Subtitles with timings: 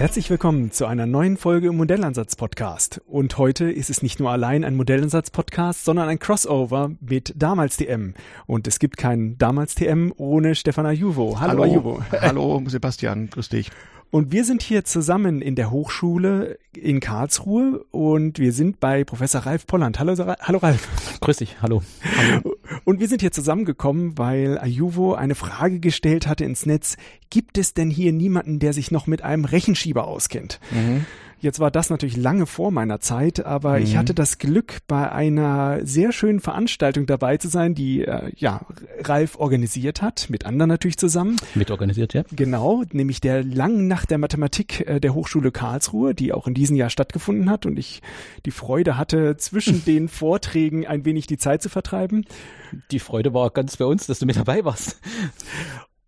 [0.00, 3.02] Herzlich willkommen zu einer neuen Folge im Modellansatz-Podcast.
[3.06, 8.14] Und heute ist es nicht nur allein ein Modellansatz-Podcast, sondern ein Crossover mit Damals TM.
[8.46, 11.38] Und es gibt kein Damals TM ohne Stefan Ajuvo.
[11.38, 12.02] Hallo, Hallo Ajuvo.
[12.18, 13.70] Hallo Sebastian, grüß dich.
[14.10, 19.42] Und wir sind hier zusammen in der Hochschule in Karlsruhe und wir sind bei Professor
[19.42, 20.00] Ralf Polland.
[20.00, 21.20] Hallo, hallo Ralf.
[21.20, 21.82] Grüß dich, hallo.
[22.16, 22.56] hallo.
[22.84, 26.96] Und wir sind hier zusammengekommen, weil Ayuvo eine Frage gestellt hatte ins Netz.
[27.30, 30.58] Gibt es denn hier niemanden, der sich noch mit einem Rechenschieber auskennt?
[30.72, 31.06] Mhm.
[31.40, 33.84] Jetzt war das natürlich lange vor meiner Zeit, aber mhm.
[33.84, 38.66] ich hatte das Glück, bei einer sehr schönen Veranstaltung dabei zu sein, die äh, ja
[39.00, 41.36] Ralf organisiert hat, mit anderen natürlich zusammen.
[41.54, 42.24] Mit organisiert, ja.
[42.30, 46.76] Genau, nämlich der langen Nacht der Mathematik äh, der Hochschule Karlsruhe, die auch in diesem
[46.76, 48.02] Jahr stattgefunden hat und ich
[48.44, 52.26] die Freude hatte, zwischen den Vorträgen ein wenig die Zeit zu vertreiben.
[52.90, 55.00] Die Freude war ganz bei uns, dass du mit dabei warst.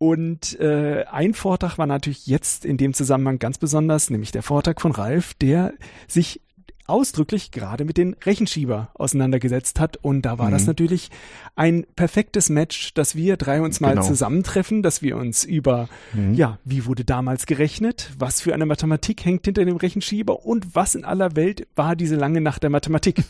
[0.03, 4.81] Und äh, ein Vortrag war natürlich jetzt in dem Zusammenhang ganz besonders, nämlich der Vortrag
[4.81, 5.75] von Ralf, der
[6.09, 6.41] sich
[6.89, 9.99] ausdrücklich gerade mit den Rechenschieber auseinandergesetzt hat.
[9.99, 10.55] Und da war mhm.
[10.55, 11.11] das natürlich
[11.55, 14.03] ein perfektes Match, dass wir drei uns mal genau.
[14.03, 16.35] zusammentreffen, dass wir uns über, mhm.
[16.35, 20.97] ja, wie wurde damals gerechnet, was für eine Mathematik hängt hinter dem Rechenschieber und was
[20.97, 23.23] in aller Welt war diese lange Nacht der Mathematik.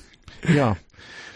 [0.57, 0.79] Ja,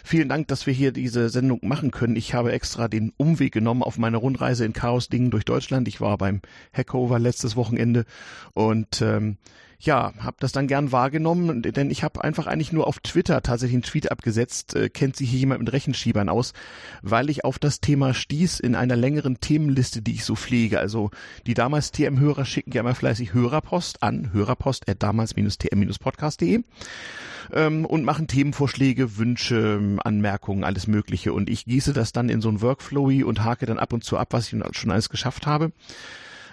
[0.08, 2.14] Vielen Dank, dass wir hier diese Sendung machen können.
[2.14, 5.88] Ich habe extra den Umweg genommen auf meiner Rundreise in Chaos-Dingen durch Deutschland.
[5.88, 8.04] Ich war beim Hackover letztes Wochenende
[8.54, 9.36] und ähm,
[9.78, 13.76] ja, habe das dann gern wahrgenommen, denn ich habe einfach eigentlich nur auf Twitter tatsächlich
[13.76, 16.52] einen Tweet abgesetzt, äh, kennt sich hier jemand mit Rechenschiebern aus,
[17.02, 20.78] weil ich auf das Thema stieß in einer längeren Themenliste, die ich so pflege.
[20.78, 21.10] Also
[21.46, 26.62] die damals TM-Hörer schicken ja immer fleißig Hörerpost an, hörerpost at damals-tm-podcast.de
[27.52, 31.32] ähm, und machen Themenvorschläge, Wünsche, Anmerkungen, alles Mögliche.
[31.32, 34.18] Und ich gieße das dann in so ein Workflowy und hake dann ab und zu
[34.18, 35.72] ab, was ich schon alles geschafft habe.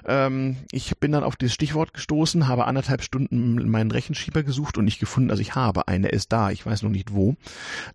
[0.06, 4.86] Ähm, ich bin dann auf dieses Stichwort gestoßen, habe anderthalb Stunden meinen Rechenschieber gesucht und
[4.86, 5.32] nicht gefunden.
[5.32, 7.36] Also ich habe eine, ist da, ich weiß noch nicht wo.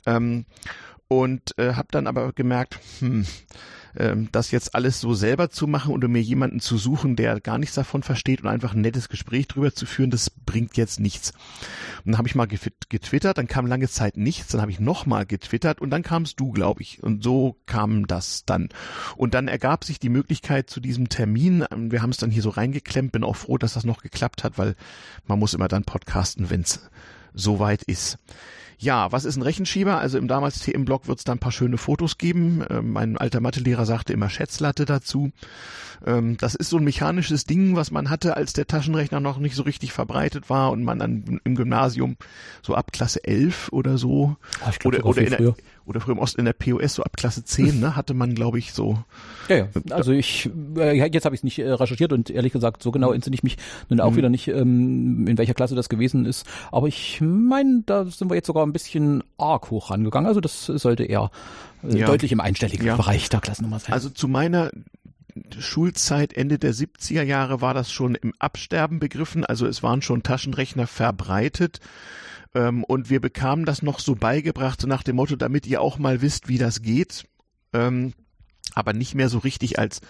[0.07, 0.45] Ähm,
[1.09, 3.27] und äh, habe dann aber gemerkt, hm,
[3.97, 7.59] ähm, das jetzt alles so selber zu machen oder mir jemanden zu suchen, der gar
[7.59, 11.33] nichts davon versteht und einfach ein nettes Gespräch drüber zu führen, das bringt jetzt nichts.
[12.05, 15.27] Und dann habe ich mal getwittert, dann kam lange Zeit nichts, dann habe ich nochmal
[15.27, 17.03] getwittert und dann kamst du, glaube ich.
[17.03, 18.69] Und so kam das dann.
[19.17, 21.65] Und dann ergab sich die Möglichkeit zu diesem Termin.
[21.75, 24.59] Wir haben es dann hier so reingeklemmt, bin auch froh, dass das noch geklappt hat,
[24.59, 24.77] weil
[25.27, 26.81] man muss immer dann podcasten, wenn es
[27.33, 28.19] soweit ist.
[28.79, 29.99] Ja, was ist ein Rechenschieber?
[29.99, 32.65] Also im damals TM-Blog wird es da ein paar schöne Fotos geben.
[32.71, 35.33] Ähm, mein alter Mathelehrer sagte immer Schätzlatte dazu.
[36.07, 39.57] Ähm, das ist so ein mechanisches Ding, was man hatte, als der Taschenrechner noch nicht
[39.57, 42.17] so richtig verbreitet war und man dann im Gymnasium
[42.63, 45.55] so ab Klasse 11 oder so ah, glaub, oder, oder, in der,
[45.89, 48.59] oder früher im Osten in der POS so ab Klasse 10, ne, hatte man glaube
[48.59, 48.99] ich so.
[49.49, 49.69] Ja, ja.
[49.91, 53.13] also ich äh, jetzt habe ich es nicht äh, recherchiert und ehrlich gesagt so genau
[53.13, 53.57] entsinne ich mich
[53.89, 54.17] nun auch mhm.
[54.17, 58.35] wieder nicht, ähm, in welcher Klasse das gewesen ist, aber ich meine, da sind wir
[58.35, 61.31] jetzt sogar ein bisschen arg hoch rangegangen, also das sollte eher
[61.83, 62.07] äh, ja.
[62.07, 62.97] deutlich im einstelligen ja.
[62.97, 63.95] Bereich der Klassennummer sein.
[63.95, 64.71] Also zu meiner
[65.59, 70.23] Schulzeit Ende der 70er Jahre war das schon im Absterben begriffen, also es waren schon
[70.23, 71.81] Taschenrechner verbreitet
[72.59, 75.99] ähm, und wir bekamen das noch so beigebracht, so nach dem Motto, damit ihr auch
[75.99, 77.25] mal wisst, wie das geht,
[77.73, 78.15] ähm,
[78.75, 80.01] aber nicht mehr so richtig als,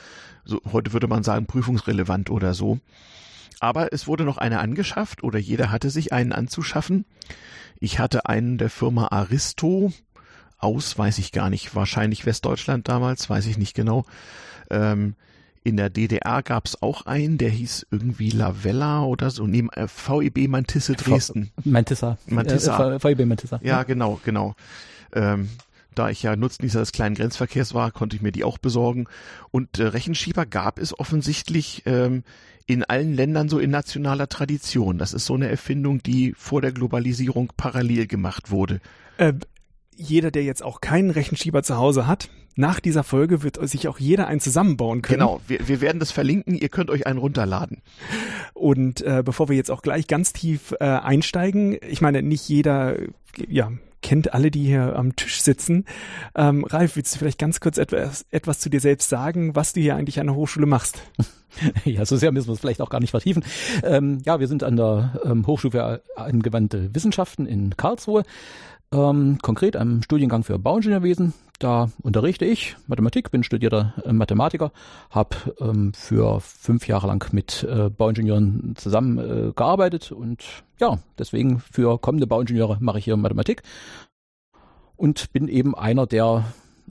[0.46, 2.78] so, heute würde man sagen, prüfungsrelevant oder so.
[3.60, 7.04] Aber es wurde noch eine angeschafft oder jeder hatte sich einen anzuschaffen.
[7.80, 9.92] Ich hatte einen der Firma Aristo
[10.56, 14.06] aus, weiß ich gar nicht, wahrscheinlich Westdeutschland damals, weiß ich nicht genau.
[14.70, 15.16] Ähm,
[15.64, 19.86] in der DDR gab es auch einen, der hieß irgendwie Lavella oder so, neben äh,
[19.86, 21.50] VEB Mantisse Dresden.
[21.64, 22.18] Mantissa.
[22.26, 22.94] Mantissa.
[22.94, 23.60] Äh, VEB Mantissa.
[23.62, 24.54] Ja, genau, genau.
[25.12, 25.48] Ähm,
[25.94, 29.06] da ich ja Nutznießer des kleinen Grenzverkehrs war, konnte ich mir die auch besorgen.
[29.50, 32.22] Und äh, Rechenschieber gab es offensichtlich ähm,
[32.66, 34.98] in allen Ländern so in nationaler Tradition.
[34.98, 38.80] Das ist so eine Erfindung, die vor der Globalisierung parallel gemacht wurde.
[39.16, 39.32] Äh,
[39.98, 43.98] jeder, der jetzt auch keinen Rechenschieber zu Hause hat, nach dieser Folge wird sich auch
[43.98, 45.20] jeder einen zusammenbauen können.
[45.20, 47.82] Genau, wir, wir werden das verlinken, ihr könnt euch einen runterladen.
[48.52, 52.96] Und äh, bevor wir jetzt auch gleich ganz tief äh, einsteigen, ich meine, nicht jeder,
[53.48, 53.70] ja,
[54.02, 55.84] kennt alle, die hier am Tisch sitzen.
[56.34, 59.80] Ähm, Ralf, willst du vielleicht ganz kurz etwas, etwas zu dir selbst sagen, was du
[59.80, 61.02] hier eigentlich an der Hochschule machst?
[61.84, 63.42] Ja, so sehr müssen wir es vielleicht auch gar nicht vertiefen.
[63.82, 68.22] Ähm, ja, wir sind an der ähm, Hochschule für angewandte Wissenschaften in Karlsruhe
[68.92, 71.34] ähm, konkret am Studiengang für Bauingenieurwesen.
[71.58, 74.70] Da unterrichte ich Mathematik, bin studierter äh, Mathematiker,
[75.10, 80.44] habe ähm, für fünf Jahre lang mit äh, Bauingenieuren zusammen äh, gearbeitet und
[80.78, 83.62] ja, deswegen für kommende Bauingenieure mache ich hier Mathematik
[84.96, 86.44] und bin eben einer der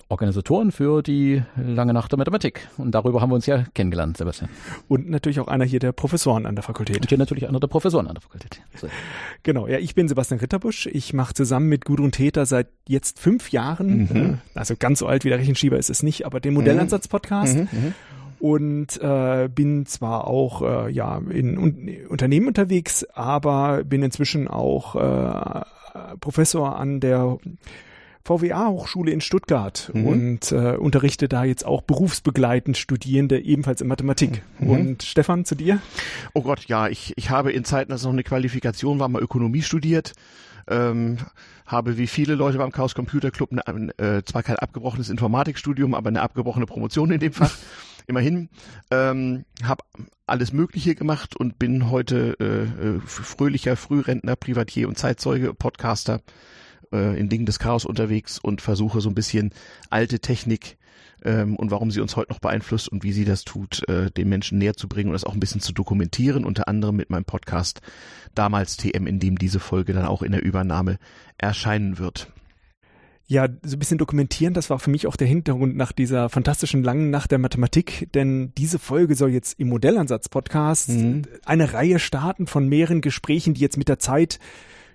[0.10, 2.68] Organisatoren für die lange Nacht der Mathematik.
[2.78, 4.50] Und darüber haben wir uns ja kennengelernt, Sebastian.
[4.88, 7.02] Und natürlich auch einer hier der Professoren an der Fakultät.
[7.02, 8.62] Und hier natürlich einer der Professoren an der Fakultät.
[8.76, 8.88] So.
[9.44, 10.88] Genau, ja, ich bin Sebastian Ritterbusch.
[10.88, 14.40] Ich mache zusammen mit Gudrun Täter seit jetzt fünf Jahren, mhm.
[14.56, 17.58] äh, also ganz so alt wie der Rechenschieber ist es nicht, aber den Modellansatz-Podcast.
[17.58, 17.68] Mhm.
[17.72, 17.94] Mhm.
[18.40, 24.96] Und äh, bin zwar auch äh, ja in un Unternehmen unterwegs, aber bin inzwischen auch
[24.96, 25.62] äh,
[26.20, 27.40] Professor an der
[28.28, 30.06] VWA-Hochschule in Stuttgart mhm.
[30.06, 34.44] und äh, unterrichte da jetzt auch berufsbegleitend Studierende ebenfalls in Mathematik.
[34.60, 34.70] Mhm.
[34.70, 35.80] Und Stefan, zu dir?
[36.34, 39.62] Oh Gott, ja, ich, ich habe in Zeiten, als noch eine Qualifikation war, mal Ökonomie
[39.62, 40.14] studiert.
[40.70, 41.20] Ähm,
[41.66, 43.62] habe wie viele Leute beim Chaos Computer Club ne,
[43.98, 47.56] äh, zwar kein abgebrochenes Informatikstudium, aber eine abgebrochene Promotion in dem Fach.
[48.08, 48.50] Immerhin
[48.90, 49.84] ähm, habe
[50.26, 56.22] alles Mögliche gemacht und bin heute äh, äh fröhlicher Frührentner, Privatier und Zeitzeuge, Podcaster
[56.92, 59.52] äh, in Dingen des Chaos unterwegs und versuche so ein bisschen
[59.90, 60.78] alte Technik
[61.24, 64.30] ähm, und warum sie uns heute noch beeinflusst und wie sie das tut, äh, den
[64.30, 67.26] Menschen näher zu bringen und das auch ein bisschen zu dokumentieren, unter anderem mit meinem
[67.26, 67.82] Podcast
[68.36, 70.98] damals TM, in dem diese Folge dann auch in der Übernahme
[71.38, 72.32] erscheinen wird.
[73.30, 76.82] Ja, so ein bisschen dokumentieren, das war für mich auch der Hintergrund nach dieser fantastischen
[76.82, 81.24] langen Nacht der Mathematik, denn diese Folge soll jetzt im Modellansatz-Podcast mhm.
[81.44, 84.40] eine Reihe starten von mehreren Gesprächen, die jetzt mit der Zeit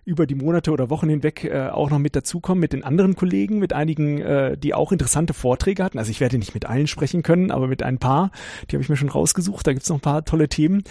[0.05, 3.59] über die Monate oder Wochen hinweg äh, auch noch mit dazukommen mit den anderen Kollegen,
[3.59, 5.99] mit einigen, äh, die auch interessante Vorträge hatten.
[5.99, 8.33] Also ich werde nicht mit allen sprechen können, aber mit ein paar,
[8.69, 9.67] die habe ich mir schon rausgesucht.
[9.67, 10.83] Da gibt's noch ein paar tolle Themen.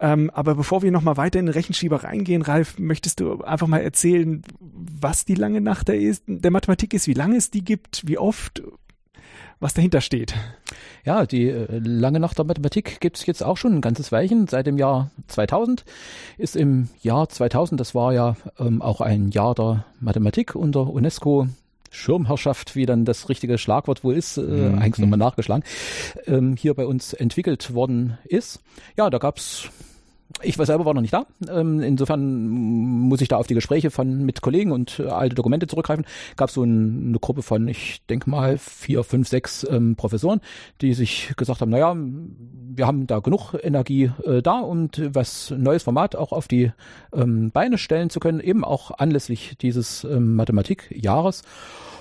[0.00, 3.80] Ähm, aber bevor wir nochmal weiter in den Rechenschieber reingehen, Ralf, möchtest du einfach mal
[3.80, 8.06] erzählen, was die lange Nacht der, ist, der Mathematik ist, wie lange es die gibt,
[8.06, 8.62] wie oft,
[9.60, 10.34] was dahinter steht.
[11.04, 14.46] Ja, die äh, lange Nacht der Mathematik gibt's jetzt auch schon ein ganzes Weilchen.
[14.46, 15.84] Seit dem Jahr 2000
[16.38, 21.46] ist im Jahr 2000, das war ja ähm, auch ein Jahr der Mathematik unter UNESCO
[21.90, 24.78] Schirmherrschaft, wie dann das richtige Schlagwort wohl ist, äh, mhm.
[24.78, 25.64] eigentlich nochmal nachgeschlagen,
[26.26, 28.60] ähm, hier bei uns entwickelt worden ist.
[28.96, 29.70] Ja, da gab's
[30.42, 31.26] ich war selber war noch nicht da.
[31.48, 35.66] Ähm, insofern muss ich da auf die Gespräche von mit Kollegen und äh, alte Dokumente
[35.66, 36.04] zurückgreifen.
[36.36, 40.40] Gab so ein, eine Gruppe von, ich denke mal, vier, fünf, sechs ähm, Professoren,
[40.80, 45.82] die sich gesagt haben, naja, wir haben da genug Energie äh, da, und was neues
[45.82, 46.72] Format auch auf die
[47.12, 51.42] ähm, Beine stellen zu können, eben auch anlässlich dieses ähm, Mathematikjahres.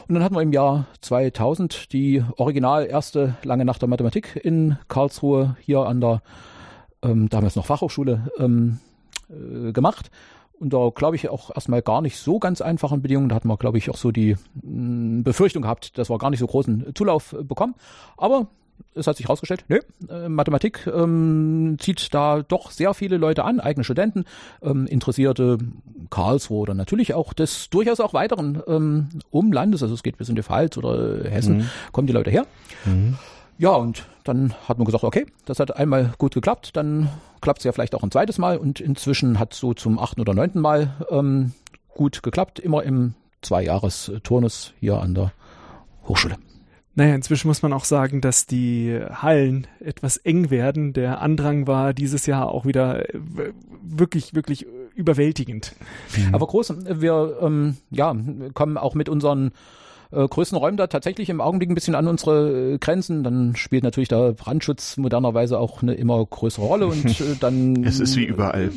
[0.08, 4.78] Und dann hatten wir im Jahr 2000 die original erste lange Nacht der Mathematik in
[4.88, 6.22] Karlsruhe hier an der
[7.04, 8.80] ähm, damals noch Fachhochschule ähm,
[9.30, 10.12] äh, gemacht.
[10.60, 13.30] Unter, glaube ich, auch erstmal gar nicht so ganz einfachen Bedingungen.
[13.30, 16.30] Da hatten wir, glaube ich, auch so die mh, mm, Befürchtung gehabt, dass wir gar
[16.30, 17.76] nicht so großen Zulauf äh, bekommen.
[18.18, 18.48] Aber
[18.96, 19.80] es hat sich herausgestellt, nö,
[20.10, 24.26] äh, Mathematik ähm, zieht da doch sehr viele Leute an, eigene Studenten,
[24.62, 25.58] ähm, Interessierte
[26.10, 30.36] Karlsruhe oder natürlich auch des durchaus auch weiteren ähm, Umlandes, also es geht bis in
[30.36, 31.70] die Pfalz oder Hessen, mhm.
[31.92, 32.46] kommen die Leute her.
[32.86, 33.18] Mhm.
[33.58, 37.10] Ja, und dann hat man gesagt, okay, das hat einmal gut geklappt, dann
[37.42, 40.34] klappt es ja vielleicht auch ein zweites Mal und inzwischen hat so zum achten oder
[40.34, 41.54] neunten Mal ähm,
[41.94, 45.34] gut geklappt, immer im Zwei-Jahres-Turnus hier an der
[46.08, 46.38] Hochschule.
[46.96, 50.94] Naja, inzwischen muss man auch sagen, dass die Hallen etwas eng werden.
[50.94, 53.04] Der Andrang war dieses Jahr auch wieder
[53.82, 55.76] wirklich, wirklich überwältigend.
[56.16, 56.36] Mhm.
[56.36, 58.16] Aber groß, wir ähm, ja,
[58.54, 59.52] kommen auch mit unseren
[60.14, 63.24] äh, größten räumen da tatsächlich im Augenblick ein bisschen an unsere äh, Grenzen.
[63.24, 67.84] Dann spielt natürlich der Brandschutz modernerweise auch eine immer größere Rolle und äh, dann.
[67.84, 68.72] Es ist wie überall.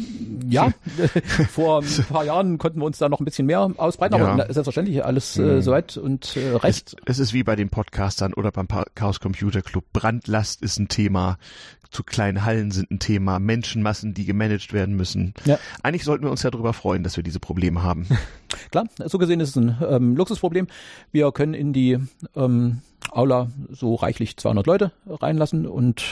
[0.49, 0.73] Ja,
[1.51, 4.27] vor ein paar Jahren konnten wir uns da noch ein bisschen mehr ausbreiten, ja.
[4.27, 5.63] aber selbstverständlich alles äh, mhm.
[5.63, 6.97] soweit und äh, recht.
[7.05, 9.85] Es, es, ist wie bei den Podcastern oder beim Chaos Computer Club.
[9.93, 11.39] Brandlast ist ein Thema
[11.91, 15.35] zu kleinen Hallen sind ein Thema, Menschenmassen, die gemanagt werden müssen.
[15.45, 15.59] Ja.
[15.83, 18.07] Eigentlich sollten wir uns ja darüber freuen, dass wir diese Probleme haben.
[18.71, 20.67] Klar, so gesehen ist es ein ähm, Luxusproblem.
[21.13, 21.99] Wir können in die
[22.35, 26.05] ähm, Aula so reichlich 200 Leute reinlassen und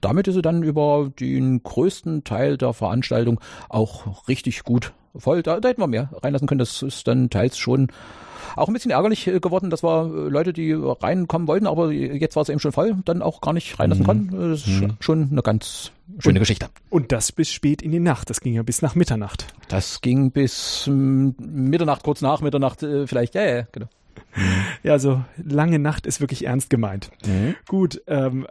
[0.00, 5.42] damit ist sie dann über den größten Teil der Veranstaltung auch richtig gut voll.
[5.42, 6.58] Da, da hätten wir mehr reinlassen können.
[6.58, 7.88] Das ist dann teils schon
[8.56, 12.36] auch ein bisschen ärgerlich äh, geworden, dass wir äh, Leute, die reinkommen wollten, aber jetzt
[12.36, 14.06] war es eben schon voll, dann auch gar nicht reinlassen mhm.
[14.06, 14.50] konnten.
[14.50, 14.96] Das ist mhm.
[15.00, 16.68] schon eine ganz schöne und, Geschichte.
[16.88, 18.30] Und das bis spät in die Nacht.
[18.30, 19.46] Das ging ja bis nach Mitternacht.
[19.68, 23.34] Das ging bis ähm, Mitternacht, kurz nach Mitternacht äh, vielleicht.
[23.34, 23.88] Ja, ja, genau.
[24.82, 27.10] Ja, also lange Nacht ist wirklich ernst gemeint.
[27.26, 27.54] Mhm.
[27.66, 28.46] Gut, ähm,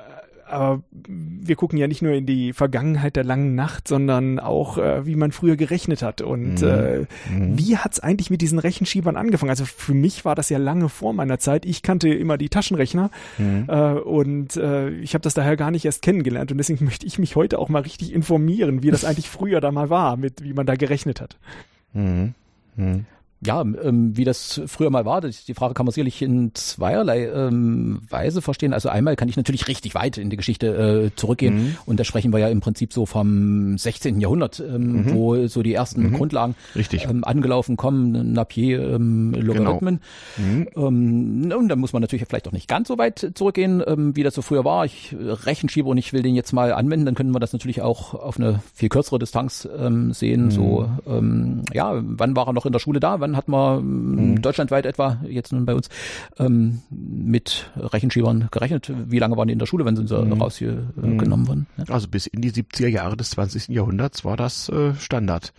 [0.47, 5.05] aber wir gucken ja nicht nur in die Vergangenheit der langen Nacht, sondern auch, äh,
[5.05, 6.21] wie man früher gerechnet hat.
[6.21, 6.67] Und Mhm.
[6.67, 6.99] äh,
[7.31, 7.57] Mhm.
[7.57, 9.49] wie hat's eigentlich mit diesen Rechenschiebern angefangen?
[9.49, 11.65] Also für mich war das ja lange vor meiner Zeit.
[11.65, 13.65] Ich kannte immer die Taschenrechner Mhm.
[13.67, 16.51] äh, und äh, ich habe das daher gar nicht erst kennengelernt.
[16.51, 19.71] Und deswegen möchte ich mich heute auch mal richtig informieren, wie das eigentlich früher da
[19.71, 21.37] mal war, mit wie man da gerechnet hat.
[21.93, 22.33] Mhm.
[22.75, 23.05] Mhm.
[23.45, 28.01] Ja, ähm, wie das früher mal war, die Frage kann man sicherlich in zweierlei ähm,
[28.09, 28.73] Weise verstehen.
[28.73, 30.67] Also einmal kann ich natürlich richtig weit in die Geschichte
[31.11, 31.77] äh, zurückgehen Mhm.
[31.85, 34.19] und da sprechen wir ja im Prinzip so vom 16.
[34.19, 36.77] Jahrhundert, ähm, wo so die ersten Grundlagen Mhm.
[36.79, 37.05] Richtig.
[37.09, 39.99] ähm, angelaufen kommen, Napier, ähm, Logarithmen.
[40.37, 40.67] Mhm.
[40.75, 44.23] Ähm, und dann muss man natürlich vielleicht auch nicht ganz so weit zurückgehen, ähm, wie
[44.23, 44.85] das so früher war.
[44.85, 47.81] Ich äh, Rechenschieber und ich will den jetzt mal anwenden, dann können wir das natürlich
[47.81, 50.51] auch auf eine viel kürzere Distanz ähm, sehen.
[50.51, 53.19] So, ähm, ja, wann war er noch in der Schule da?
[53.19, 55.89] Wann hat man ähm, deutschlandweit etwa, jetzt nun bei uns,
[56.38, 58.92] ähm, mit Rechenschiebern gerechnet?
[59.08, 60.34] Wie lange waren die in der Schule, wenn sie mhm.
[60.34, 61.68] rausgenommen wurden?
[61.77, 61.86] Ja.
[61.89, 63.70] Also bis in die 70er Jahre des 20.
[63.70, 65.54] Jahrhunderts war das äh, Standard.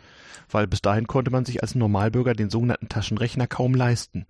[0.50, 4.26] Weil bis dahin konnte man sich als Normalbürger den sogenannten Taschenrechner kaum leisten.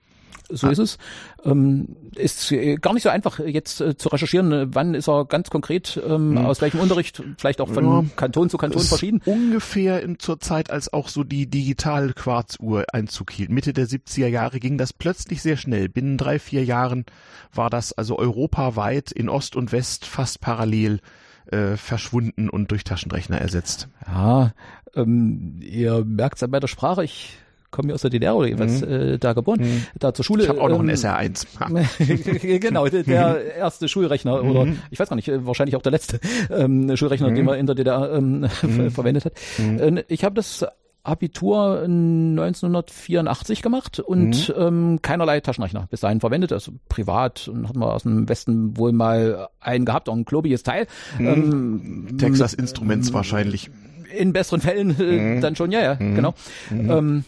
[0.49, 0.99] So ist es.
[1.45, 5.25] Ähm, ist äh, gar nicht so einfach jetzt äh, zu recherchieren, äh, wann ist er
[5.25, 8.05] ganz konkret, ähm, aus welchem Unterricht, vielleicht auch von Ja.
[8.15, 9.21] Kanton zu Kanton Ist verschieden.
[9.25, 13.51] Ungefähr in, zur Zeit, als auch so die Digital-Quarzuhr Einzug hielt.
[13.51, 15.89] Mitte der 70er Jahre ging das plötzlich sehr schnell.
[15.89, 17.07] Binnen drei, vier Jahren
[17.53, 21.01] war das also europaweit in Ost und West fast parallel
[21.47, 23.89] äh, verschwunden und durch Taschenrechner ersetzt.
[24.07, 24.53] Ja,
[24.95, 27.39] ähm, ihr merkt es bei der Sprache, ich
[27.77, 30.43] komme ja aus der DDR oder jeweils äh, da geboren, da zur Schule.
[30.43, 31.47] Ich habe auch noch einen ähm, SR1.
[31.61, 32.59] Ha.
[32.59, 36.19] genau, der- der erste Schulrechner oder ich weiß gar nicht, äh, wahrscheinlich auch der letzte
[36.51, 39.33] ähm, Schulrechner, den man in der DDR ähm, ver- verwendet hat.
[39.59, 40.65] Äh, Ich habe das
[41.05, 47.95] Abitur 1984 gemacht und ähm, keinerlei Taschenrechner bis dahin verwendet, also privat und hatten wir
[47.95, 50.87] aus dem Westen wohl mal einen gehabt, auch ein klobiges Teil.
[51.21, 53.71] Ähm, Texas Instruments wahrscheinlich.
[54.17, 56.35] in besseren Fällen äh, dann schon, ja, ja, genau.
[56.71, 57.25] Ähm,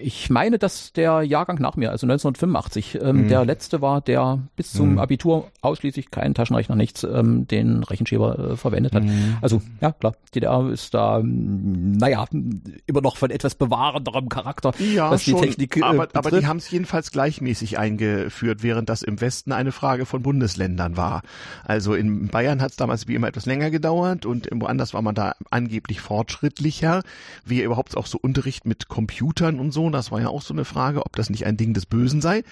[0.00, 4.72] ich meine, dass der Jahrgang nach mir, also 1985, ähm, der letzte war, der bis
[4.72, 9.02] zum Abitur ausschließlich keinen Taschenrechner, nichts, ähm, den Rechenschieber äh, verwendet hat.
[9.40, 12.24] Also, ja, klar, DDR ist da, ähm, naja,
[12.86, 16.46] immer noch von etwas bewahrenderem Charakter, Ja, was die schon, Technik äh, aber, aber die
[16.46, 21.22] haben es jedenfalls gleichmäßig eingeführt, während das im Westen eine Frage von Bundesländern war.
[21.64, 25.16] Also in Bayern hat es damals wie immer etwas länger gedauert und woanders war man
[25.16, 27.02] da angeblich fortschrittlicher.
[27.44, 30.64] Wie überhaupt auch so Unterricht mit Computern und so, das war ja auch so eine
[30.64, 32.42] Frage, ob das nicht ein Ding des Bösen sei.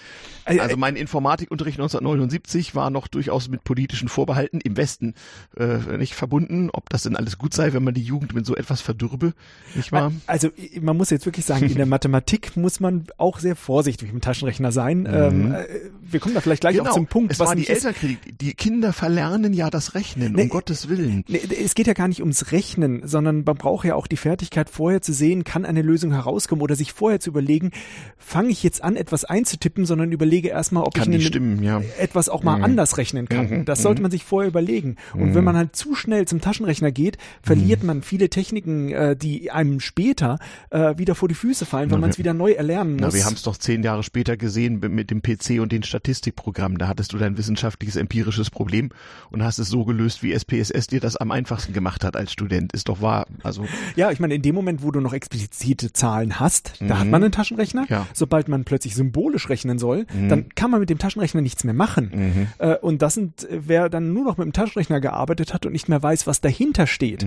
[0.44, 5.14] Also mein Informatikunterricht 1979 war noch durchaus mit politischen Vorbehalten im Westen
[5.56, 8.56] äh, nicht verbunden, ob das denn alles gut sei, wenn man die Jugend mit so
[8.56, 9.32] etwas verdürbe,
[9.74, 10.12] nicht wahr?
[10.26, 10.48] Also
[10.80, 14.24] man muss jetzt wirklich sagen, in der Mathematik muss man auch sehr vorsichtig mit dem
[14.24, 15.08] Taschenrechner sein.
[15.10, 15.64] Ähm, äh,
[16.00, 17.32] wir kommen da vielleicht gleich auch zum Punkt, Mhm.
[17.32, 18.38] es was war die Elternkritik.
[18.40, 21.24] Die Kinder verlernen ja das Rechnen, Nee, um Gottes Willen.
[21.28, 24.68] Nee, es geht ja gar nicht ums Rechnen, sondern man braucht ja auch die Fertigkeit,
[24.70, 27.72] vorher zu sehen, kann eine Lösung herauskommen oder sich vorher zu überlegen,
[28.16, 31.82] fange ich jetzt an, etwas einzutippen, sondern überlege erstmal, ob Kann ich eine- stimmen, ja.
[31.98, 33.64] etwas auch mal anders rechnen kann.
[33.64, 34.94] Das sollte man sich vorher überlegen.
[35.14, 39.50] Und wenn man halt zu schnell zum Taschenrechner geht, verliert man viele Techniken, äh, die
[39.50, 40.38] einem später
[40.70, 43.00] äh, wieder vor die Füße fallen, weil man es wieder neu erlernen muss.
[43.00, 46.78] Na, wir haben es doch zehn Jahre später gesehen mit dem PC und den Statistikprogrammen.
[46.78, 48.90] Da hattest du dein wissenschaftliches, empirisches Problem
[49.30, 52.72] und hast es so gelöst, wie SPSS dir das am einfachsten gemacht hat als Student.
[52.72, 53.26] Ist doch wahr.
[53.42, 53.64] Also
[53.96, 57.22] Ja, ich meine, in dem Moment, wo du noch explizite Zahlen hast, da hat man
[57.22, 57.86] einen Taschenrechner.
[57.88, 58.06] Ja.
[58.12, 62.48] Sobald man plötzlich symbolisch rechnen soll, dann kann man mit dem Taschenrechner nichts mehr machen.
[62.58, 65.72] Äh, und das sind, äh, wer dann nur noch mit dem Taschenrechner gearbeitet hat und
[65.72, 67.26] nicht mehr weiß, was dahinter steht,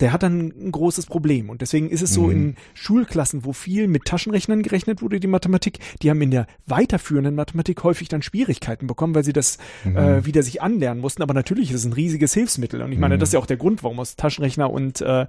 [0.00, 1.48] der hat dann ein großes Problem.
[1.48, 5.78] Und deswegen ist es so in Schulklassen, wo viel mit Taschenrechnern gerechnet wurde, die Mathematik,
[6.02, 10.42] die haben in der weiterführenden Mathematik häufig dann Schwierigkeiten bekommen, weil sie das äh, wieder
[10.42, 11.22] sich anlernen mussten.
[11.22, 12.82] Aber natürlich ist es ein riesiges Hilfsmittel.
[12.82, 15.26] Und ich meine, das ist ja auch der Grund, warum es Taschenrechner und äh,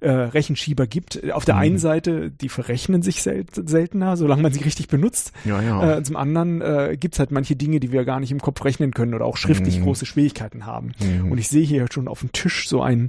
[0.00, 1.32] äh, Rechenschieber gibt.
[1.32, 5.32] Auf der einen Seite, die verrechnen sich sel seltener, solange man sie richtig benutzt.
[5.44, 5.96] Ja, ja.
[5.98, 8.94] Äh, zum anderen äh, gibt's halt manche Dinge, die wir gar nicht im Kopf rechnen
[8.94, 9.84] können oder auch schriftlich Mhm.
[9.84, 10.92] große Schwierigkeiten haben.
[11.28, 13.08] Und ich sehe hier schon auf dem Tisch so ein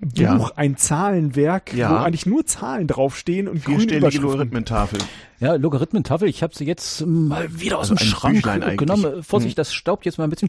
[0.00, 0.50] Buch, Ja.
[0.56, 1.90] ein Zahlenwerk, Ja.
[1.90, 4.22] wo eigentlich nur Zahlen draufstehen und Überschriften.
[4.22, 4.98] Logarithmentafel.
[5.44, 8.78] Ja, Logarithmentafel, ich habe sie jetzt mal wieder aus Also dem Schrank Büchlein eigentlich.
[8.78, 9.22] genommen.
[9.22, 10.48] Vorsicht, das staubt jetzt mal ein bisschen.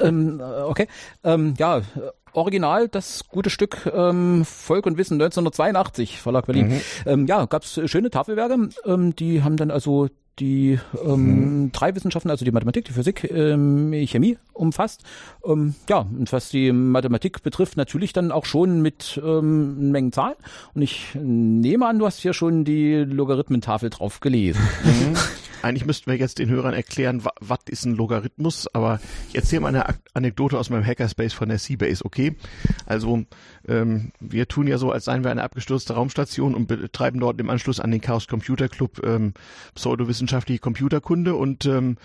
[0.00, 0.88] ähm, äh, okay.
[1.22, 1.82] Ähm, ja,
[2.32, 6.80] Original, das gute Stück ähm, Volk und Wissen 1982, Verlag Berlin.
[7.04, 8.70] Ähm, ja, gab's schöne Tafelwerke.
[8.86, 10.08] Ähm, die haben dann also
[10.38, 15.02] die ähm, drei Wissenschaften, also die Mathematik, die Physik, ähm, Chemie umfasst.
[15.44, 20.36] Ähm, ja, und was die Mathematik betrifft, natürlich dann auch schon mit ähm, Mengen Zahlen.
[20.74, 24.60] Und ich nehme an, du hast hier schon die Logarithmentafel drauf gelesen.
[24.86, 25.16] Mhm.
[25.62, 29.68] Eigentlich müssten wir jetzt den Hörern erklären, was ist ein Logarithmus, aber ich erzähle mal
[29.68, 32.36] eine Anekdote aus meinem Hackerspace von der Seabase, okay?
[32.84, 33.24] Also
[33.66, 37.50] ähm, wir tun ja so, als seien wir eine abgestürzte Raumstation und betreiben dort im
[37.50, 39.34] Anschluss an den Chaos Computer Club ähm,
[39.74, 41.96] pseudowissenschaftliche Computerkunde und ähm,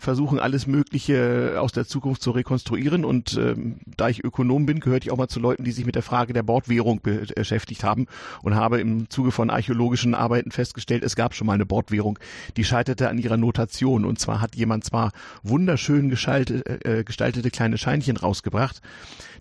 [0.00, 3.04] versuchen alles Mögliche aus der Zukunft zu rekonstruieren.
[3.04, 5.94] Und ähm, da ich Ökonom bin, gehörte ich auch mal zu Leuten, die sich mit
[5.94, 8.06] der Frage der Bordwährung beschäftigt haben
[8.42, 12.18] und habe im Zuge von archäologischen Arbeiten festgestellt, es gab schon mal eine Bordwährung,
[12.56, 14.04] die scheiterte an ihrer Notation.
[14.04, 18.80] Und zwar hat jemand zwar wunderschön gestaltete, äh, gestaltete kleine Scheinchen rausgebracht,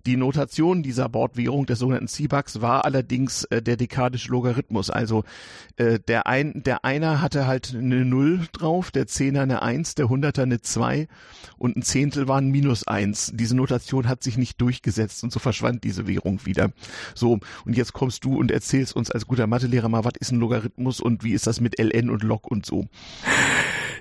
[0.05, 4.89] die Notation dieser Bordwährung des sogenannten C-Bucks war allerdings äh, der dekadische Logarithmus.
[4.89, 5.23] Also
[5.75, 10.09] äh, der, ein, der Einer hatte halt eine Null drauf, der Zehner eine Eins, der
[10.09, 11.07] Hunderter eine Zwei
[11.57, 13.31] und ein Zehntel war ein Minus Eins.
[13.33, 16.71] Diese Notation hat sich nicht durchgesetzt und so verschwand diese Währung wieder.
[17.15, 20.39] So, und jetzt kommst du und erzählst uns als guter Mathelehrer mal, was ist ein
[20.39, 22.87] Logarithmus und wie ist das mit ln und log und so.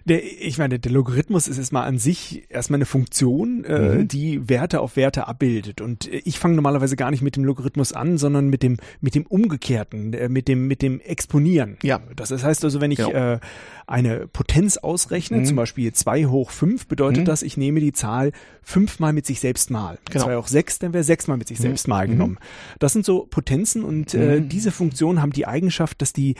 [0.05, 4.09] Der, ich meine, der Logarithmus ist erstmal an sich erstmal eine Funktion, äh, mhm.
[4.09, 5.81] die Werte auf Werte abbildet.
[5.81, 9.27] Und ich fange normalerweise gar nicht mit dem Logarithmus an, sondern mit dem mit dem
[9.27, 11.77] Umgekehrten, äh, mit dem mit dem Exponieren.
[11.83, 12.01] Ja.
[12.17, 13.35] Das heißt also, wenn ich ja.
[13.35, 13.41] äh,
[13.87, 15.45] eine Potenz ausrechne, mhm.
[15.47, 17.25] zum Beispiel 2 hoch 5, bedeutet mhm.
[17.25, 19.99] das, ich nehme die Zahl fünfmal mit sich selbst mal.
[20.11, 20.25] Genau.
[20.25, 21.63] 2 hoch 6, dann wäre 6 mal mit sich mhm.
[21.63, 22.13] selbst mal mhm.
[22.13, 22.39] genommen.
[22.79, 26.35] Das sind so Potenzen und äh, diese Funktionen haben die Eigenschaft, dass die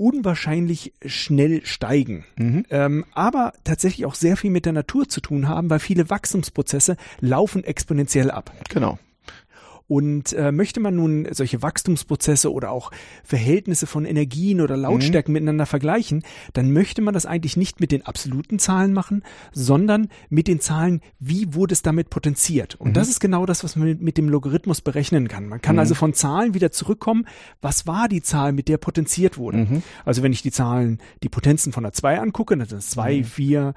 [0.00, 2.64] unwahrscheinlich schnell steigen, mhm.
[2.70, 6.96] ähm, aber tatsächlich auch sehr viel mit der Natur zu tun haben, weil viele Wachstumsprozesse
[7.20, 8.50] laufen exponentiell ab.
[8.70, 8.98] Genau.
[9.90, 12.92] Und äh, möchte man nun solche Wachstumsprozesse oder auch
[13.24, 15.40] Verhältnisse von Energien oder Lautstärken mhm.
[15.40, 20.46] miteinander vergleichen, dann möchte man das eigentlich nicht mit den absoluten Zahlen machen, sondern mit
[20.46, 22.76] den Zahlen, wie wurde es damit potenziert.
[22.76, 22.92] Und mhm.
[22.92, 25.48] das ist genau das, was man mit, mit dem Logarithmus berechnen kann.
[25.48, 25.80] Man kann mhm.
[25.80, 27.26] also von Zahlen wieder zurückkommen,
[27.60, 29.58] was war die Zahl, mit der potenziert wurde.
[29.58, 29.82] Mhm.
[30.04, 33.24] Also wenn ich die Zahlen, die Potenzen von der 2 angucke, dann sind es 2,
[33.24, 33.74] 4,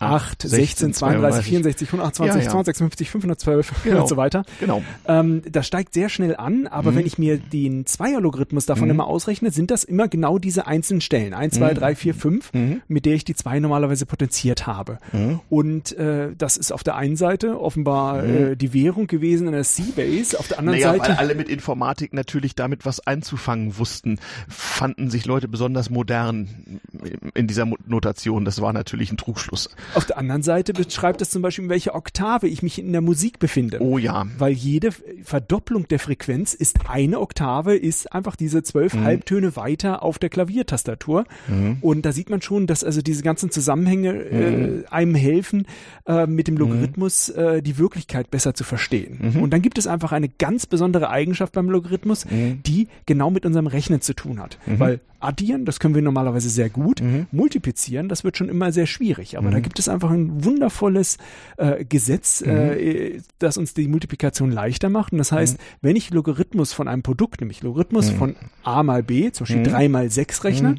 [0.00, 2.50] 8, 16, 32, 64, 128, ja, ja.
[2.50, 4.00] 256, 512 genau.
[4.02, 4.44] und so weiter.
[4.60, 4.82] Genau.
[5.06, 6.96] Ähm, das steigt sehr schnell an, aber mhm.
[6.96, 8.92] wenn ich mir den Zweierlogarithmus davon mhm.
[8.92, 11.34] immer ausrechne, sind das immer genau diese einzelnen Stellen.
[11.34, 12.50] 1, 2, 3, 4, 5,
[12.88, 14.98] mit der ich die zwei normalerweise potenziert habe.
[15.12, 15.40] Mhm.
[15.48, 18.36] Und äh, das ist auf der einen Seite offenbar mhm.
[18.36, 21.10] äh, die Währung gewesen in der Seabase, auf der anderen naja, Seite.
[21.10, 24.18] Weil alle mit Informatik natürlich damit was einzufangen wussten,
[24.48, 26.80] fanden sich Leute besonders modern
[27.34, 28.44] in dieser Notation.
[28.44, 29.70] Das war natürlich ein Trugschluss.
[29.94, 33.00] Auf der anderen Seite beschreibt es zum Beispiel, in welcher Oktave ich mich in der
[33.00, 33.80] Musik befinde.
[33.80, 34.26] Oh ja.
[34.38, 34.90] Weil jede
[35.22, 39.04] Verdopplung der Frequenz ist eine Oktave, ist einfach diese zwölf mhm.
[39.04, 41.24] Halbtöne weiter auf der Klaviertastatur.
[41.48, 41.78] Mhm.
[41.80, 44.84] Und da sieht man schon, dass also diese ganzen Zusammenhänge äh, mhm.
[44.90, 45.66] einem helfen,
[46.06, 47.42] äh, mit dem Logarithmus mhm.
[47.42, 49.32] äh, die Wirklichkeit besser zu verstehen.
[49.34, 49.42] Mhm.
[49.42, 52.62] Und dann gibt es einfach eine ganz besondere Eigenschaft beim Logarithmus, mhm.
[52.64, 54.58] die genau mit unserem Rechnen zu tun hat.
[54.66, 57.00] Weil addieren, das können wir normalerweise sehr gut.
[57.00, 57.26] Mhm.
[57.32, 59.38] Multiplizieren, das wird schon immer sehr schwierig.
[59.38, 59.52] Aber mhm.
[59.52, 61.18] da gibt es einfach ein wundervolles
[61.56, 62.50] äh, Gesetz, mhm.
[62.50, 65.12] äh, das uns die Multiplikation leichter macht.
[65.12, 65.62] Und das heißt, mhm.
[65.82, 68.16] wenn ich Logarithmus von einem Produkt, nämlich Logarithmus mhm.
[68.16, 69.92] von a mal b, zum Beispiel 3 mhm.
[69.92, 70.76] mal 6 rechne,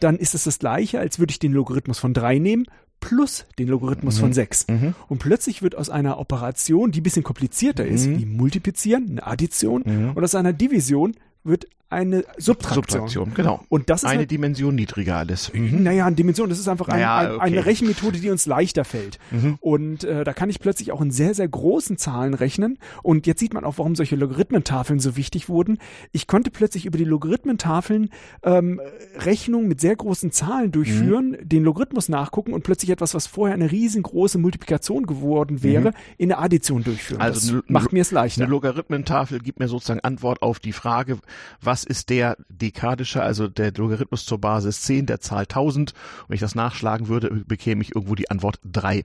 [0.00, 2.66] dann ist es das gleiche, als würde ich den Logarithmus von 3 nehmen
[3.00, 4.20] plus den Logarithmus mhm.
[4.20, 4.68] von 6.
[4.68, 4.94] Mhm.
[5.08, 8.18] Und plötzlich wird aus einer Operation, die ein bisschen komplizierter ist, mhm.
[8.20, 13.08] wie Multiplizieren, eine Addition, und aus einer Division wird eine Subtraktion.
[13.08, 13.60] Subtraktion, genau.
[13.68, 15.52] Und das ist eine halt, Dimension niedriger alles.
[15.52, 15.82] Mhm.
[15.82, 17.40] Naja, eine Dimension, das ist einfach ein, naja, ein, okay.
[17.42, 19.18] eine Rechenmethode, die uns leichter fällt.
[19.30, 19.58] Mhm.
[19.60, 22.78] Und äh, da kann ich plötzlich auch in sehr, sehr großen Zahlen rechnen.
[23.02, 25.78] Und jetzt sieht man auch, warum solche Logarithmentafeln so wichtig wurden.
[26.12, 28.10] Ich konnte plötzlich über die Logarithmentafeln
[28.42, 28.80] ähm,
[29.18, 31.48] Rechnungen mit sehr großen Zahlen durchführen, mhm.
[31.48, 35.96] den Logarithmus nachgucken und plötzlich etwas, was vorher eine riesengroße Multiplikation geworden wäre, mhm.
[36.18, 37.20] in der Addition durchführen.
[37.20, 38.42] Also das macht mir es leichter.
[38.42, 41.18] Eine Logarithmentafel gibt mir sozusagen Antwort auf die Frage,
[41.60, 45.94] was das ist der dekadische, also der Logarithmus zur Basis 10 der Zahl 1000.
[46.28, 49.04] Wenn ich das nachschlagen würde, bekäme ich irgendwo die Antwort 3.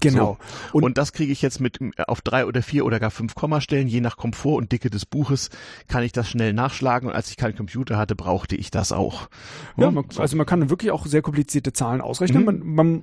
[0.00, 0.38] Genau.
[0.72, 0.78] So.
[0.78, 3.88] Und, und, das kriege ich jetzt mit auf drei oder vier oder gar fünf Kommastellen,
[3.88, 5.50] je nach Komfort und Dicke des Buches,
[5.88, 7.08] kann ich das schnell nachschlagen.
[7.08, 9.28] Und als ich keinen Computer hatte, brauchte ich das auch.
[9.76, 12.42] Ja, man, also man kann wirklich auch sehr komplizierte Zahlen ausrechnen.
[12.42, 12.46] Mhm.
[12.46, 13.02] Man, man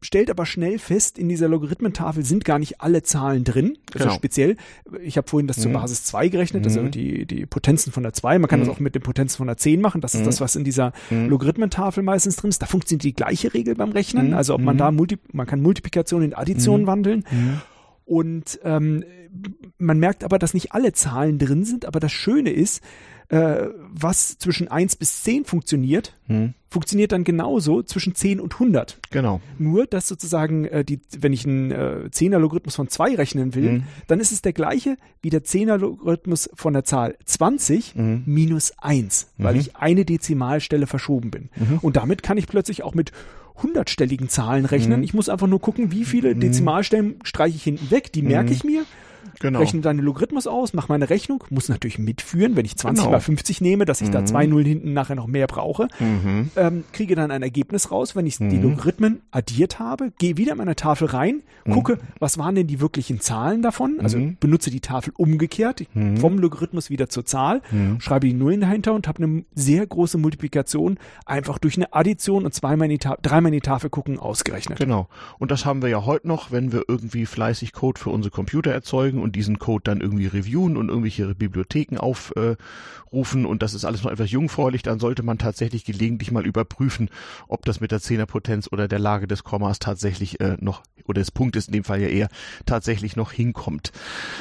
[0.00, 3.78] stellt aber schnell fest, in dieser Logarithmentafel sind gar nicht alle Zahlen drin.
[3.94, 4.16] Also genau.
[4.16, 4.56] speziell,
[5.02, 5.62] ich habe vorhin das mhm.
[5.62, 6.68] zur Basis 2 gerechnet, mhm.
[6.68, 8.38] also die, die Potenzen von der 2.
[8.38, 8.66] Man kann mhm.
[8.66, 10.00] das auch mit den Potenzen von der 10 machen.
[10.00, 10.26] Das ist mhm.
[10.26, 11.28] das, was in dieser mhm.
[11.28, 12.62] Logarithmentafel meistens drin ist.
[12.62, 14.28] Da funktioniert die gleiche Regel beim Rechnen.
[14.28, 14.34] Mhm.
[14.34, 17.24] Also ob man da Multi man kann Multiplikation in Addition wandeln.
[18.04, 19.04] Und ähm,
[19.78, 22.82] man merkt aber, dass nicht alle Zahlen drin sind, aber das Schöne ist,
[23.28, 26.54] äh, was zwischen 1 bis 10 funktioniert, Hm.
[26.70, 29.00] funktioniert dann genauso zwischen 10 und 100.
[29.10, 29.40] Genau.
[29.58, 33.82] Nur, dass sozusagen, äh, die, wenn ich einen äh, 10er-Logarithmus von 2 rechnen will, Mhm.
[34.06, 38.22] dann ist es der gleiche wie der 10er-Logarithmus von der Zahl 20 Mhm.
[38.26, 39.60] minus 1, weil Mhm.
[39.60, 41.48] ich eine Dezimalstelle verschoben bin.
[41.56, 41.78] Mhm.
[41.82, 43.10] Und damit kann ich plötzlich auch mit
[43.62, 44.98] hundertstelligen Zahlen rechnen.
[44.98, 45.04] Mhm.
[45.04, 46.40] Ich muss einfach nur gucken, wie viele Mhm.
[46.40, 48.12] Dezimalstellen streiche ich hinten weg.
[48.12, 48.56] Die merke Mhm.
[48.56, 48.84] ich mir,
[49.40, 49.58] Genau.
[49.60, 53.12] rechne dann den Logarithmus aus, mache meine Rechnung, muss natürlich mitführen, wenn ich 20 Genau.
[53.12, 54.26] mal 50 nehme, dass ich da Mhm.
[54.26, 56.50] zwei Nullen hinten nachher noch mehr brauche Mhm.
[56.56, 58.62] ähm, kriege dann ein Ergebnis raus, wenn ich die Mhm.
[58.62, 63.20] Logarithmen addiert habe, gehe wieder in meine Tafel rein, gucke, was waren denn die wirklichen
[63.20, 64.36] Zahlen davon, also Mhm.
[64.40, 66.16] benutze die Tafel umgekehrt, Mhm.
[66.16, 68.00] vom Logarithmus wieder zur Zahl, Mhm.
[68.00, 72.54] schreibe die Nullen dahinter und habe eine sehr große Multiplikation einfach durch eine Addition und
[72.54, 74.78] zweimal in die dreimal in die Tafel gucken ausgerechnet.
[74.78, 75.08] Genau.
[75.38, 78.70] Und das haben wir ja heute noch, wenn wir irgendwie fleißig Code für unsere Computer
[78.72, 84.02] erzeugen und diesen Code dann irgendwie reviewen und irgendwelche Bibliotheken aufrufen und das ist alles
[84.04, 87.10] noch etwas jungfräulich, dann sollte man tatsächlich gelegentlich mal überprüfen,
[87.48, 91.30] ob das mit der Zehnerpotenz oder der Lage des Kommas tatsächlich äh, noch, oder des
[91.30, 92.28] Punktes in dem Fall ja eher,
[92.66, 93.92] tatsächlich noch hinkommt.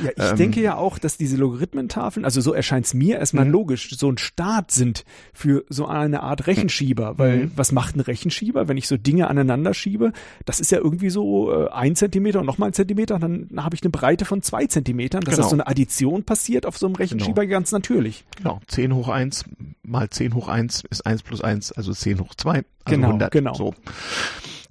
[0.03, 3.45] Ja, ich Ähm, denke ja auch, dass diese Logarithmentafeln, also so erscheint es mir erstmal
[3.45, 3.51] Mhm.
[3.51, 7.17] logisch, so ein Start sind für so eine Art Rechenschieber.
[7.17, 7.51] Weil Mhm.
[7.55, 10.11] was macht ein Rechenschieber, wenn ich so Dinge aneinander schiebe?
[10.45, 13.81] Das ist ja irgendwie so äh, ein Zentimeter und nochmal ein Zentimeter, dann habe ich
[13.83, 15.21] eine Breite von zwei Zentimetern.
[15.21, 15.43] Dass Genau.
[15.43, 18.25] das so eine Addition passiert auf so einem Rechenschieber ganz natürlich.
[18.37, 19.45] Genau, 10 hoch 1
[19.83, 23.31] mal 10 hoch 1 ist 1 plus 1, also 10 hoch 2, also Genau, 100.
[23.31, 23.53] genau.
[23.53, 23.73] So.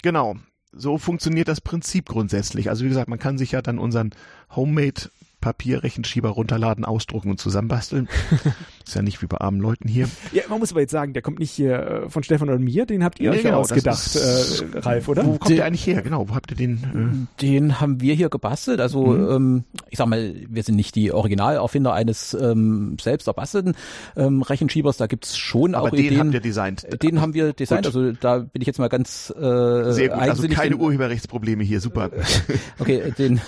[0.03, 0.37] Genau,
[0.73, 2.69] so funktioniert das Prinzip grundsätzlich.
[2.69, 4.11] Also wie gesagt, man kann sich ja dann unseren
[4.55, 8.09] Homemade Papierrechenschieber runterladen, ausdrucken und zusammenbasteln.
[8.87, 10.09] ist ja nicht wie bei armen Leuten hier.
[10.33, 12.85] Ja, man muss aber jetzt sagen, der kommt nicht hier äh, von Stefan oder mir,
[12.87, 15.25] den habt ihr Nee, euch ja genau, ausgedacht, ist- äh, Ralf, oder?
[15.25, 16.03] Wo kommt Die- der eigentlich her?
[16.03, 17.29] Genau, wo habt ihr den?
[17.40, 18.81] Den haben wir hier gebastelt.
[18.81, 19.31] Also Mhm.
[19.31, 23.75] ähm, ich sag mal, wir sind nicht die Originalerfinder eines ähm, selbst erbastelten
[24.16, 24.97] ähm, Rechenschiebers.
[24.99, 26.20] Da gibt's schon Äh, aber auch den Ideen.
[26.20, 26.87] habt ihr designt.
[27.03, 27.87] den haben wir designt.
[27.87, 27.94] Gut.
[27.97, 32.11] Also da bin ich jetzt mal ganz äh, Sehr gut, also keine Urheberrechtsprobleme hier, super.
[32.79, 33.40] Okay, den,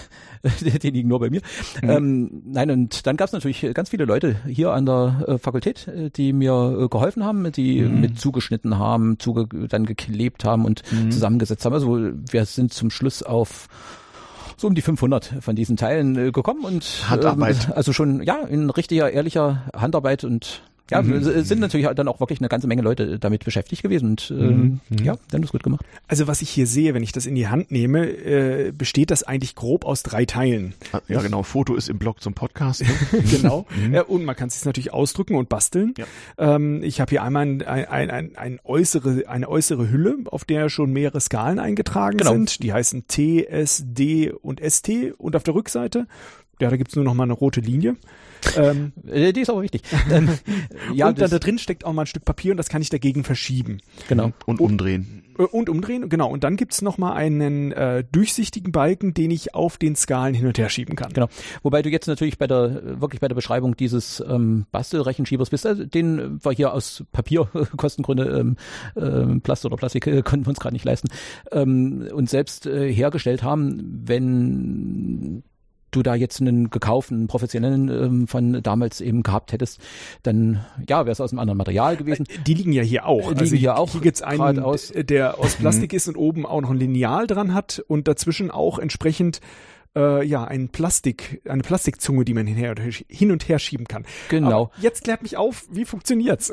[0.82, 1.40] den liegen nur bei mir.
[1.82, 1.90] Mhm.
[1.90, 5.88] Ähm, nein, und dann gab es natürlich ganz viele Leute hier an der äh, Fakultät,
[5.88, 8.00] äh, die mir äh, geholfen haben, die Mhm.
[8.00, 11.10] mit zugeschnitten haben, zuge dann geklebt haben und Mhm.
[11.10, 11.72] zusammengesetzt haben.
[11.74, 11.98] Also
[12.30, 13.68] wir sind zum Schluss auf
[14.58, 17.66] so um die 500 von diesen Teilen äh, gekommen und Handarbeit.
[17.66, 21.12] Ähm, also schon ja in richtiger ehrlicher Handarbeit und ja, Mhm.
[21.14, 24.80] es sind natürlich dann auch wirklich eine ganze Menge Leute damit beschäftigt gewesen und ähm,
[24.88, 25.04] Mhm.
[25.04, 25.84] ja, dann ist gut gemacht.
[26.08, 29.22] Also was ich hier sehe, wenn ich das in die Hand nehme, äh, besteht das
[29.22, 30.74] eigentlich grob aus drei Teilen.
[31.08, 32.82] Ja, genau, Foto ist im Blog zum Podcast.
[32.82, 32.88] Ne?
[33.30, 33.66] genau.
[33.92, 35.94] Ja, und man kann es sich natürlich ausdrücken und basteln.
[35.98, 36.06] Ja.
[36.38, 40.68] Ähm, ich habe hier einmal ein, ein, ein, ein äußere, eine äußere Hülle, auf der
[40.68, 42.32] schon mehrere Skalen eingetragen Genau.
[42.32, 42.62] sind.
[42.62, 44.88] Die heißen T, S, D und ST.
[45.18, 46.06] Und auf der Rückseite,
[46.60, 47.96] ja, da gibt's nur noch mal eine rote Linie.
[48.56, 49.82] Ähm, Äh, Die ist aber wichtig.
[50.10, 50.28] Ähm,
[50.94, 52.90] ja, und dann da drin steckt auch mal ein Stück Papier und das kann ich
[52.90, 53.78] dagegen verschieben.
[54.08, 54.32] genau.
[54.46, 55.24] Und umdrehen.
[55.38, 56.30] Äh, Und umdrehen, genau.
[56.30, 60.46] Und dann gibt's noch mal einen äh, durchsichtigen Balken, den ich auf den Skalen hin
[60.46, 61.12] und her schieben kann.
[61.12, 61.28] Genau.
[61.62, 65.84] Wobei du jetzt natürlich bei der wirklich bei der Beschreibung dieses ähm, Bastelrechenschiebers bist, also
[65.84, 68.56] den wir hier aus Papierkostengründe ähm,
[68.96, 71.08] ähm, Plast oder Plastik äh, konnten wir uns gerade nicht leisten
[71.52, 75.42] ähm, und selbst äh, hergestellt haben, wenn
[75.90, 79.80] du da jetzt einen gekauften professionellen ähm, von damals eben gehabt hättest,
[80.22, 82.26] dann ja, wäre es aus einem anderen Material gewesen.
[82.46, 83.32] Die liegen ja hier auch.
[83.32, 84.92] Die liegen hier auch Hier gibt's einen, aus.
[84.94, 88.78] der aus Plastik ist und oben auch noch ein Lineal dran hat und dazwischen auch
[88.78, 89.40] entsprechend
[89.96, 93.88] äh, ja ein Plastik, eine Plastikzunge, die man hin, und her- hin und her schieben
[93.88, 94.04] kann.
[94.28, 94.64] Genau.
[94.66, 96.52] Aber jetzt klärt mich auf, wie funktioniert's?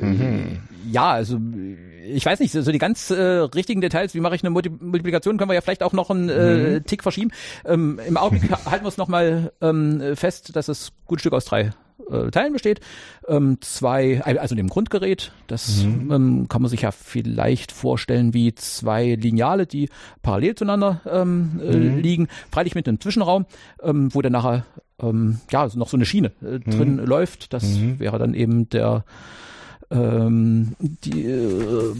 [0.00, 0.58] Mhm.
[0.90, 1.38] Ja, also
[2.06, 5.36] ich weiß nicht, so die ganz äh, richtigen Details, wie mache ich eine Multi Multiplikation,
[5.38, 7.30] können wir ja vielleicht auch noch einen äh, Tick verschieben.
[7.64, 11.44] Ähm, Im Augenblick ha- halten wir es nochmal ähm, fest, dass es gut Stück aus
[11.46, 11.70] drei
[12.10, 12.80] äh, Teilen besteht.
[13.28, 19.14] Ähm, zwei, also dem Grundgerät, das ähm, kann man sich ja vielleicht vorstellen wie zwei
[19.14, 19.88] Lineale, die
[20.22, 23.46] parallel zueinander ähm, äh, liegen, freilich mit einem Zwischenraum,
[23.82, 24.64] ähm, wo dann nachher
[25.00, 27.52] ähm, ja noch so eine Schiene äh, drin läuft.
[27.52, 27.64] Das
[27.98, 29.04] wäre dann eben der
[29.94, 31.94] ähm, die, äh,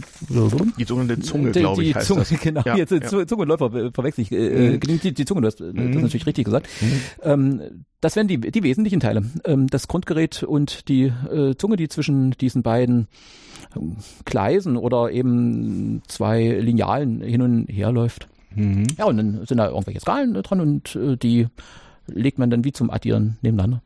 [0.77, 2.29] Die sogenannte Zunge, glaube ich, die heißt Zunge, das.
[2.41, 3.07] Genau, Ja, jetzt äh, ja.
[3.07, 4.31] Zu- Zunge und Läufer äh, verwechsel ich.
[4.31, 4.79] Äh, Mhm.
[4.99, 6.01] die, die Zunge, du hast äh, das Mhm.
[6.01, 6.67] natürlich richtig gesagt.
[7.23, 7.61] Ähm,
[8.01, 9.23] das wären die, die wesentlichen Teile.
[9.45, 13.07] Ähm, das Grundgerät und die äh, Zunge, die zwischen diesen beiden
[13.75, 18.27] ähm, Gleisen oder eben zwei Linealen hin und her läuft.
[18.53, 18.83] Mhm.
[18.97, 21.47] Ja, und dann sind da irgendwelche Skalen äh, dran und äh, die
[22.07, 23.81] legt man dann wie zum Addieren nebeneinander.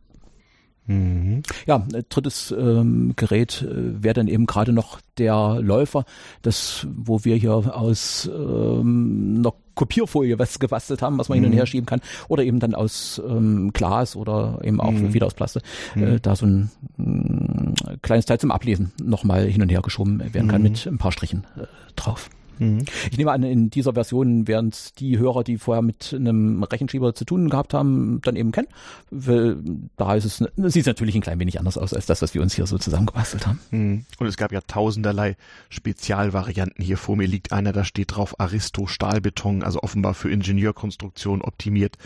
[0.89, 1.43] Mhm.
[1.67, 6.03] Ja, drittes ähm, Gerät äh, wäre dann eben gerade noch der Läufer,
[6.41, 11.43] das, wo wir hier aus ähm, einer Kopierfolie was gebastelt haben, was man mhm.
[11.43, 15.13] hin und her schieben kann, oder eben dann aus ähm, Glas oder eben auch mhm.
[15.13, 15.61] wieder aus Plastik,
[15.95, 16.21] äh, mhm.
[16.23, 20.63] da so ein äh, kleines Teil zum Ablesen nochmal hin und her geschoben werden kann
[20.63, 20.69] mhm.
[20.69, 22.31] mit ein paar Strichen äh, drauf.
[22.59, 22.85] Mhm.
[23.09, 27.15] Ich nehme an, in dieser Version werden es die Hörer, die vorher mit einem Rechenschieber
[27.15, 28.67] zu tun gehabt haben, dann eben kennen.
[29.09, 29.57] Weil
[29.97, 32.41] da ist es, sieht es natürlich ein klein wenig anders aus als das, was wir
[32.41, 33.59] uns hier so zusammengebastelt haben.
[33.71, 34.05] Mhm.
[34.19, 35.35] Und es gab ja tausenderlei
[35.69, 36.83] Spezialvarianten.
[36.83, 41.97] Hier vor mir liegt einer, da steht drauf Aristo Stahlbeton, also offenbar für Ingenieurkonstruktion optimiert.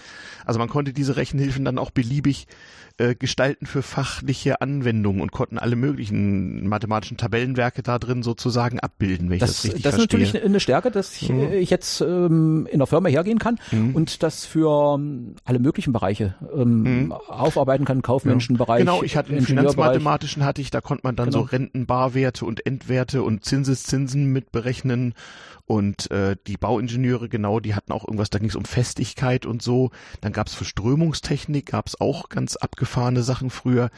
[0.46, 2.48] Also man konnte diese Rechenhilfen dann auch beliebig
[2.98, 9.32] äh, gestalten für fachliche Anwendungen und konnten alle möglichen mathematischen Tabellenwerke da drin sozusagen abbilden,
[9.32, 10.20] wenn das, ich das richtig das verstehe.
[10.20, 11.54] Das ist natürlich eine Stärke, dass ich, mhm.
[11.54, 13.96] ich jetzt ähm, in der Firma hergehen kann mhm.
[13.96, 17.12] und das für ähm, alle möglichen Bereiche ähm, mhm.
[17.12, 18.64] aufarbeiten kann, kaufmännischen ja.
[18.64, 18.82] Bereich.
[18.82, 21.40] Genau, ich hatte den Finanzmathematischen hatte ich, da konnte man dann genau.
[21.40, 25.16] so Rentenbarwerte und Endwerte und Zinseszinsen mit berechnen
[25.66, 29.62] und äh, die Bauingenieure, genau, die hatten auch irgendwas, da ging es um Festigkeit und
[29.62, 29.92] so.
[30.22, 33.90] Dann gab es für Strömungstechnik, gab es auch ganz abgefahrene Sachen früher.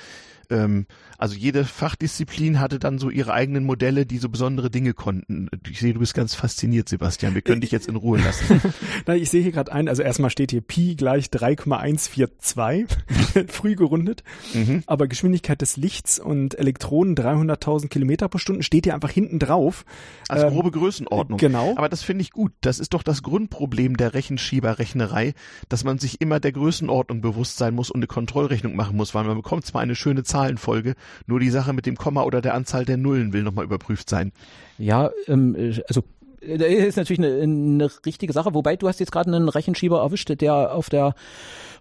[0.50, 0.86] Ähm,
[1.18, 5.50] also jede Fachdisziplin hatte dann so ihre eigenen Modelle, die so besondere Dinge konnten.
[5.70, 7.36] Ich sehe, du bist ganz fasziniert, Sebastian.
[7.36, 8.62] Wir können dich jetzt in Ruhe lassen.
[9.06, 12.86] Na, ich sehe hier gerade ein, also erstmal steht hier Pi gleich 3,142,
[13.48, 14.24] früh gerundet.
[14.54, 14.84] Mhm.
[14.88, 19.86] Aber Geschwindigkeit des Lichts und Elektronen 300.000 Kilometer pro Stunde steht hier einfach hinten drauf.
[20.28, 21.38] Als ähm, grobe Größenordnung.
[21.38, 21.74] Genau.
[21.78, 22.52] Aber das finde ich gut.
[22.62, 25.34] Das ist doch das Grundproblem der Rechenschieberrechnerei,
[25.70, 29.24] dass man sich immer der Größenordnung bewusst sein muss und eine Kontrollrechnung machen muss, weil
[29.24, 30.96] man bekommt zwar eine schöne Zahlenfolge,
[31.28, 34.34] nur die Sache mit dem Komma oder der Anzahl der Nullen will nochmal überprüft sein.
[34.78, 35.56] Ja, ähm,
[35.88, 36.04] also
[36.42, 40.00] äh, das ist natürlich eine, eine richtige Sache, wobei du hast jetzt gerade einen Rechenschieber
[40.00, 41.16] erwischt, der auf der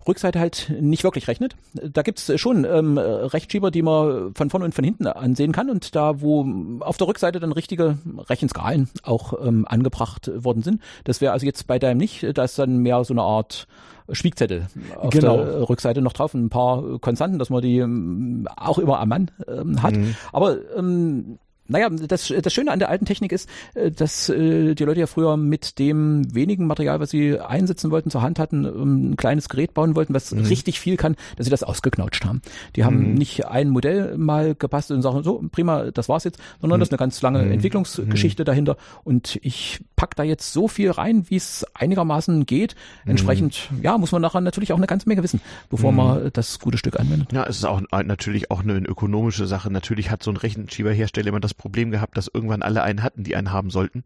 [0.06, 1.56] Rückseite halt nicht wirklich rechnet.
[1.72, 5.96] Da gibt's schon ähm, Rechenschieber, die man von vorne und von hinten ansehen kann und
[5.96, 6.46] da, wo
[6.80, 10.80] auf der Rückseite dann richtige Rechenskalen auch ähm, angebracht worden sind.
[11.04, 13.66] Das wäre also jetzt bei deinem nicht, da ist dann mehr so eine Art
[14.10, 15.36] Spiegzettel auf genau.
[15.38, 19.30] der Rückseite noch drauf, ein paar Konstanten, dass man die ähm, auch immer am Mann
[19.48, 19.96] ähm, hat.
[19.96, 20.14] Mhm.
[20.32, 24.84] Aber ähm, naja, das, das Schöne an der alten Technik ist, äh, dass äh, die
[24.84, 29.10] Leute ja früher mit dem wenigen Material, was sie einsetzen wollten, zur Hand hatten, ähm,
[29.10, 30.44] ein kleines Gerät bauen wollten, was mhm.
[30.44, 32.42] richtig viel kann, dass sie das ausgeknautscht haben.
[32.76, 33.14] Die haben mhm.
[33.14, 36.80] nicht ein Modell mal gebastelt und sagen, so, prima, das war's jetzt, sondern mhm.
[36.80, 37.52] das ist eine ganz lange mhm.
[37.52, 38.46] Entwicklungsgeschichte mhm.
[38.46, 38.76] dahinter.
[39.02, 42.74] Und ich pack da jetzt so viel rein, wie es einigermaßen geht.
[43.04, 43.12] Mhm.
[43.12, 46.76] Entsprechend, ja, muss man nachher natürlich auch eine ganze Menge wissen, bevor man das gute
[46.76, 47.32] Stück anwendet.
[47.32, 49.70] Ja, es ist auch natürlich auch eine ökonomische Sache.
[49.70, 53.36] Natürlich hat so ein Rechenschieberhersteller immer das Problem gehabt, dass irgendwann alle einen hatten, die
[53.36, 54.04] einen haben sollten.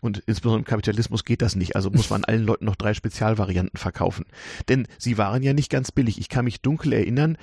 [0.00, 1.76] Und insbesondere im Kapitalismus geht das nicht.
[1.76, 4.26] Also muss man allen Leuten noch drei Spezialvarianten verkaufen.
[4.68, 6.18] Denn sie waren ja nicht ganz billig.
[6.18, 7.38] Ich kann mich dunkel erinnern,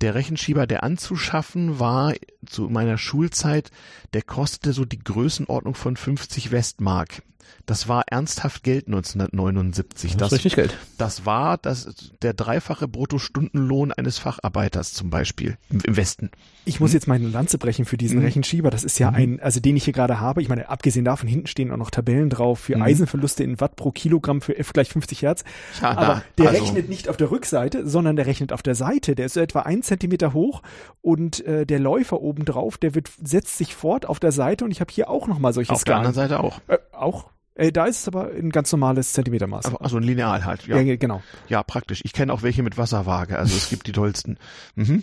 [0.00, 2.14] der Rechenschieber, der anzuschaffen war
[2.46, 3.70] zu meiner Schulzeit,
[4.12, 7.22] der kostete so die Größenordnung von 50 Westmark.
[7.66, 10.12] Das war ernsthaft Geld 1979.
[10.12, 10.76] Das, das richtig Geld.
[10.96, 16.30] Das war das, der dreifache Bruttostundenlohn eines Facharbeiters zum Beispiel im, Westen.
[16.64, 16.94] Ich muss hm?
[16.94, 18.24] jetzt meine Lanze brechen für diesen mhm.
[18.24, 18.70] Rechenschieber.
[18.70, 19.16] Das ist ja mhm.
[19.16, 20.42] ein, also den ich hier gerade habe.
[20.42, 22.82] Ich meine, abgesehen davon, hinten stehen auch noch Tabellen drauf für mhm.
[22.82, 25.44] Eisenverluste in Watt pro Kilogramm für F gleich 50 Hertz.
[25.80, 26.62] Ja, Aber der also.
[26.62, 29.14] rechnet nicht auf der Rückseite, sondern der rechnet auf der Seite.
[29.14, 30.62] Der ist so etwa ein Zentimeter hoch
[31.02, 34.70] und äh, der Läufer oben drauf, der wird, setzt sich fort auf der Seite und
[34.70, 36.02] ich habe hier auch nochmal solche Auf Skalen.
[36.02, 36.60] der anderen Seite auch.
[36.68, 37.30] Äh, auch?
[37.58, 39.66] Äh, da ist es aber ein ganz normales Zentimetermaß.
[39.80, 40.78] Also, ein Lineal halt, ja.
[40.78, 41.22] ja genau.
[41.48, 42.00] Ja, praktisch.
[42.04, 44.38] Ich kenne auch welche mit Wasserwaage, also es gibt die tollsten.
[44.76, 45.02] Mhm.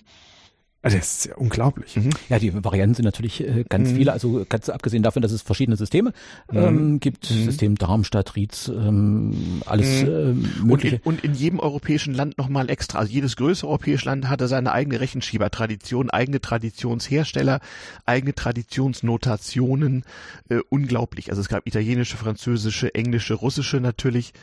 [0.86, 1.96] Also das ist ja unglaublich.
[1.96, 2.12] Mhm.
[2.30, 3.96] Ja, die Varianten sind natürlich äh, ganz mhm.
[3.96, 6.14] viele, also ganz abgesehen davon, dass es verschiedene Systeme
[6.52, 6.58] mhm.
[6.60, 7.46] ähm, gibt, mhm.
[7.46, 10.08] System Darmstadt, Rietz, ähm, alles mhm.
[10.08, 11.02] äh, mögliche.
[11.04, 13.00] Und in, und in, jedem europäischen Land nochmal extra.
[13.00, 17.62] Also jedes größere europäische Land hatte seine eigene Rechenschiebertradition, eigene Traditionshersteller,
[18.06, 20.04] eigene Traditionsnotationen.
[20.50, 21.32] Äh, unglaublich.
[21.32, 24.34] Also es gab italienische, französische, englische, russische natürlich.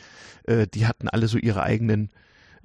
[0.43, 2.09] Äh, die hatten alle so ihre eigenen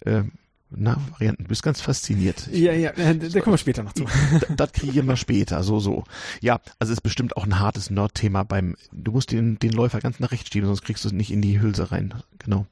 [0.01, 0.23] äh,
[0.71, 1.45] na, Varianten.
[1.45, 2.49] Du bist ganz fasziniert.
[2.53, 4.05] Ja, ja, äh, da kommen wir später noch zu.
[4.57, 6.05] Das, kriegen wir später, so, so.
[6.41, 10.01] Ja, also es ist bestimmt auch ein hartes Nerd-Thema beim, du musst den, den Läufer
[10.01, 12.15] ganz nach rechts schieben, sonst kriegst du es nicht in die Hülse rein.
[12.39, 12.67] Genau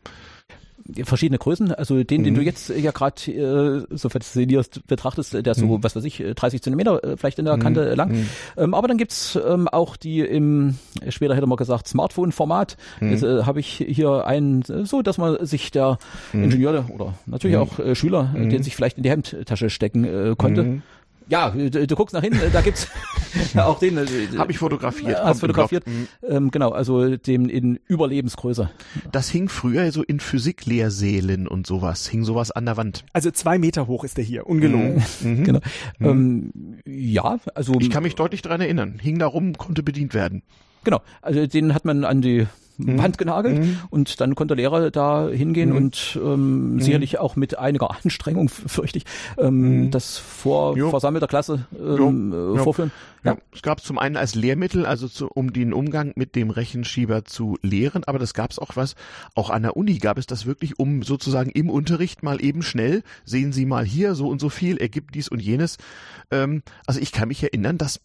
[1.04, 1.72] verschiedene Größen.
[1.72, 2.24] Also den, mhm.
[2.24, 2.46] den du mhm.
[2.46, 5.82] jetzt ja gerade äh, so fasziniert betrachtest, der ist so, mhm.
[5.82, 7.62] was weiß ich, 30 Zentimeter äh, vielleicht in der mhm.
[7.62, 8.12] Kante lang.
[8.12, 8.28] Mhm.
[8.56, 10.76] Ähm, aber dann gibt's ähm, auch die im,
[11.08, 12.76] später hätte man gesagt, Smartphone-Format.
[13.00, 13.10] Mhm.
[13.10, 15.98] Jetzt äh, habe ich hier einen, so dass man sich der
[16.32, 20.34] Ingenieur oder natürlich auch äh, Schüler, äh, den sich vielleicht in die Hemdtasche stecken äh,
[20.36, 20.82] konnte
[21.28, 22.88] ja, du, du guckst nach hinten, da gibt's
[23.56, 23.96] auch den.
[23.98, 24.06] Äh,
[24.38, 25.22] Habe ich fotografiert.
[25.22, 25.86] Hast fotografiert.
[25.86, 26.08] Mhm.
[26.28, 28.70] Ähm, genau, also dem in Überlebensgröße.
[29.12, 32.06] Das hing früher so in Physiklehrsälen und sowas.
[32.08, 33.04] Hing sowas an der Wand.
[33.12, 35.02] Also zwei Meter hoch ist der hier, ungelogen.
[35.20, 35.44] Mhm.
[35.46, 35.60] Genau.
[36.00, 36.52] Ähm,
[36.86, 38.98] ja, also Ich kann mich deutlich dran erinnern.
[39.00, 40.42] Hing da rum, konnte bedient werden.
[40.84, 41.02] genau.
[41.22, 42.46] Also den hat man an die
[42.78, 43.78] Wand genagelt Mhm.
[43.90, 45.76] und dann konnte der Lehrer da hingehen Mhm.
[45.76, 49.04] und ähm, sicherlich auch mit einiger Anstrengung, fürchte ich,
[49.38, 49.90] ähm, Mhm.
[49.90, 50.90] das vor Jo.
[50.90, 52.54] versammelter Klasse ähm, Jo.
[52.54, 52.62] äh, Ja.
[52.62, 52.90] vorführen.
[53.24, 53.36] Ja.
[53.52, 57.56] Es gab zum einen als Lehrmittel, also zu, um den Umgang mit dem Rechenschieber zu
[57.60, 58.94] lehren, aber das gab es auch was,
[59.34, 63.02] auch an der Uni gab es das wirklich, um sozusagen im Unterricht mal eben schnell,
[63.24, 65.76] sehen Sie mal hier, so und so viel, ergibt dies und jenes.
[66.30, 68.00] Ähm, also ich kann mich erinnern, dass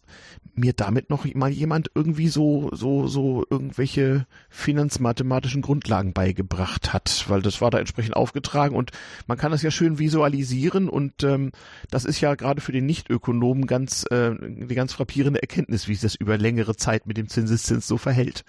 [0.56, 4.26] mir damit noch mal jemand irgendwie so, so, so irgendwelche
[4.62, 8.90] finanzmathematischen Grundlagen beigebracht hat, weil das war da entsprechend aufgetragen und
[9.26, 11.52] man kann das ja schön visualisieren und ähm,
[11.90, 16.02] das ist ja gerade für den Nichtökonomen ganz, äh, die ganz frappierende Erkenntnis, wie sich
[16.02, 18.44] das über längere Zeit mit dem Zinseszins so verhält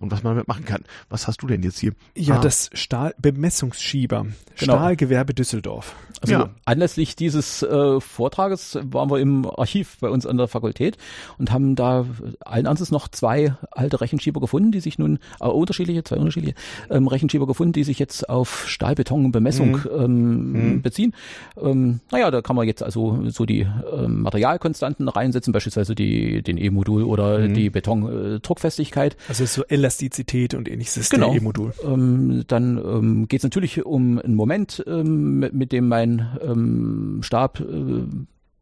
[0.00, 0.82] und was man damit machen kann.
[1.08, 1.92] Was hast du denn jetzt hier?
[2.16, 2.40] Ja, Ah.
[2.40, 4.26] das Stahl Bemessungsschieber.
[4.58, 4.74] Genau.
[4.74, 5.94] Stahlgewerbe Düsseldorf.
[6.20, 6.50] Also Ja.
[6.64, 10.96] anlässlich dieses äh, Vortrages waren wir im Archiv bei uns an der Fakultät
[11.38, 12.06] und haben da
[12.40, 16.56] allen Ernstes noch zwei alte Rechenschieber gefunden, die sich nun, äh, unterschiedliche, zwei unterschiedliche
[16.90, 19.88] ähm, Rechenschieber gefunden, die sich jetzt auf Stahlbetonbemessung Mhm.
[19.96, 20.82] ähm, Mhm.
[20.82, 21.14] beziehen.
[21.60, 26.58] Ähm, naja, da kann man jetzt also so die ähm, Materialkonstanten reinsetzen, beispielsweise die, den
[26.58, 27.54] E-Modul oder Mhm.
[27.54, 29.16] die Betondruckfestigkeit.
[29.28, 31.30] Also so Elastizität und ähnliches Genau.
[31.30, 31.72] der E-Modul.
[31.82, 37.20] Ähm, dann ähm, geht es natürlich um einen Moment, ähm, mit, mit dem mein ähm,
[37.22, 38.04] Stab äh,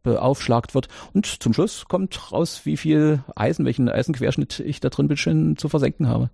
[0.03, 0.87] beaufschlagt wird.
[1.13, 5.67] Und zum Schluss kommt raus, wie viel Eisen, welchen Eisenquerschnitt ich da drin bitteschön zu
[5.67, 6.29] versenken habe.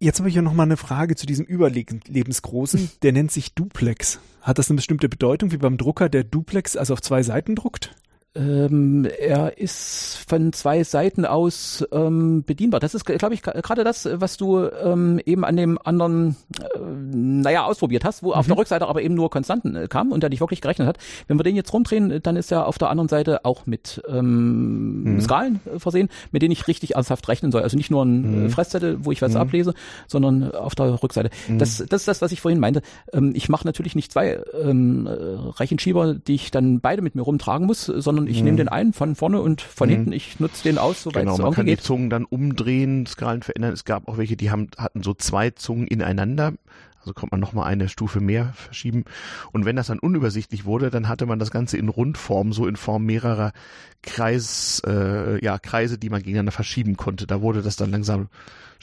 [0.00, 2.90] Jetzt habe ich ja noch mal eine Frage zu diesem Überlebensgroßen.
[3.02, 4.18] Der nennt sich Duplex.
[4.42, 7.94] Hat das eine bestimmte Bedeutung, wie beim Drucker, der Duplex also auf zwei Seiten druckt?
[8.36, 12.80] Ähm, er ist von zwei Seiten aus ähm, bedienbar.
[12.80, 16.78] Das ist, glaube ich, gerade das, was du ähm, eben an dem anderen, äh,
[17.14, 20.30] naja, ausprobiert hast, wo auf der Rückseite aber eben nur Konstanten äh, kam und der
[20.30, 20.98] nicht wirklich gerechnet hat.
[21.28, 25.04] Wenn wir den jetzt rumdrehen, dann ist er auf der anderen Seite auch mit ähm,
[25.04, 25.20] Mhm.
[25.20, 27.62] Skalen äh, versehen, mit denen ich richtig ernsthaft rechnen soll.
[27.62, 28.46] Also nicht nur ein Mhm.
[28.46, 29.38] äh, Fresszettel, wo ich was Mhm.
[29.40, 29.74] ablese,
[30.08, 31.30] sondern auf der Rückseite.
[31.48, 31.58] Mhm.
[31.58, 32.82] Das, das ist das, was ich vorhin meinte.
[33.12, 37.22] Ähm, ich mache natürlich nicht zwei ähm, äh, Rechenschieber, die ich dann beide mit mir
[37.22, 38.44] rumtragen muss, sondern ich Mhm.
[38.44, 39.92] nehme den einen von vorne und von Mhm.
[39.94, 40.12] hinten.
[40.12, 41.80] Ich nutze den aus, soweit Genau, es man irgendwie kann die geht.
[41.82, 43.72] Zungen dann umdrehen, Skalen verändern.
[43.72, 46.54] Es gab auch welche, die haben, hatten so zwei Zungen ineinander.
[47.00, 49.04] Also konnte man nochmal eine Stufe mehr verschieben.
[49.52, 52.76] Und wenn das dann unübersichtlich wurde, dann hatte man das Ganze in Rundform, so in
[52.76, 53.52] Form mehrerer
[54.02, 57.26] Kreis, äh, ja, Kreise, die man gegeneinander verschieben konnte.
[57.26, 58.28] Da wurde das dann langsam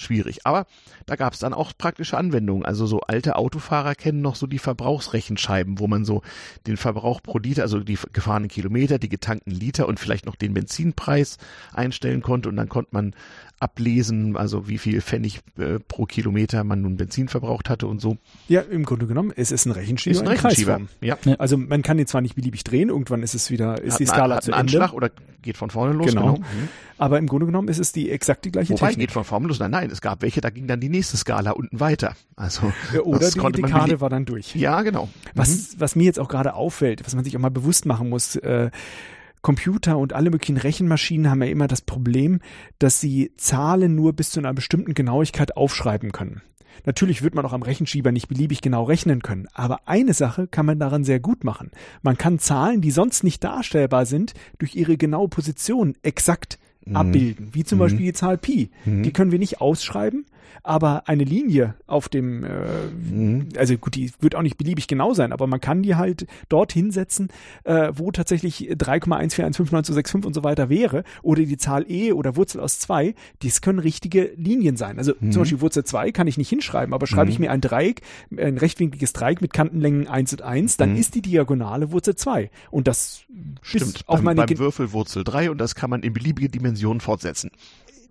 [0.02, 0.46] schwierig.
[0.46, 0.66] Aber
[1.06, 2.66] da gab es dann auch praktische Anwendungen.
[2.66, 6.22] Also so alte Autofahrer kennen noch so die Verbrauchsrechenscheiben, wo man so
[6.68, 10.54] den Verbrauch pro Liter, also die gefahrenen Kilometer, die getankten Liter und vielleicht noch den
[10.54, 11.38] Benzinpreis
[11.74, 13.14] einstellen konnte und dann konnte man
[13.60, 18.18] ablesen, also wie viel Pfennig äh, pro Kilometer man nun Benzin verbraucht hatte und so.
[18.48, 20.82] Ja, im Grunde genommen, es ist ein Rechenschieber Ist ein in Rechenschieber.
[21.02, 21.16] Ja.
[21.38, 24.04] Also man kann ihn zwar nicht beliebig drehen, irgendwann ist es wieder, ist Hat die
[24.08, 24.78] einen- Skala hat zu einen Ende.
[24.82, 25.12] Anschlag oder
[25.44, 26.08] geht von vorne los.
[26.08, 26.38] Genau.
[26.38, 26.44] Mhm.
[27.02, 29.08] Aber im Grunde genommen ist es die exakt die gleiche Wobei Technik.
[29.08, 29.58] geht von vorne los.
[29.58, 32.16] Nein, nein, es gab welche, da ging dann die nächste Skala unten weiter.
[32.36, 34.56] Also Ja, Oder das die Dekade war dann durch.
[34.56, 35.10] Ja, genau.
[35.34, 38.36] Was, was mir jetzt auch gerade auffällt, was man sich auch mal bewusst machen muss,
[38.36, 38.70] äh,
[39.42, 42.40] Computer und alle möglichen Rechenmaschinen haben ja immer das Problem,
[42.78, 46.44] dass sie Zahlen nur bis zu einer bestimmten Genauigkeit aufschreiben können.
[46.86, 50.68] Natürlich wird man auch am Rechenschieber nicht beliebig genau rechnen können, aber eine Sache kann
[50.68, 51.72] man daran sehr gut machen.
[52.04, 56.96] Man kann Zahlen, die sonst nicht darstellbar sind, durch ihre genaue Position exakt Mhm.
[56.96, 57.82] abbilden, wie zum Mhm.
[57.82, 58.70] Beispiel die Zahl Pi.
[58.86, 59.04] Mhm.
[59.04, 60.26] Die können wir nicht ausschreiben,
[60.64, 62.50] aber eine Linie auf dem, äh,
[63.12, 63.50] Mhm.
[63.58, 66.72] also gut, die wird auch nicht beliebig genau sein, aber man kann die halt dort
[66.74, 67.30] hinsetzen,
[67.64, 72.80] äh, wo tatsächlich 3,1415965 und so weiter wäre, oder die Zahl e oder Wurzel aus
[72.80, 74.98] 2, dies können richtige Linien sein.
[74.98, 75.32] Also Mhm.
[75.32, 77.46] zum Beispiel Wurzel 2 kann ich nicht hinschreiben, aber schreibe ich Mhm.
[77.46, 78.02] mir ein Dreieck,
[78.36, 80.98] ein rechtwinkliges Dreieck mit Kantenlängen 1 und 1, dann Mhm.
[80.98, 82.50] ist die Diagonale Wurzel 2.
[82.70, 83.24] Und das
[83.62, 84.04] Stimmt.
[84.08, 87.52] auch beim, meine beim Ge- Würfelwurzel 3 und das kann man in beliebige Dimensionen fortsetzen.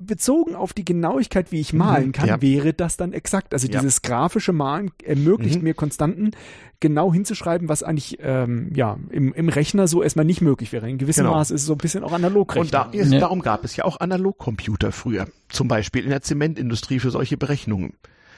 [0.02, 2.40] bezogen auf die Genauigkeit, wie ich malen Mhm, kann, ja.
[2.40, 3.52] wäre das dann exakt.
[3.52, 3.80] Also Ja.
[3.80, 5.64] dieses grafische Malen ermöglicht Mhm.
[5.64, 6.30] mir Konstanten
[6.80, 10.88] genau hinzuschreiben, was eigentlich ähm, ja im, im Rechner so erstmal nicht möglich wäre.
[10.88, 11.36] In gewissem Genau.
[11.36, 13.20] Maß ist es so ein bisschen auch analog Und da, ist, Ja.
[13.20, 15.26] darum gab es ja auch Analogcomputer früher.
[15.50, 17.92] Zum Beispiel in der Zementindustrie für solche Berechnungen.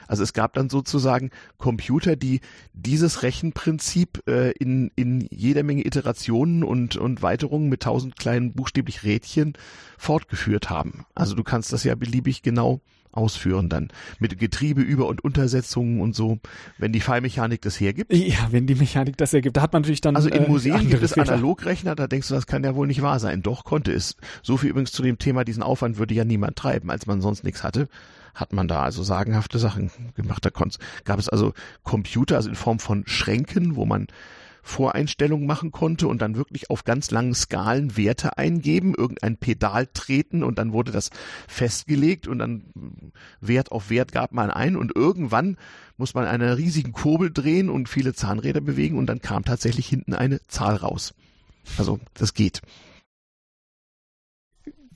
[0.07, 2.41] Also es gab dann sozusagen Computer, die
[2.73, 9.03] dieses Rechenprinzip äh, in, in jeder Menge Iterationen und, und Weiterungen mit tausend kleinen buchstäblich
[9.03, 9.53] Rädchen
[9.97, 11.05] fortgeführt haben.
[11.15, 12.81] Also du kannst das ja beliebig genau
[13.13, 13.89] ausführen dann.
[14.19, 16.39] Mit Getriebe über- und Untersetzungen und so,
[16.77, 18.13] wenn die Fallmechanik das hergibt.
[18.13, 19.55] Ja, wenn die Mechanik das hergibt.
[19.57, 20.15] Da hat man natürlich dann.
[20.15, 21.17] Also in äh, Museen gibt es.
[21.17, 23.43] Analogrechner, da denkst du, das kann ja wohl nicht wahr sein.
[23.43, 24.17] Doch, konnte es.
[24.41, 27.43] So viel übrigens zu dem Thema, diesen Aufwand würde ja niemand treiben, als man sonst
[27.43, 27.87] nichts hatte.
[28.33, 30.45] Hat man da also sagenhafte Sachen gemacht.
[30.45, 30.49] Da
[31.03, 31.53] gab es also
[31.83, 34.07] Computer, also in Form von Schränken, wo man
[34.65, 40.41] Voreinstellungen machen konnte und dann wirklich auf ganz langen Skalen Werte eingeben, irgendein Pedal treten
[40.41, 41.09] und dann wurde das
[41.49, 43.11] festgelegt und dann
[43.41, 45.57] Wert auf Wert gab man ein und irgendwann
[45.97, 50.13] muss man einen riesigen Kurbel drehen und viele Zahnräder bewegen und dann kam tatsächlich hinten
[50.13, 51.13] eine Zahl raus.
[51.77, 52.61] Also das geht.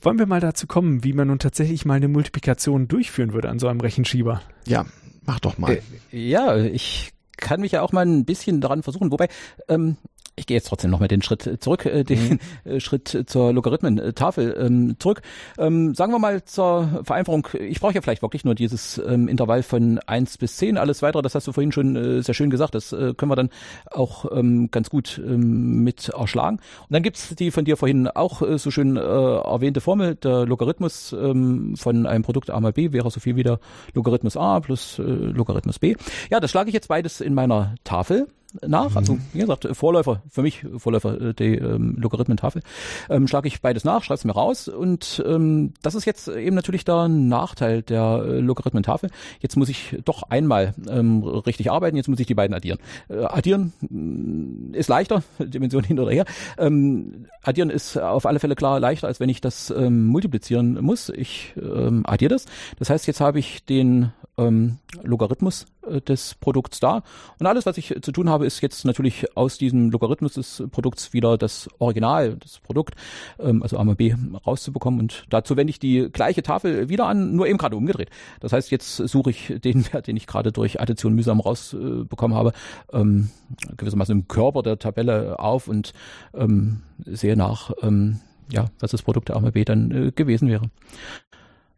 [0.00, 3.58] Wollen wir mal dazu kommen, wie man nun tatsächlich mal eine Multiplikation durchführen würde an
[3.58, 4.42] so einem Rechenschieber?
[4.66, 4.86] Ja,
[5.22, 5.80] mach doch mal.
[6.12, 9.28] Äh, ja, ich kann mich ja auch mal ein bisschen daran versuchen, wobei
[9.68, 9.96] ähm,
[10.38, 14.56] ich gehe jetzt trotzdem noch mal den Schritt zurück, äh, den äh, Schritt zur Logarithmentafel
[14.58, 15.22] ähm, zurück.
[15.58, 19.62] Ähm, sagen wir mal zur Vereinfachung, ich brauche ja vielleicht wirklich nur dieses ähm, Intervall
[19.62, 22.74] von 1 bis 10, alles weitere, das hast du vorhin schon äh, sehr schön gesagt,
[22.74, 23.50] das äh, können wir dann
[23.90, 26.56] auch ähm, ganz gut ähm, mit erschlagen.
[26.56, 30.46] Und dann gibt's die von dir vorhin auch äh, so schön äh, erwähnte Formel, der
[30.46, 33.58] Logarithmus ähm, von einem Produkt a mal b wäre so viel wie der
[33.94, 35.96] Logarithmus a plus äh, Logarithmus b.
[36.30, 38.28] Ja, das schlage ich jetzt beides in meiner Tafel
[38.66, 38.96] nach.
[38.96, 42.62] Also wie gesagt, Vorläufer, für mich Vorläufer äh, die ähm, Logarithmentafel,
[43.10, 46.56] ähm, schlage ich beides nach, schreibe es mir raus und ähm, das ist jetzt eben
[46.56, 49.10] natürlich der Nachteil der äh, Logarithmentafel.
[49.40, 52.78] Jetzt muss ich doch einmal ähm, richtig arbeiten, jetzt muss ich die beiden addieren.
[53.08, 56.24] Äh, addieren mh, ist leichter, Dimension hin oder her.
[56.56, 61.10] Ähm, addieren ist auf alle Fälle klar leichter, als wenn ich das ähm, multiplizieren muss.
[61.10, 62.46] Ich ähm, addiere das.
[62.78, 67.02] Das heißt, jetzt habe ich den ähm, Logarithmus äh, des Produkts da.
[67.38, 70.62] Und alles, was ich äh, zu tun habe, ist jetzt natürlich aus diesem Logarithmus des
[70.70, 72.94] Produkts wieder das Original, das Produkt,
[73.38, 74.14] ähm, also A mal B,
[74.46, 75.00] rauszubekommen.
[75.00, 78.10] Und dazu wende ich die gleiche Tafel wieder an, nur eben gerade umgedreht.
[78.40, 82.52] Das heißt, jetzt suche ich den Wert, den ich gerade durch Addition mühsam rausbekommen habe,
[82.92, 83.30] ähm,
[83.76, 85.92] gewissermaßen im Körper der Tabelle auf und
[86.34, 88.20] ähm, sehe nach, ähm,
[88.50, 90.70] ja, was das Produkt A mal B dann äh, gewesen wäre.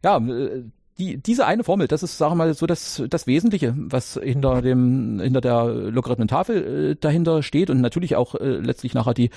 [0.03, 0.63] Ja, äh,
[0.97, 4.61] die, diese eine Formel, das ist, sagen wir mal, so das, das Wesentliche, was hinter
[4.61, 9.29] dem, hinter der Logarithmentafel äh, dahinter steht und natürlich auch äh, letztlich nachher die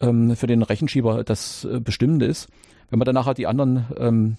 [0.00, 2.48] ähm, für den Rechenschieber das äh, Bestimmende ist.
[2.90, 4.36] Wenn man dann nachher die anderen ähm,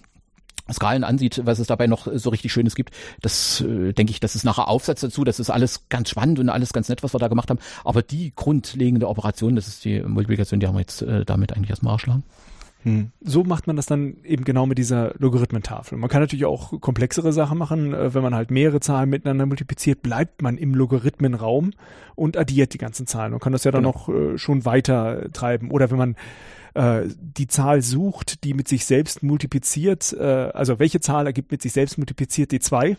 [0.72, 4.34] Skalen ansieht, was es dabei noch so richtig Schönes gibt, das äh, denke ich, das
[4.34, 7.18] ist nachher Aufsatz dazu, das ist alles ganz spannend und alles ganz nett, was wir
[7.18, 7.60] da gemacht haben.
[7.84, 11.70] Aber die grundlegende Operation, das ist die Multiplikation, die haben wir jetzt äh, damit eigentlich
[11.70, 12.24] erstmal erschlagen.
[13.20, 15.96] So macht man das dann eben genau mit dieser Logarithmentafel.
[15.96, 17.94] Man kann natürlich auch komplexere Sachen machen.
[17.94, 21.70] Äh, Wenn man halt mehrere Zahlen miteinander multipliziert, bleibt man im Logarithmenraum
[22.14, 23.94] und addiert die ganzen Zahlen und kann das ja dann Genau.
[24.08, 25.70] noch schon weiter treiben.
[25.70, 26.16] Oder wenn man
[26.74, 31.72] äh, die Zahl sucht, die mit sich selbst multipliziert, also welche Zahl ergibt mit sich
[31.72, 32.96] selbst multipliziert die zwei,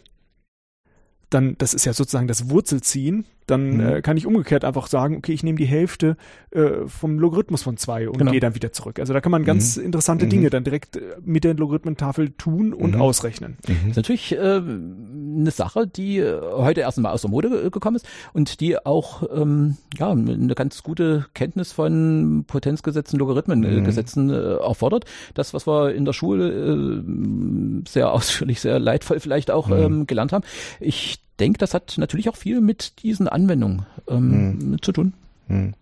[1.36, 3.80] dann, das ist ja sozusagen das Wurzelziehen, dann Mhm.
[3.82, 6.18] äh, kann ich umgekehrt einfach sagen, okay, ich nehme die Hälfte
[6.50, 8.32] äh, vom Logarithmus von zwei und Genau.
[8.32, 9.00] gehe dann wieder zurück.
[9.00, 10.30] Also da kann man ganz interessante Mhm.
[10.30, 13.02] Dinge dann direkt äh, mit der Logarithmentafel tun und Mhm.
[13.02, 13.58] ausrechnen.
[13.68, 17.70] Das ist natürlich äh, eine Sache, die äh, heute erst mal aus der Mode äh,
[17.70, 24.56] gekommen ist und die auch ähm, ja eine ganz gute Kenntnis von Potenzgesetzen, Logarithmengesetzen äh,
[24.56, 25.06] erfordert.
[25.36, 30.32] Das, was wir in der Schule äh, sehr ausführlich, sehr leidvoll vielleicht auch ähm, gelernt
[30.34, 30.44] haben.
[30.80, 35.14] Ich denke, das hat natürlich auch viel mit diesen Anwendungen ähm, zu tun.
[35.48, 35.74] Hm.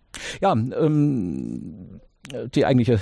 [0.42, 2.02] Ja, ähm,
[2.56, 3.00] die eigentliche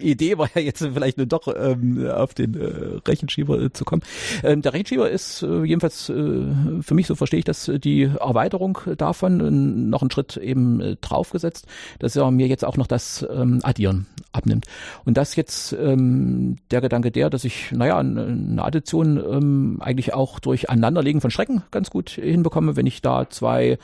[0.00, 4.02] Idee war ja jetzt vielleicht nur doch ähm, auf den äh, Rechenschieber äh, zu kommen.
[4.42, 6.42] Ähm, der Rechenschieber ist äh, jedenfalls äh,
[6.80, 10.96] für mich, so verstehe ich das, äh, die Erweiterung davon, äh, noch einen Schritt eben
[11.00, 11.66] draufgesetzt,
[12.00, 14.66] dass er mir jetzt auch noch das ähm, Addieren abnimmt.
[15.04, 20.12] Und das jetzt ähm, der Gedanke der, dass ich, naja, eine eine Addition ähm, eigentlich
[20.12, 23.78] auch durch Aneinanderlegen von Strecken ganz gut hinbekomme, wenn ich da zwei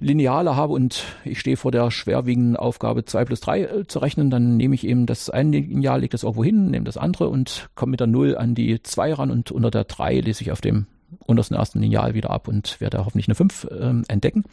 [0.00, 4.30] Lineale habe und ich stehe vor der schwerwiegenden Aufgabe 2 plus 3 äh, zu rechnen,
[4.30, 7.68] dann nehme ich eben das eine Lineal, lege das irgendwo hin, nehme das andere und
[7.74, 10.60] komme mit der 0 an die 2 ran und unter der 3 lese ich auf
[10.60, 10.86] dem
[11.26, 14.44] untersten ersten Lineal wieder ab und werde hoffentlich eine 5 ähm, entdecken.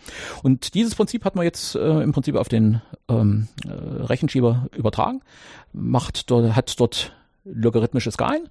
[0.44, 5.22] Und dieses Prinzip hat man jetzt äh, im Prinzip auf den ähm, äh, Rechenschieber übertragen,
[5.74, 7.14] macht dort, hat dort
[7.44, 8.48] logarithmische Skalen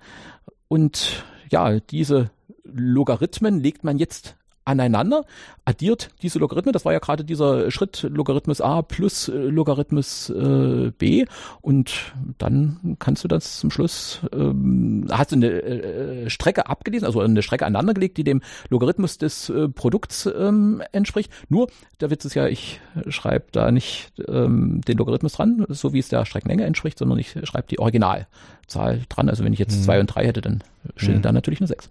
[0.68, 2.30] und ja, diese
[2.64, 5.24] Logarithmen legt man jetzt aneinander,
[5.64, 10.92] addiert diese Logarithmen, das war ja gerade dieser Schritt Logarithmus a plus äh, Logarithmus äh,
[10.96, 11.24] b
[11.60, 17.20] und dann kannst du das zum Schluss, ähm, hast du eine äh, Strecke abgelesen, also
[17.20, 21.32] eine Strecke aneinandergelegt, die dem Logarithmus des äh, Produkts ähm, entspricht.
[21.48, 21.68] Nur,
[22.00, 26.08] der Witz ist ja, ich schreibe da nicht ähm, den Logarithmus dran, so wie es
[26.08, 29.28] der Streckenlänge entspricht, sondern ich schreibe die Originalzahl dran.
[29.28, 29.82] Also wenn ich jetzt mhm.
[29.82, 30.62] zwei und drei hätte, dann
[30.96, 31.22] steht mhm.
[31.22, 31.90] da natürlich eine sechs.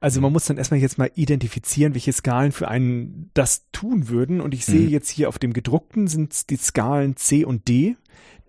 [0.00, 4.40] Also man muss dann erstmal jetzt mal identifizieren, welche Skalen für einen das tun würden.
[4.40, 4.90] Und ich sehe mhm.
[4.90, 7.96] jetzt hier auf dem gedruckten sind die Skalen C und D,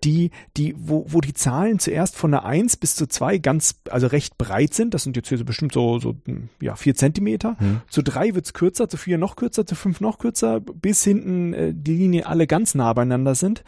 [0.04, 4.06] die, die, wo, wo die Zahlen zuerst von der 1 bis zu 2 ganz, also
[4.06, 4.94] recht breit sind.
[4.94, 6.16] Das sind jetzt hier so bestimmt so, so
[6.62, 7.56] ja, 4 Zentimeter.
[7.58, 7.82] Mhm.
[7.88, 11.74] Zu 3 wird's kürzer, zu 4 noch kürzer, zu 5 noch kürzer, bis hinten äh,
[11.74, 13.64] die Linien alle ganz nah beieinander sind.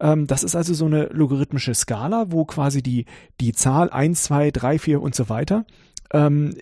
[0.00, 3.06] Ähm, das ist also so eine logarithmische Skala, wo quasi die,
[3.40, 5.64] die Zahl 1, 2, 3, 4 und so weiter
[6.12, 6.54] ähm,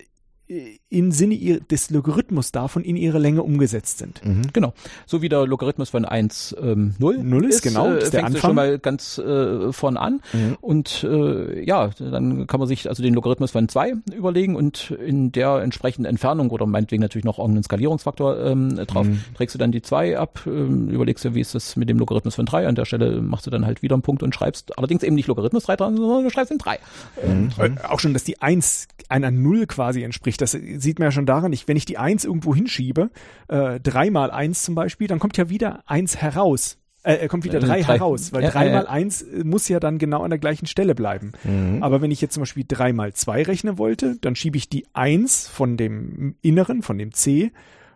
[0.89, 4.25] im Sinne des Logarithmus davon in ihre Länge umgesetzt sind.
[4.25, 4.51] Mhm.
[4.51, 4.73] Genau.
[5.05, 8.25] So wie der Logarithmus von 1 ähm, 0, 0 ist, ist genau, äh, ist der
[8.25, 8.41] Anfang.
[8.41, 10.21] schon mal ganz äh, vorn an.
[10.33, 10.57] Mhm.
[10.59, 15.31] Und äh, ja, dann kann man sich also den Logarithmus von 2 überlegen und in
[15.31, 19.21] der entsprechenden Entfernung oder meinetwegen natürlich noch irgendeinen Skalierungsfaktor ähm, drauf, mhm.
[19.35, 22.33] trägst du dann die 2 ab, äh, überlegst du, wie ist das mit dem Logarithmus
[22.33, 22.67] von 3.
[22.67, 25.27] An der Stelle machst du dann halt wieder einen Punkt und schreibst allerdings eben nicht
[25.27, 26.79] Logarithmus 3 dran, sondern du schreibst in 3.
[27.23, 27.51] Mhm.
[27.59, 30.38] Äh, auch schon, dass die 1 einer 0 quasi entspricht.
[30.41, 33.09] Das sieht man ja schon daran, ich, wenn ich die Eins irgendwo hinschiebe,
[33.47, 36.77] äh, mal eins zum Beispiel, dann kommt ja wieder eins heraus.
[37.03, 39.79] Äh, kommt wieder äh, drei, drei heraus, weil ja, drei mal eins äh, muss ja
[39.79, 41.31] dann genau an der gleichen Stelle bleiben.
[41.45, 41.81] Mhm.
[41.81, 44.85] Aber wenn ich jetzt zum Beispiel drei mal zwei rechnen wollte, dann schiebe ich die
[44.93, 47.51] eins von dem Inneren, von dem C,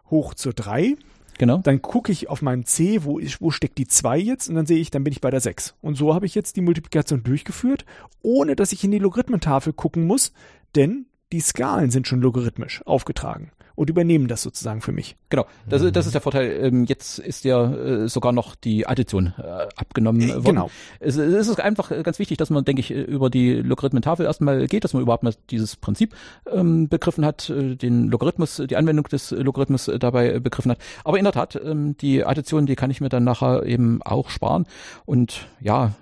[0.10, 0.96] hoch zur drei.
[1.38, 1.58] Genau.
[1.58, 4.68] Dann gucke ich auf meinem C, wo, ist, wo steckt die 2 jetzt und dann
[4.68, 5.76] sehe ich, dann bin ich bei der 6.
[5.82, 7.86] Und so habe ich jetzt die Multiplikation durchgeführt,
[8.22, 10.32] ohne dass ich in die Logarithmentafel gucken muss,
[10.76, 15.16] denn die Skalen sind schon logarithmisch aufgetragen und übernehmen das sozusagen für mich.
[15.30, 15.94] Genau, das, mhm.
[15.94, 16.52] das ist der Vorteil.
[16.62, 19.42] Ähm, jetzt ist ja äh, sogar noch die Addition äh,
[19.76, 20.44] abgenommen äh, worden.
[20.44, 20.70] Genau.
[21.00, 24.84] Es, es ist einfach ganz wichtig, dass man, denke ich, über die Logarithmentafel erstmal geht,
[24.84, 26.16] dass man überhaupt mal dieses Prinzip
[26.52, 30.78] ähm, begriffen hat, den Logarithmus, die Anwendung des Logarithmus dabei begriffen hat.
[31.04, 34.30] Aber in der Tat, ähm, die Addition, die kann ich mir dann nachher eben auch
[34.30, 34.66] sparen.
[35.06, 35.94] Und ja,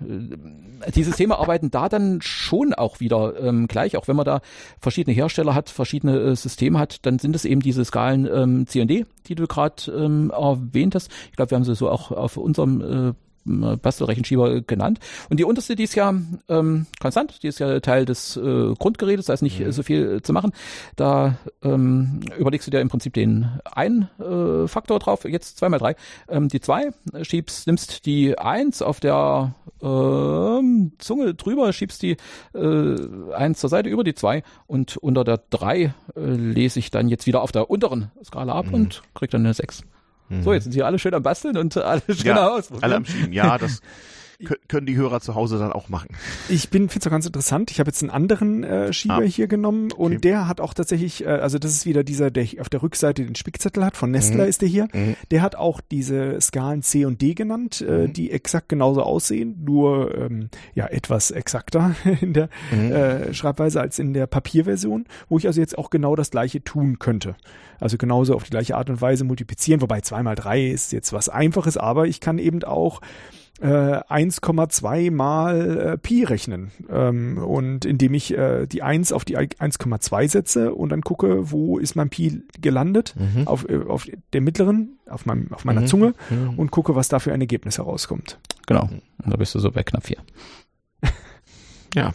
[0.94, 4.40] die Systeme arbeiten da dann schon auch wieder ähm, gleich, auch wenn man da
[4.80, 9.34] verschiedene Hersteller hat, verschiedene Systeme hat, dann sind es eben diese Skalen ähm, C&D, die
[9.34, 11.10] du gerade ähm, erwähnt hast.
[11.30, 13.12] Ich glaube, wir haben sie so auch auf unserem äh,
[13.44, 14.98] Bastelrechenschieber genannt.
[15.28, 16.14] Und die unterste, die ist ja
[16.48, 19.72] ähm, konstant, die ist ja Teil des äh, Grundgerätes, da ist nicht mhm.
[19.72, 20.52] so viel äh, zu machen.
[20.96, 25.78] Da ähm, überlegst du dir im Prinzip den einen äh, Faktor drauf, jetzt zwei mal
[25.78, 25.96] drei.
[26.28, 26.90] Ähm, die zwei
[27.22, 32.16] schiebst, nimmst die eins auf der ähm, Zunge drüber, schiebst die
[32.54, 32.96] äh,
[33.34, 37.26] eins zur Seite über die zwei und unter der drei äh, lese ich dann jetzt
[37.26, 38.74] wieder auf der unteren Skala ab mhm.
[38.74, 39.82] und krieg dann eine sechs.
[40.40, 42.70] So, jetzt sind sie alle schön am Basteln und alle schön ja, aus.
[42.80, 43.80] Alle am Schieben, ja, das
[44.68, 46.08] können die Hörer zu Hause dann auch machen.
[46.48, 47.70] Ich bin finde es auch ganz interessant.
[47.70, 49.22] Ich habe jetzt einen anderen äh, Schieber ah.
[49.22, 50.20] hier genommen und okay.
[50.20, 53.34] der hat auch tatsächlich, äh, also das ist wieder dieser, der auf der Rückseite den
[53.34, 54.48] Spickzettel hat, von Nestler mhm.
[54.48, 54.88] ist der hier.
[54.92, 55.16] Mhm.
[55.30, 58.12] Der hat auch diese Skalen C und D genannt, äh, mhm.
[58.12, 62.92] die exakt genauso aussehen, nur ähm, ja etwas exakter in der mhm.
[62.92, 66.98] äh, Schreibweise als in der Papierversion, wo ich also jetzt auch genau das gleiche tun
[66.98, 67.36] könnte.
[67.80, 71.12] Also genauso auf die gleiche Art und Weise multiplizieren, wobei zwei mal drei ist jetzt
[71.12, 73.00] was Einfaches, aber ich kann eben auch
[73.62, 76.72] äh, 1,2 mal äh, Pi rechnen.
[76.90, 81.78] Ähm, und indem ich äh, die 1 auf die 1,2 setze und dann gucke, wo
[81.78, 83.46] ist mein Pi gelandet, mhm.
[83.46, 85.86] auf, äh, auf der mittleren, auf, meinem, auf meiner mhm.
[85.86, 86.58] Zunge mhm.
[86.58, 88.38] und gucke, was da für ein Ergebnis herauskommt.
[88.66, 88.88] Genau.
[89.24, 90.16] Und da bist du so bei knapp 4.
[91.94, 92.12] ja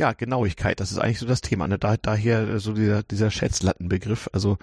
[0.00, 1.68] ja, Genauigkeit, das ist eigentlich so das Thema.
[1.68, 1.78] Ne?
[1.78, 4.30] Da, daher so dieser, dieser Schätzlattenbegriff.
[4.32, 4.56] Also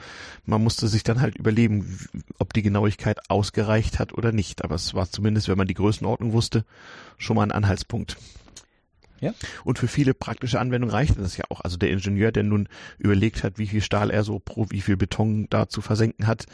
[0.48, 2.00] man musste sich dann halt überlegen,
[2.40, 4.64] ob die Genauigkeit ausgereicht hat oder nicht.
[4.64, 6.66] Aber es war zumindest, wenn man die Größenordnung wusste,
[7.20, 8.18] schon mal ein Anhaltspunkt.
[9.20, 9.36] Ja.
[9.64, 11.62] Und für viele praktische Anwendungen reicht das ja auch.
[11.62, 12.68] Also der Ingenieur, der nun
[12.98, 16.48] überlegt hat, wie viel Stahl er so pro wie viel Beton da zu versenken hat,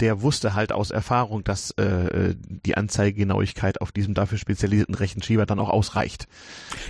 [0.00, 5.58] der wusste halt aus Erfahrung, dass äh, die Anzeigegenauigkeit auf diesem dafür spezialisierten Rechenschieber dann
[5.58, 6.28] auch ausreicht.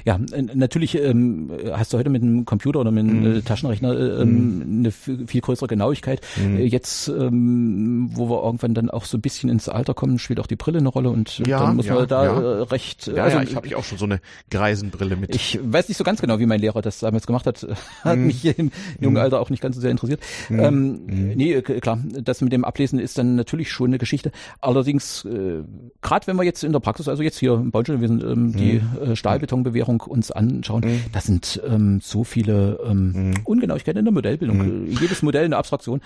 [0.05, 0.19] Ja,
[0.55, 3.45] natürlich ähm, hast du heute mit einem Computer oder mit einem mm.
[3.45, 4.63] Taschenrechner äh, mm.
[4.81, 6.21] eine viel größere Genauigkeit.
[6.37, 6.59] Mm.
[6.59, 10.47] Jetzt, ähm, wo wir irgendwann dann auch so ein bisschen ins Alter kommen, spielt auch
[10.47, 12.41] die Brille eine Rolle und ja, dann muss ja, man da ja.
[12.41, 13.07] Äh, recht.
[13.07, 15.35] Ja, also, ja, ich habe auch schon so eine Greisenbrille mit.
[15.35, 17.67] Ich weiß nicht so ganz genau, wie mein Lehrer das damals gemacht hat.
[18.05, 20.21] Hat mich im jungen Alter auch nicht ganz so sehr interessiert.
[20.51, 24.33] Ähm, nee, klar, das mit dem Ablesen ablesen ist dann natürlich schon eine Geschichte.
[24.61, 25.63] Allerdings, äh,
[26.03, 29.17] gerade wenn wir jetzt in der Praxis, also jetzt hier im Bauingenieur, ähm, die äh,
[29.17, 31.05] Stahlbetonbewährung uns anschauen, mhm.
[31.13, 33.35] da sind ähm, so viele ähm, mhm.
[33.45, 34.59] Ungenauigkeiten in der Modellbildung.
[34.59, 34.87] Mhm.
[35.01, 36.01] Jedes Modell eine Abstraktion.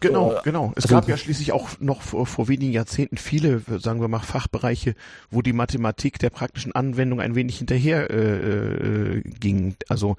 [0.00, 0.72] Genau, äh, genau.
[0.76, 4.18] Es also, gab ja schließlich auch noch vor, vor wenigen Jahrzehnten viele, sagen wir mal,
[4.20, 4.94] Fachbereiche,
[5.30, 9.76] wo die Mathematik der praktischen Anwendung ein wenig hinterher äh, äh, ging.
[9.88, 10.16] Also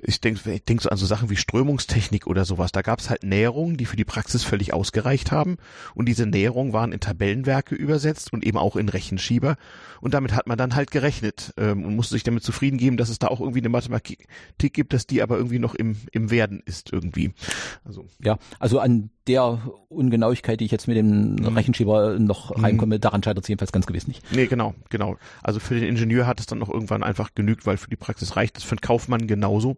[0.00, 2.72] ich denke ich denk so an so Sachen wie Strömungstechnik oder sowas.
[2.72, 5.56] Da gab es halt Näherungen, die für die Praxis völlig ausgereicht haben.
[5.94, 9.56] Und diese Näherungen waren in Tabellenwerke übersetzt und eben auch in Rechenschieber.
[10.00, 13.08] Und damit hat man dann halt gerechnet ähm, und musste sich damit zufrieden geben, dass
[13.08, 14.26] es da auch irgendwie eine Mathematik
[14.58, 17.32] gibt, dass die aber irgendwie noch im, im Werden ist irgendwie.
[17.84, 18.06] Also.
[18.20, 21.46] Ja, also an der Ungenauigkeit, die ich jetzt mit dem mhm.
[21.56, 22.64] Rechenschieber noch mhm.
[22.64, 24.22] reinkomme, daran scheitert es jedenfalls ganz gewiss nicht.
[24.32, 25.16] Nee, genau, genau.
[25.42, 28.36] Also für den Ingenieur hat es dann noch irgendwann einfach genügt, weil für die Praxis
[28.36, 29.76] reicht es für den Kaufmann genauso.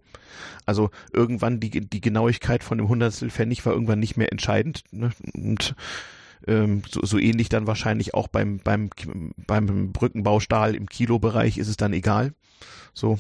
[0.67, 4.85] Also irgendwann die, die Genauigkeit von dem Hundertstel Pfennig war irgendwann nicht mehr entscheidend.
[4.91, 5.11] Ne?
[5.35, 5.75] Und
[6.47, 8.91] ähm, so, so ähnlich dann wahrscheinlich auch beim, beim,
[9.47, 12.33] beim Brückenbaustahl im Kilobereich ist es dann egal.
[12.93, 13.19] So,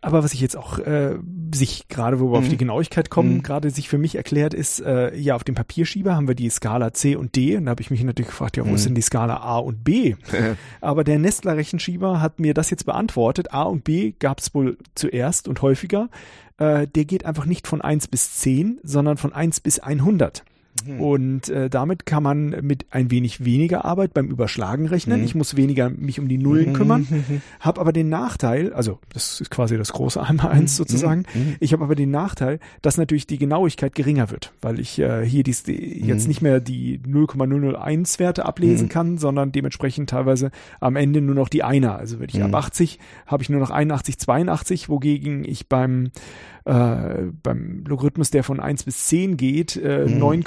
[0.00, 1.16] aber was ich jetzt auch äh,
[1.54, 2.44] sich gerade, wo wir mhm.
[2.44, 3.42] auf die Genauigkeit kommen, mhm.
[3.42, 6.92] gerade sich für mich erklärt ist, äh, ja, auf dem Papierschieber haben wir die Skala
[6.92, 8.74] C und D und da habe ich mich natürlich gefragt, ja, wo mhm.
[8.74, 10.16] ist denn die Skala A und B?
[10.80, 13.52] Aber der Nestler Rechenschieber hat mir das jetzt beantwortet.
[13.52, 16.08] A und B gab es wohl zuerst und häufiger.
[16.58, 20.44] Äh, der geht einfach nicht von 1 bis 10, sondern von 1 bis 100.
[20.86, 21.00] Mhm.
[21.00, 25.20] Und äh, damit kann man mit ein wenig weniger Arbeit beim Überschlagen rechnen.
[25.20, 25.24] Mhm.
[25.24, 26.72] Ich muss weniger mich um die Nullen mhm.
[26.74, 27.06] kümmern,
[27.60, 30.76] habe aber den Nachteil, also das ist quasi das große einmal eins mhm.
[30.76, 31.24] sozusagen.
[31.60, 35.42] Ich habe aber den Nachteil, dass natürlich die Genauigkeit geringer wird, weil ich äh, hier
[35.42, 40.50] dies, die, jetzt nicht mehr die 0,001 Werte ablesen kann, sondern dementsprechend teilweise
[40.80, 41.96] am Ende nur noch die Einer.
[41.96, 46.10] Also wenn ich ab 80 habe ich nur noch 81, 82, wogegen ich beim
[46.68, 50.18] äh, beim Logarithmus, der von 1 bis 10 geht, äh, mhm.
[50.18, 50.44] 9,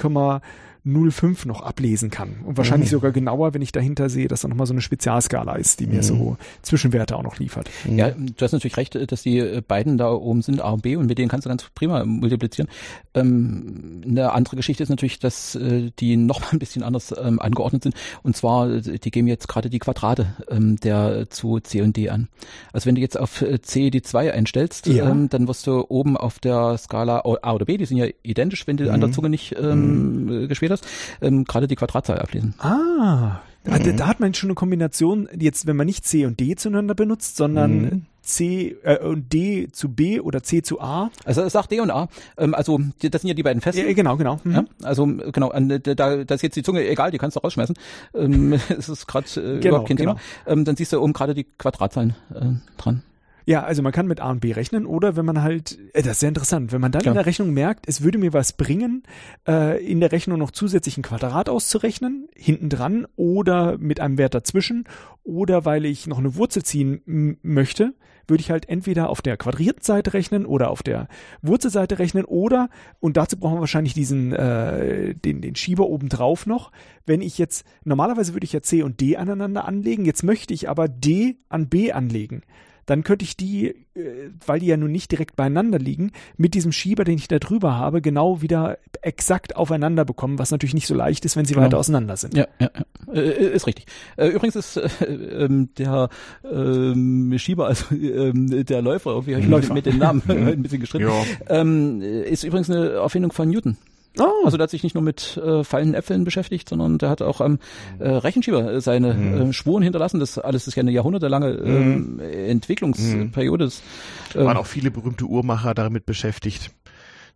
[0.86, 2.38] 0,05 noch ablesen kann.
[2.44, 2.96] Und wahrscheinlich mhm.
[2.96, 5.98] sogar genauer, wenn ich dahinter sehe, dass da nochmal so eine Spezialskala ist, die mir
[5.98, 6.04] mhm.
[6.04, 7.70] so Zwischenwerte auch noch liefert.
[7.86, 7.98] Mhm.
[8.00, 10.96] Ja, du hast natürlich recht, dass die äh, beiden da oben sind, A und B,
[10.96, 12.70] und mit denen kannst du ganz prima multiplizieren.
[13.14, 17.40] Ähm, eine andere Geschichte ist natürlich, dass äh, die noch mal ein bisschen anders ähm,
[17.40, 17.96] angeordnet sind.
[18.24, 22.28] Und zwar, die geben jetzt gerade die Quadrate ähm, der zu C und D an.
[22.74, 25.10] Also wenn du jetzt auf äh, C die 2 einstellst, ja.
[25.10, 28.66] ähm, dann wirst du oben auf der Skala A oder B, die sind ja identisch,
[28.66, 28.92] wenn du mhm.
[28.92, 30.48] an der Zunge nicht ähm, mhm.
[30.72, 30.82] Gespielt
[31.22, 32.53] das, ähm, gerade die Quadratzahl ablesen.
[32.59, 33.97] Ah, mhm.
[33.97, 37.38] da, hat man schon eine Kombination, jetzt wenn man nicht C und D zueinander benutzt,
[37.38, 38.05] sondern mhm.
[38.22, 41.09] C äh, und D zu B oder C zu A.
[41.26, 42.07] Also es sagt D und A.
[42.38, 43.86] Ähm, also das sind ja die beiden Festen.
[43.86, 44.39] Ja, genau, genau.
[44.43, 44.51] Mhm.
[44.53, 47.76] Ja, also genau, an, da, da ist jetzt die Zunge egal, die kannst du rausschmeißen.
[48.13, 50.13] Ähm, es ist gerade äh, genau, überhaupt kein genau.
[50.13, 50.22] Thema.
[50.45, 52.41] Ähm, dann siehst du oben gerade die Quadratzahlen äh,
[52.78, 53.03] dran.
[53.52, 56.14] Ja, also man kann mit A und B rechnen oder wenn man halt, äh, das
[56.14, 57.12] ist sehr interessant, wenn man dann Klar.
[57.12, 59.04] in der Rechnung merkt, es würde mir was bringen,
[59.45, 64.36] äh, in der Rechnung noch zusätzlich ein Quadrat auszurechnen, hinten dran oder mit einem Wert
[64.36, 64.86] dazwischen
[65.24, 67.02] oder weil ich noch eine Wurzel ziehen
[67.41, 67.93] möchte,
[68.26, 71.10] würde ich halt entweder auf der quadrierten Seite rechnen oder auf der
[71.41, 72.70] Wurzelseite rechnen oder,
[73.02, 76.72] und dazu brauchen wir wahrscheinlich diesen, äh, den, den Schieber oben drauf noch,
[77.06, 80.70] wenn ich jetzt, normalerweise würde ich ja C und D aneinander anlegen, jetzt möchte ich
[80.70, 82.43] aber D an B anlegen
[82.92, 86.74] dann könnte ich die, äh, weil die ja nun nicht direkt beieinander liegen, mit diesem
[86.74, 90.94] Schieber, den ich da drüber habe, genau wieder exakt aufeinander bekommen, was natürlich nicht so
[90.94, 91.68] leicht ist, wenn sie genau.
[91.68, 92.36] weiter auseinander sind.
[92.36, 93.14] Ja, ja, ja.
[93.14, 93.86] Äh, ist richtig.
[94.18, 96.10] Äh, übrigens ist äh, ähm, der
[96.44, 99.74] ähm, Schieber, also ähm, der Läufer, wie habe ich Läufer.
[99.74, 101.24] mit dem Namen ein bisschen geschrieben, ja.
[101.48, 103.78] ähm, ist übrigens eine Erfindung von Newton.
[104.20, 104.43] Oh.
[104.43, 107.39] Also der hat sich nicht nur mit äh, fallenden Äpfeln beschäftigt, sondern der hat auch
[107.39, 107.59] am
[107.99, 109.49] äh, Rechenschieber seine mhm.
[109.49, 110.20] äh, Spuren hinterlassen.
[110.20, 112.20] Das alles ist ja eine jahrhundertelange mhm.
[112.20, 113.66] äh, Entwicklungsperiode.
[113.66, 114.41] Mhm.
[114.41, 116.72] Äh, waren auch viele berühmte Uhrmacher damit beschäftigt.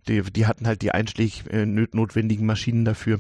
[0.07, 3.19] Die, die hatten halt die einschlägig äh, notwendigen Maschinen dafür.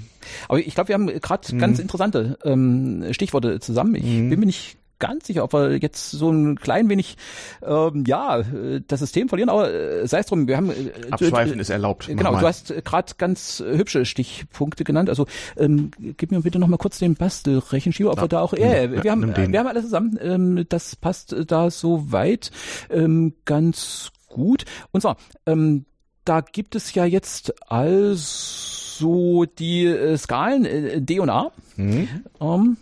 [0.49, 1.59] Aber ich glaube, wir haben gerade mhm.
[1.59, 3.95] ganz interessante ähm, Stichworte zusammen.
[3.95, 4.29] Ich mhm.
[4.29, 4.77] bin mir nicht
[5.07, 7.17] ganz sicher, ob wir jetzt so ein klein wenig
[7.63, 8.43] ähm, ja
[8.87, 12.07] das System verlieren, aber äh, sei es drum, wir haben äh, Abschweifen ist erlaubt.
[12.07, 15.09] Genau, du hast gerade ganz hübsche Stichpunkte genannt.
[15.09, 15.25] Also
[15.57, 18.85] ähm, gib mir bitte noch mal kurz den Bastelrechenschieber, ob ja, wir da auch äh,
[18.85, 22.51] ja, wir haben wir haben alles zusammen, ähm, das passt da so weit
[22.89, 24.65] ähm, ganz gut.
[24.91, 25.85] Und zwar ähm,
[26.25, 31.51] da gibt es ja jetzt also die äh, Skalen äh, D und A.
[31.75, 32.07] Mhm.
[32.41, 32.77] Ähm,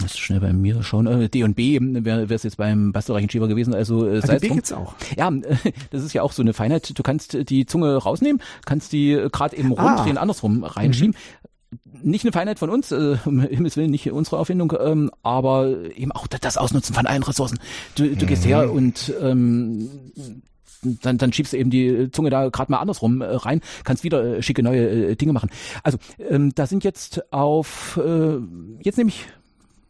[0.00, 1.06] muss schnell bei mir schauen.
[1.06, 3.74] Äh, D und B wäre es jetzt beim Bastelrechenschieber gewesen.
[3.74, 4.94] Also, äh, also B gibt's auch.
[5.16, 5.56] Ja, äh,
[5.90, 6.98] das ist ja auch so eine Feinheit.
[6.98, 9.94] Du kannst die Zunge rausnehmen, kannst die äh, gerade eben ah.
[9.94, 11.14] rumdrehen, andersrum reinschieben.
[11.14, 12.10] Mhm.
[12.10, 16.12] Nicht eine Feinheit von uns, äh, um Himmels Willen nicht unsere Erfindung, ähm, aber eben
[16.12, 17.58] auch das Ausnutzen von allen Ressourcen.
[17.94, 18.28] Du, du mhm.
[18.28, 19.88] gehst her und ähm,
[20.82, 24.38] dann, dann schiebst du eben die Zunge da gerade mal andersrum äh, rein, kannst wieder
[24.38, 25.50] äh, schicke neue äh, Dinge machen.
[25.82, 28.38] Also ähm, da sind jetzt auf, äh,
[28.80, 29.26] jetzt nehme ich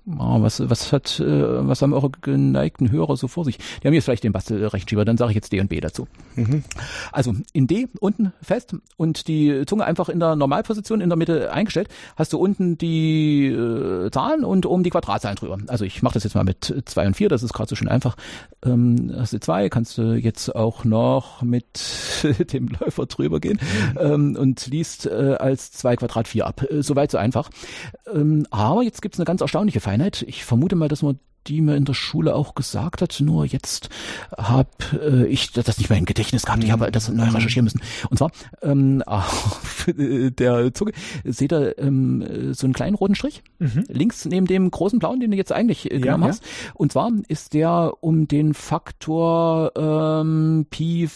[0.04, 3.58] Oh, was, was hat, äh, was haben eure geneigten Hörer so vor sich?
[3.58, 6.08] Die haben jetzt vielleicht den Bastelrechenschieber, dann sage ich jetzt D und B dazu.
[6.34, 6.64] Mhm.
[7.12, 11.52] Also in D unten fest und die Zunge einfach in der Normalposition in der Mitte
[11.52, 15.58] eingestellt, hast du unten die äh, Zahlen und oben die Quadratzahlen drüber.
[15.68, 17.88] Also ich mache das jetzt mal mit zwei und vier, das ist gerade so schön
[17.88, 18.16] einfach.
[18.64, 21.80] Ähm, hast du zwei, kannst du jetzt auch noch mit
[22.52, 23.60] dem Läufer drüber gehen
[23.92, 23.98] mhm.
[24.00, 26.64] ähm, und liest äh, als zwei Quadrat vier ab.
[26.68, 27.50] Äh, Soweit so einfach.
[28.12, 30.24] Ähm, aber jetzt gibt's eine ganz erstaunliche Feinheit Feinheit.
[30.26, 31.18] Ich vermute mal, dass man
[31.48, 33.88] die mir in der Schule auch gesagt hat, nur jetzt
[34.38, 37.80] habe äh, ich das nicht mehr im Gedächtnis gehabt, ich habe das neu recherchieren müssen.
[38.10, 38.30] Und zwar
[38.62, 40.92] ähm, auf der Zunge
[41.24, 43.84] seht ihr ähm, so einen kleinen roten Strich, mhm.
[43.88, 46.44] links neben dem großen blauen, den du jetzt eigentlich äh, genommen ja, hast.
[46.44, 46.72] Ja.
[46.74, 51.08] Und zwar ist der um den Faktor ähm, Pi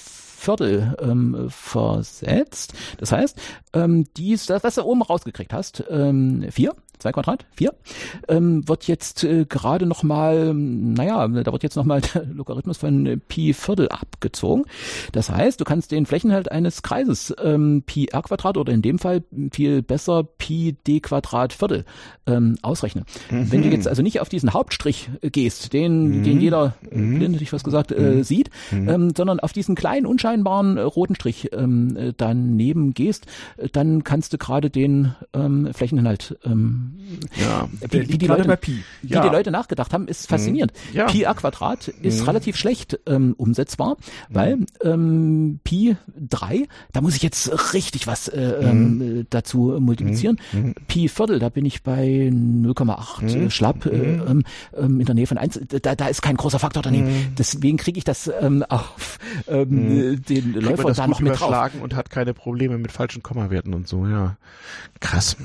[0.47, 2.74] Viertel ähm, versetzt.
[2.99, 3.41] Das heißt,
[3.72, 7.75] ähm, dies, das, was du oben rausgekriegt hast, ähm, vier, zwei Quadrat, vier,
[8.29, 13.53] ähm, wird jetzt äh, gerade nochmal, naja, da wird jetzt nochmal der Logarithmus von Pi
[13.53, 14.65] Viertel abgezogen.
[15.13, 18.99] Das heißt, du kannst den Flächenhalt eines Kreises ähm, Pi r Quadrat oder in dem
[18.99, 19.23] Fall
[19.53, 21.85] viel besser Pi d Quadrat Viertel
[22.27, 23.05] ähm, ausrechnen.
[23.31, 23.53] Mhm.
[23.53, 26.23] Wenn du jetzt also nicht auf diesen Hauptstrich gehst, den, mhm.
[26.25, 27.19] den jeder, mhm.
[27.19, 28.25] blind hätte ich was gesagt, äh, mhm.
[28.25, 28.89] sieht, mhm.
[28.89, 33.27] ähm, sondern auf diesen kleinen, unscheinbaren äh, roten Strich ähm, äh, daneben gehst,
[33.57, 36.86] äh, dann kannst du gerade den ähm, Flächeninhalt ähm,
[37.37, 38.59] ja, wie, wie die Leute.
[38.62, 39.22] Wie ja.
[39.22, 40.72] die Leute nachgedacht haben, ist faszinierend.
[40.93, 40.97] Mhm.
[40.97, 41.07] Ja.
[41.07, 42.26] Pi a Quadrat ist mhm.
[42.26, 43.97] relativ schlecht ähm, umsetzbar,
[44.28, 44.66] weil mhm.
[44.82, 49.26] ähm, Pi 3, da muss ich jetzt richtig was äh, ähm, mhm.
[49.30, 50.39] dazu multiplizieren.
[50.89, 53.51] Pi Viertel, da bin ich bei 0,8 mhm.
[53.51, 54.45] schlapp äh, ähm,
[54.76, 55.61] ähm, in der Nähe von 1.
[55.82, 57.34] Da, da ist kein großer Faktor daneben.
[57.39, 59.18] Deswegen kriege ich das ähm, auf
[59.49, 61.70] ähm, den Kriegt Läufer da noch mit drauf.
[61.80, 64.37] und hat keine Probleme mit falschen Kommawerten und so, ja.
[65.01, 65.37] Krass.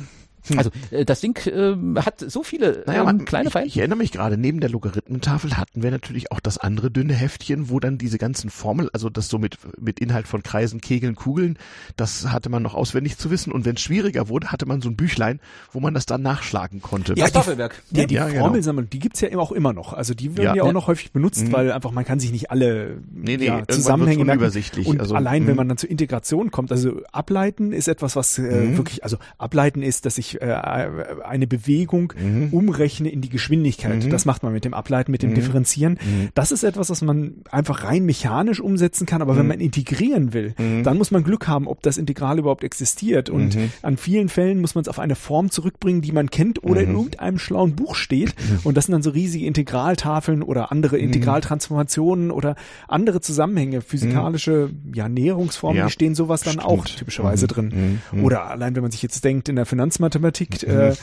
[0.51, 0.57] Hm.
[0.57, 4.11] Also äh, das Ding äh, hat so viele naja, ähm, kleine ich, Ich erinnere mich
[4.11, 8.17] gerade, neben der Logarithmentafel hatten wir natürlich auch das andere dünne Heftchen, wo dann diese
[8.17, 11.57] ganzen Formeln, also das so mit, mit Inhalt von Kreisen, Kegeln, Kugeln,
[11.95, 13.51] das hatte man noch auswendig zu wissen.
[13.51, 15.39] Und wenn es schwieriger wurde, hatte man so ein Büchlein,
[15.71, 17.13] wo man das dann nachschlagen konnte.
[17.15, 17.81] Ja, Staffelwerk.
[17.89, 18.89] Die, die, ja, die Formelsammlung, genau.
[18.91, 19.93] die gibt's ja immer auch immer noch.
[19.93, 20.73] Also die werden ja, ja auch ja.
[20.73, 21.53] noch häufig benutzt, mhm.
[21.53, 24.41] weil einfach man kann sich nicht alle nee, nee, ja, Zusammenhänge merken.
[24.85, 25.57] Und also, allein, wenn mhm.
[25.57, 28.77] man dann zur Integration kommt, also ableiten ist etwas, was äh, mhm.
[28.77, 32.49] wirklich, also ableiten ist, dass ich äh, eine Bewegung mhm.
[32.51, 34.05] umrechne in die Geschwindigkeit.
[34.05, 34.09] Mhm.
[34.09, 35.35] Das macht man mit dem Ableiten, mit dem mhm.
[35.35, 35.93] Differenzieren.
[35.93, 36.29] Mhm.
[36.33, 39.21] Das ist etwas, was man einfach rein mechanisch umsetzen kann.
[39.21, 39.49] Aber wenn mhm.
[39.49, 40.83] man integrieren will, mhm.
[40.83, 43.29] dann muss man Glück haben, ob das Integral überhaupt existiert.
[43.29, 46.81] Und an vielen Fällen muss man es auf eine Form zurückbringen, die man kennt oder
[46.81, 48.33] in irgendeinem schlauen Buch steht.
[48.63, 52.55] Und das sind dann so riesige Integraltafeln oder andere Integraltransformationen oder
[52.87, 55.85] andere Zusammenhänge, physikalische ja, Näherungsformen, ja.
[55.85, 56.65] die stehen sowas dann Stimmt.
[56.65, 58.01] auch typischerweise drin.
[58.23, 60.30] Oder allein, wenn man sich jetzt denkt, in der Finanzmathematik,
[60.63, 60.95] äh,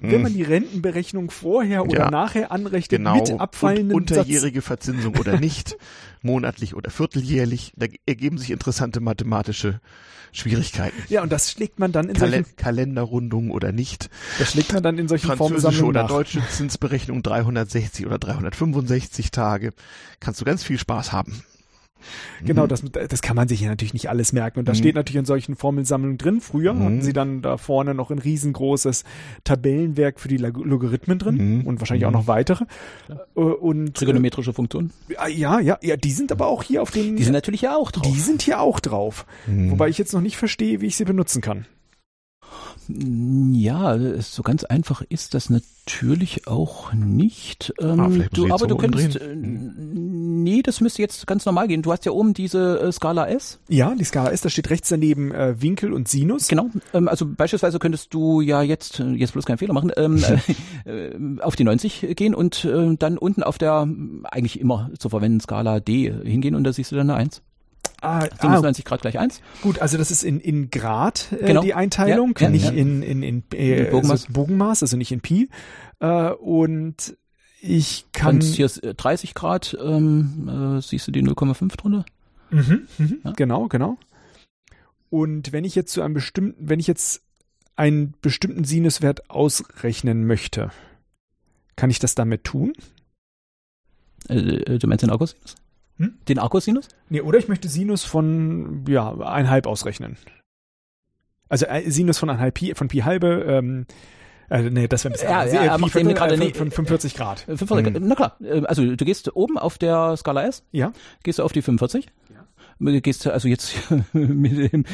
[0.00, 3.16] wenn man die Rentenberechnung vorher oder ja, nachher anrechnet genau.
[3.16, 4.66] mit abfallenden Und unterjährige Satz.
[4.66, 5.76] Verzinsung oder nicht,
[6.22, 9.80] monatlich oder vierteljährlich, da ergeben sich interessante mathematische
[10.32, 10.96] Schwierigkeiten.
[11.08, 14.10] Ja, und das schlägt man dann in Kal solchen Kalenderrundungen oder nicht.
[14.38, 16.08] Das schlägt man dann in solchen Französische oder nach.
[16.08, 19.72] deutsche Zinsberechnung 360 oder 365 Tage.
[20.18, 21.44] Kannst du ganz viel Spaß haben.
[22.44, 22.68] Genau, mhm.
[22.68, 24.60] das, das kann man sich ja natürlich nicht alles merken.
[24.60, 24.82] Und das mhm.
[24.82, 26.40] steht natürlich in solchen Formelsammlungen drin.
[26.40, 26.84] Früher mhm.
[26.84, 29.04] hatten sie dann da vorne noch ein riesengroßes
[29.44, 31.66] Tabellenwerk für die Logarithmen drin mhm.
[31.66, 32.16] und wahrscheinlich auch mhm.
[32.16, 32.64] noch weitere.
[33.36, 34.92] Äh, und, Trigonometrische Funktionen?
[35.08, 37.16] Ja, ja, ja, die sind aber auch hier auf den.
[37.16, 38.02] Die sind natürlich ja auch drauf.
[38.02, 39.26] Die sind hier auch drauf.
[39.46, 41.66] Wobei ich jetzt noch nicht verstehe, wie ich sie benutzen kann.
[42.88, 47.72] Ja, so ganz einfach ist das natürlich auch nicht.
[47.80, 49.34] Ähm, ah, du, aber du könntest, äh,
[50.44, 51.82] nee, das müsste jetzt ganz normal gehen.
[51.82, 53.58] Du hast ja oben diese äh, Skala S.
[53.68, 56.48] Ja, die Skala S, da steht rechts daneben äh, Winkel und Sinus.
[56.48, 60.22] Genau, ähm, also beispielsweise könntest du ja jetzt, äh, jetzt bloß keinen Fehler machen, ähm,
[60.84, 63.88] äh, auf die 90 gehen und äh, dann unten auf der
[64.24, 67.42] eigentlich immer zu verwenden Skala D hingehen und da siehst du dann eine 1.
[68.04, 69.40] Ah, 97 ah, Grad gleich 1.
[69.62, 71.62] Gut, also das ist in, in Grad äh, genau.
[71.62, 72.70] die Einteilung, ja, ja, nicht ja.
[72.72, 74.10] in, in, in, äh, Bogenmaß.
[74.10, 75.48] Also Bogenmaß, also nicht in Pi.
[76.00, 77.16] Äh, und
[77.64, 78.36] ich kann.
[78.36, 82.04] Und hier ist 30 Grad, ähm, äh, siehst du die 0,5 drunter?
[82.50, 83.98] Mhm, mhm, Genau, genau.
[85.10, 87.22] Und wenn ich jetzt zu einem bestimmten, wenn ich jetzt
[87.76, 90.70] einen bestimmten Sinuswert ausrechnen möchte,
[91.76, 92.72] kann ich das damit tun?
[94.28, 95.56] Äh, äh du meinst den Augustinus?
[95.98, 96.14] Hm?
[96.28, 96.88] Den Arcosinus?
[97.08, 100.16] Nee, oder ich möchte Sinus von, ja, einhalb ausrechnen.
[101.48, 103.86] Also äh, Sinus von einhalb Pi, von Pi halbe, ähm,
[104.50, 105.54] Äh, nee, das wäre ein bisschen Ja, anders.
[105.54, 107.40] ja, er macht eben gerade äh, nie- von, von 45 Grad.
[107.40, 110.92] 45, Na klar, äh, also du gehst oben auf der Skala S, Ja.
[111.22, 112.06] gehst du auf die 45.
[112.80, 113.74] Du Gehst also jetzt
[114.12, 114.84] mit dem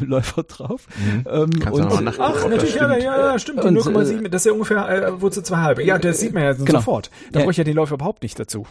[0.00, 0.86] Läufer drauf.
[1.26, 1.58] Ähm, Mhm.
[1.60, 3.02] Kannst du noch mal nachgucken, Ach, natürlich, ja, stimmt.
[3.02, 3.62] ja, ja, stimmt.
[3.64, 5.82] Die Und, 0,7, das ist ja ungefähr äh, Wurzel zwei halbe.
[5.82, 6.70] Ja, das sieht man ja Genau.
[6.80, 7.10] sofort.
[7.32, 7.44] Da Ja.
[7.44, 8.66] brauche ich ja den Läufer überhaupt nicht dazu.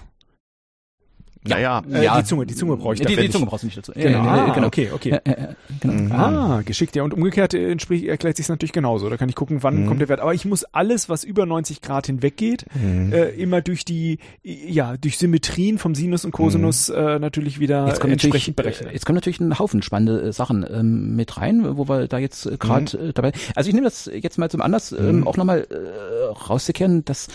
[1.43, 3.77] Naja, Äh, die Zunge, die Zunge brauche ich die, dafür die Zunge brauchst du nicht
[3.77, 3.93] dazu.
[3.93, 4.05] Genau.
[4.05, 4.67] Ja, ja, Ah, ja, genau.
[4.67, 5.09] okay, okay.
[5.11, 6.13] Ja, ja, ja, genau.
[6.13, 7.03] Ah, geschickt, ja.
[7.03, 9.09] Und umgekehrt äh, entspricht, erklärt sich natürlich genauso.
[9.09, 9.87] Da kann ich gucken, wann Mhm.
[9.87, 10.19] kommt der Wert.
[10.19, 13.13] Aber ich muss alles, was über 90 Grad hinweg geht, Mhm.
[13.13, 18.01] äh, immer durch die, ja, durch Symmetrien vom Sinus und Cosinus äh, natürlich wieder Jetzt
[18.01, 18.89] kommt, natürlich, entsprechend berechnen.
[18.89, 22.17] äh, jetzt kommen natürlich ein Haufen spannende äh, Sachen ähm, mit rein, wo wir da
[22.17, 23.31] jetzt äh, gerade äh, dabei.
[23.55, 27.27] Also ich nehme das jetzt mal zum Anlass, ähm, auch nochmal äh, rauszukehren, dass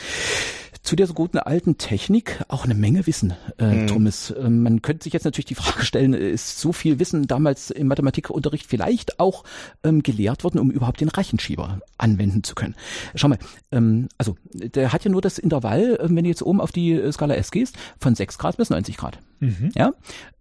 [0.84, 4.34] zu der so guten alten Technik auch eine Menge Wissen äh, drum ist.
[4.38, 7.70] Ähm, man könnte sich jetzt natürlich die Frage stellen, äh, ist so viel Wissen damals
[7.70, 9.44] im Mathematikunterricht vielleicht auch
[9.82, 12.76] ähm, gelehrt worden, um überhaupt den Rechenschieber anwenden zu können?
[13.14, 13.38] Schau mal,
[13.72, 16.92] ähm, also der hat ja nur das Intervall, ähm, wenn du jetzt oben auf die
[16.92, 19.18] äh, Skala S gehst, von 6 Grad bis 90 Grad.
[19.74, 19.92] Ja,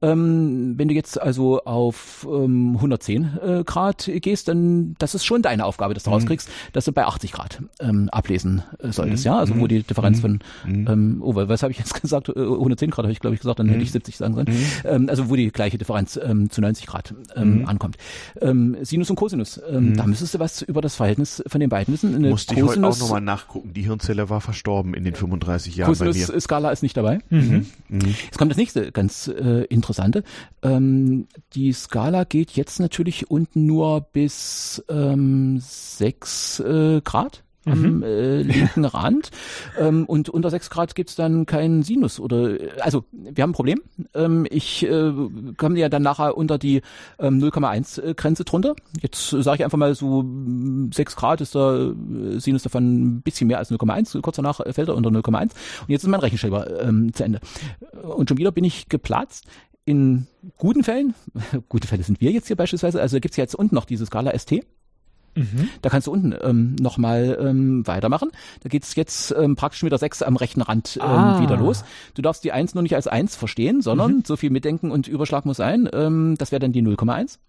[0.02, 5.42] ähm, wenn du jetzt also auf ähm, 110 äh, Grad gehst, dann das ist schon
[5.42, 9.24] deine Aufgabe, dass du rauskriegst, dass du bei 80 Grad ähm, ablesen äh, solltest.
[9.26, 12.30] Ja, also wo die Differenz von, ähm, oh, was habe ich jetzt gesagt?
[12.30, 14.48] Äh, 110 Grad habe ich glaube ich gesagt, dann hätte ich 70 sagen sollen.
[14.84, 17.98] Ähm, also wo die gleiche Differenz ähm, zu 90 Grad ähm, ankommt.
[18.42, 21.94] Ähm, Sinus und Cosinus, ähm, da müsstest du was über das Verhältnis von den beiden
[21.94, 22.16] wissen.
[22.16, 23.74] Eine musste ich heute auch Cosinus- nochmal nachgucken.
[23.74, 26.12] Die Hirnzelle war verstorben in den 35 Jahren bei mir.
[26.12, 27.20] Cosinus-Skala ist nicht dabei.
[27.30, 27.66] Mhm.
[27.90, 30.24] Jetzt kommt das nächste ganz äh, interessante.
[30.62, 38.42] Ähm, die Skala geht jetzt natürlich unten nur bis ähm, 6 äh, Grad am äh,
[38.42, 39.32] linken Rand
[39.80, 43.54] ähm, und unter 6 Grad gibt's dann keinen Sinus oder äh, also wir haben ein
[43.54, 43.82] Problem.
[44.14, 45.14] Ähm, ich äh,
[45.58, 46.82] komme ja dann nachher unter die
[47.20, 48.76] ähm, 0,1 Grenze drunter.
[49.02, 53.22] Jetzt sage ich einfach mal so mm, 6 Grad ist der äh, Sinus davon ein
[53.22, 54.22] bisschen mehr als 0,1.
[54.22, 55.54] Kurz danach äh, fällt er unter 0,1 und
[55.88, 57.40] jetzt ist mein Rechenschieber ähm, zu Ende.
[58.02, 59.46] Und schon wieder bin ich geplatzt.
[59.86, 61.14] In guten Fällen,
[61.70, 64.38] gute Fälle sind wir jetzt hier beispielsweise, also gibt's ja jetzt unten noch diese Skala
[64.38, 64.64] ST.
[65.82, 68.30] Da kannst du unten ähm, nochmal ähm, weitermachen.
[68.62, 71.42] Da geht's jetzt ähm, praktisch mit der 6 am rechten Rand ähm, Ah.
[71.42, 71.84] wieder los.
[72.14, 75.46] Du darfst die 1 nur nicht als 1 verstehen, sondern so viel Mitdenken und Überschlag
[75.46, 75.90] muss sein.
[75.92, 77.40] Ähm, das wäre dann die 0,1.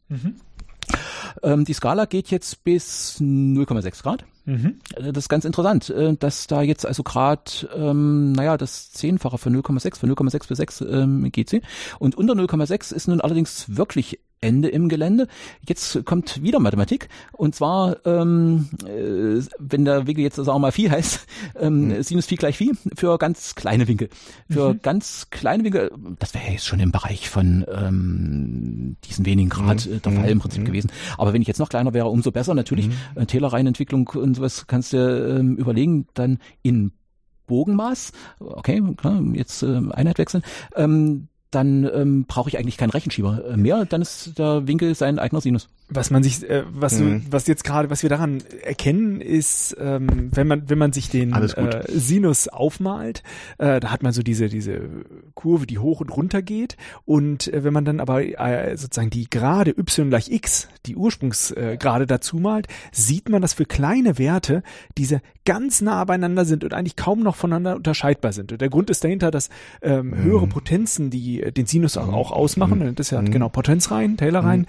[1.42, 4.24] Ähm, die Skala geht jetzt bis 0,6 Grad.
[4.44, 4.76] Mhm.
[4.96, 7.42] Äh, Das ist ganz interessant, äh, dass da jetzt also gerade,
[7.74, 11.62] ähm, naja, das Zehnfache von 0,6, von 0,6 bis 6 ähm, geht sie.
[11.98, 15.26] Und unter 0,6 ist nun allerdings wirklich Ende im Gelände.
[15.66, 17.08] Jetzt kommt wieder Mathematik.
[17.32, 21.26] Und zwar, ähm, äh, wenn der Winkel jetzt sagen wir mal Phi heißt,
[21.60, 24.08] ähm, Sinus Phi gleich Phi für ganz kleine Winkel.
[24.48, 29.86] Für ganz kleine Winkel, das wäre jetzt schon im Bereich von ähm, diesen wenigen Grad
[29.86, 30.90] äh, der Fall im Prinzip gewesen.
[31.18, 32.90] Aber wenn ich jetzt noch kleiner wäre, umso besser natürlich.
[33.14, 36.92] Äh, Taylor-Reihenentwicklung und sowas kannst du ähm, überlegen, dann in
[37.46, 40.42] Bogenmaß, okay, klar, jetzt äh, Einheit wechseln,
[40.76, 45.18] ähm, dann ähm, brauche ich eigentlich keinen Rechenschieber äh, mehr, dann ist der Winkel sein
[45.18, 45.68] eigener Sinus.
[45.88, 47.24] Was man sich, äh, was, Mhm.
[47.24, 51.10] du, was jetzt gerade, was wir daran erkennen, ist, ähm, wenn man, wenn man sich
[51.10, 53.22] den äh, Sinus aufmalt,
[53.58, 54.80] äh, da hat man so diese, diese
[55.34, 56.76] Kurve, die hoch und runter geht.
[57.04, 62.04] Und äh, wenn man dann aber äh, sozusagen die Gerade y gleich x, die Ursprungsgrade
[62.04, 64.62] äh, dazu malt, sieht man, dass für kleine Werte
[64.96, 68.52] diese ganz nah beieinander sind und eigentlich kaum noch voneinander unterscheidbar sind.
[68.52, 69.50] Und der Grund ist dahinter, dass
[69.82, 74.16] ähm, höhere Potenzen, die äh, den Sinus auch, auch ausmachen, das ist ja genau Potenzreihen,
[74.16, 74.66] Taylorreihen,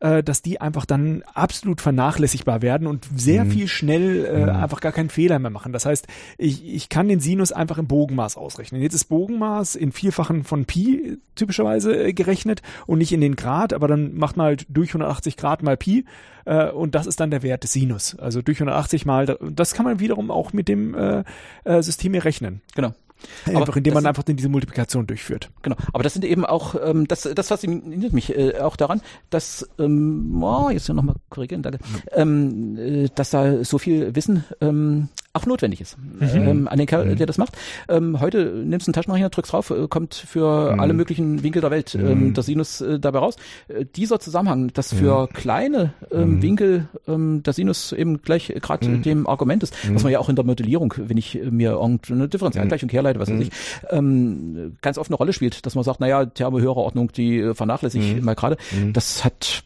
[0.00, 4.92] äh, dass die einfach dann absolut vernachlässigbar werden und sehr viel schnell äh, einfach gar
[4.92, 5.72] keinen Fehler mehr machen.
[5.72, 6.06] Das heißt,
[6.38, 8.82] ich, ich kann den Sinus einfach im Bogenmaß ausrechnen.
[8.82, 13.72] Jetzt ist Bogenmaß in Vielfachen von Pi typischerweise äh, gerechnet und nicht in den Grad,
[13.72, 16.04] aber dann macht man halt durch 180 Grad mal Pi
[16.44, 18.16] äh, und das ist dann der Wert des Sinus.
[18.16, 21.24] Also durch 180 mal, das kann man wiederum auch mit dem äh,
[21.64, 22.60] äh, System hier rechnen.
[22.74, 22.94] Genau.
[23.46, 25.50] Einfach indem man einfach diese Multiplikation durchführt.
[25.62, 29.00] Genau, aber das sind eben auch, ähm, das, das fasziniert mich äh, auch daran,
[29.30, 31.78] dass, ähm, oh, jetzt nochmal korrigieren, danke,
[32.12, 37.16] ähm, äh, dass da so viel Wissen ähm, auch notwendig ist ähm, an den Kerl,
[37.16, 37.56] der das macht.
[37.88, 41.72] Ähm, heute nimmst du einen Taschenrechner, drückst drauf, äh, kommt für alle möglichen Winkel der
[41.72, 43.36] Welt ähm, der Sinus äh, dabei raus.
[43.66, 49.26] Äh, dieser Zusammenhang, dass für kleine ähm, Winkel ähm, der Sinus eben gleich gerade dem
[49.26, 53.18] Argument ist, was man ja auch in der Modellierung, wenn ich mir irgendeine Differentialgleichung herleite,
[53.18, 53.50] was weiß ich,
[53.90, 58.04] ähm, ganz oft eine Rolle spielt, dass man sagt, naja, Thermo höherer Ordnung, die vernachlässige
[58.04, 58.56] ich mal gerade.
[58.92, 59.64] Das hat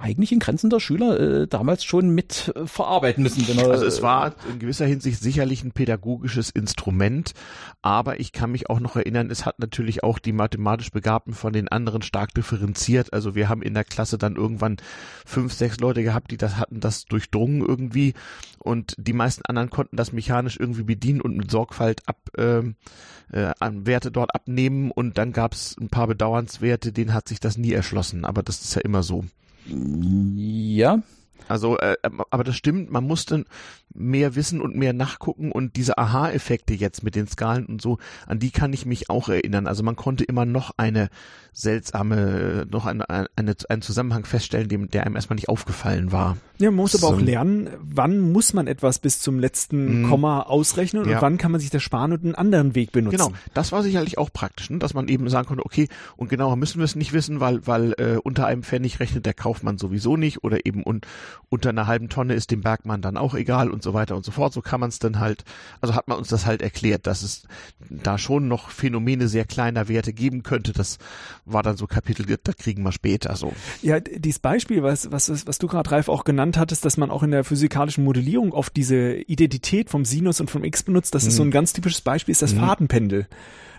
[0.00, 3.46] eigentlich in Grenzen der Schüler äh, damals schon mit äh, verarbeiten müssen.
[3.48, 7.34] Wenn er, also es war in gewisser Hinsicht sicherlich ein pädagogisches Instrument,
[7.82, 11.52] aber ich kann mich auch noch erinnern, es hat natürlich auch die mathematisch Begabten von
[11.52, 13.12] den anderen stark differenziert.
[13.12, 14.76] Also wir haben in der Klasse dann irgendwann
[15.26, 18.14] fünf, sechs Leute gehabt, die das hatten das durchdrungen irgendwie
[18.58, 22.76] und die meisten anderen konnten das mechanisch irgendwie bedienen und mit Sorgfalt ab ähm,
[23.32, 27.40] äh, an Werte dort abnehmen und dann gab es ein paar Bedauernswerte, denen hat sich
[27.40, 29.24] das nie erschlossen, aber das ist ja immer so.
[29.68, 31.02] Ja.
[31.46, 31.96] Also, äh,
[32.30, 33.44] aber das stimmt, man musste
[33.94, 38.38] mehr wissen und mehr nachgucken und diese Aha-Effekte jetzt mit den Skalen und so, an
[38.38, 39.66] die kann ich mich auch erinnern.
[39.66, 41.08] Also man konnte immer noch eine
[41.52, 46.36] seltsame, noch eine, eine, einen Zusammenhang feststellen, dem, der einem erstmal nicht aufgefallen war.
[46.58, 47.06] Ja, man muss so.
[47.06, 50.08] aber auch lernen, wann muss man etwas bis zum letzten mm.
[50.08, 51.22] Komma ausrechnen und ja.
[51.22, 53.16] wann kann man sich das sparen und einen anderen Weg benutzen.
[53.16, 54.78] Genau, das war sicherlich auch praktisch, ne?
[54.78, 57.94] dass man eben sagen konnte, okay, und genauer müssen wir es nicht wissen, weil, weil
[57.98, 61.00] äh, unter einem Pfennig rechnet der Kaufmann sowieso nicht oder eben un,
[61.48, 64.32] unter einer halben Tonne ist dem Bergmann dann auch egal und so weiter und so
[64.32, 64.52] fort.
[64.52, 65.44] So kann man es dann halt,
[65.80, 67.44] also hat man uns das halt erklärt, dass es
[67.88, 70.72] da schon noch Phänomene sehr kleiner Werte geben könnte.
[70.72, 70.98] Das
[71.44, 73.52] war dann so Kapitel, da kriegen wir später so.
[73.82, 77.22] Ja, dieses Beispiel, was, was, was du gerade, Ralf, auch genannt hattest, dass man auch
[77.22, 81.28] in der physikalischen Modellierung oft diese Identität vom Sinus und vom X benutzt, das mhm.
[81.28, 82.60] ist so ein ganz typisches Beispiel, ist das mhm.
[82.60, 83.26] Fadenpendel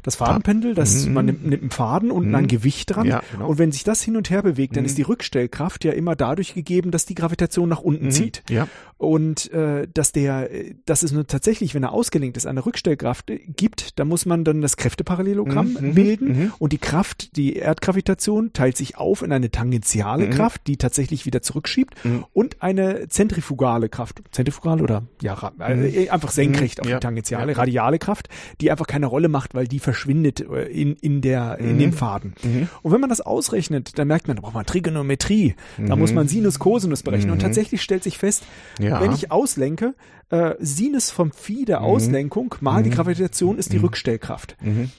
[0.03, 1.13] das Fadenpendel, das mhm.
[1.13, 2.35] man nimmt, nimmt einen Faden und mhm.
[2.35, 3.07] ein Gewicht dran.
[3.07, 3.49] Ja, genau.
[3.49, 4.87] Und wenn sich das hin und her bewegt, dann mhm.
[4.87, 7.38] ist die Rückstellkraft ja immer dadurch gegeben, dass die Gravitation
[7.69, 8.11] nach unten mhm.
[8.11, 8.43] zieht.
[8.49, 8.67] Ja.
[8.99, 10.49] Und äh, dass der,
[10.85, 14.61] dass es nur tatsächlich, wenn er ausgelenkt ist, eine Rückstellkraft gibt, da muss man dann
[14.61, 15.93] das Kräfteparallelogramm mhm.
[15.95, 16.53] bilden mhm.
[16.59, 21.41] und die Kraft, die Erdgravitation teilt sich auf in eine tangentiale Kraft, die tatsächlich wieder
[21.41, 21.95] zurückschiebt
[22.33, 24.21] und eine zentrifugale Kraft.
[24.31, 26.97] Zentrifugale oder ja, äh, einfach senkrecht auf ja.
[26.97, 28.29] die tangentiale, radiale Kraft,
[28.61, 31.69] die einfach keine Rolle macht, weil die verschwindet äh, in, in, der, mhm.
[31.69, 32.33] in dem Faden.
[32.43, 32.67] Mhm.
[32.81, 35.87] Und wenn man das ausrechnet, dann merkt man, da braucht man Trigonometrie, mhm.
[35.87, 37.31] da muss man Sinus, Cosinus berechnen.
[37.31, 37.43] Und mhm.
[37.43, 38.43] tatsächlich stellt sich fest,
[38.79, 38.88] ja.
[38.99, 39.93] Wenn ich auslenke,
[40.29, 41.85] äh, Sinus vom Phi der mhm.
[41.85, 44.55] Auslenkung mal die Gravitation ist die Rückstellkraft.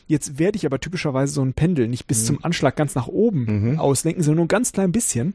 [0.06, 3.78] Jetzt werde ich aber typischerweise so ein Pendel nicht bis zum Anschlag ganz nach oben
[3.78, 5.34] auslenken, sondern nur ein ganz klein bisschen.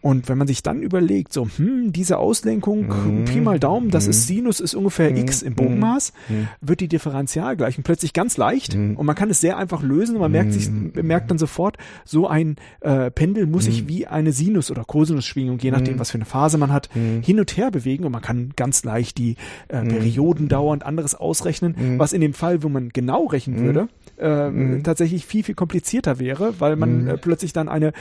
[0.00, 4.26] Und wenn man sich dann überlegt, so, hm, diese Auslenkung, Pi mal Daumen, das ist
[4.26, 6.12] Sinus, ist ungefähr x im Bogenmaß,
[6.60, 8.96] wird die Differentialgleichung plötzlich ganz leicht Mhm.
[8.96, 10.18] Und man kann es sehr einfach lösen.
[10.18, 10.92] Man merkt sich, mhm.
[11.02, 13.88] merkt dann sofort, so ein äh, Pendel muss sich mhm.
[13.88, 16.88] wie eine Sinus- oder Cosinus-Schwingung, je nachdem, was für eine Phase man hat,
[17.22, 18.04] hin und her bewegen.
[18.04, 19.25] Und man kann ganz leicht die
[19.68, 24.82] äh, Periodendauer und anderes ausrechnen, was in dem Fall, wo man genau rechnen würde, äh,
[24.82, 27.92] tatsächlich viel, viel komplizierter wäre, weil man äh, plötzlich dann eine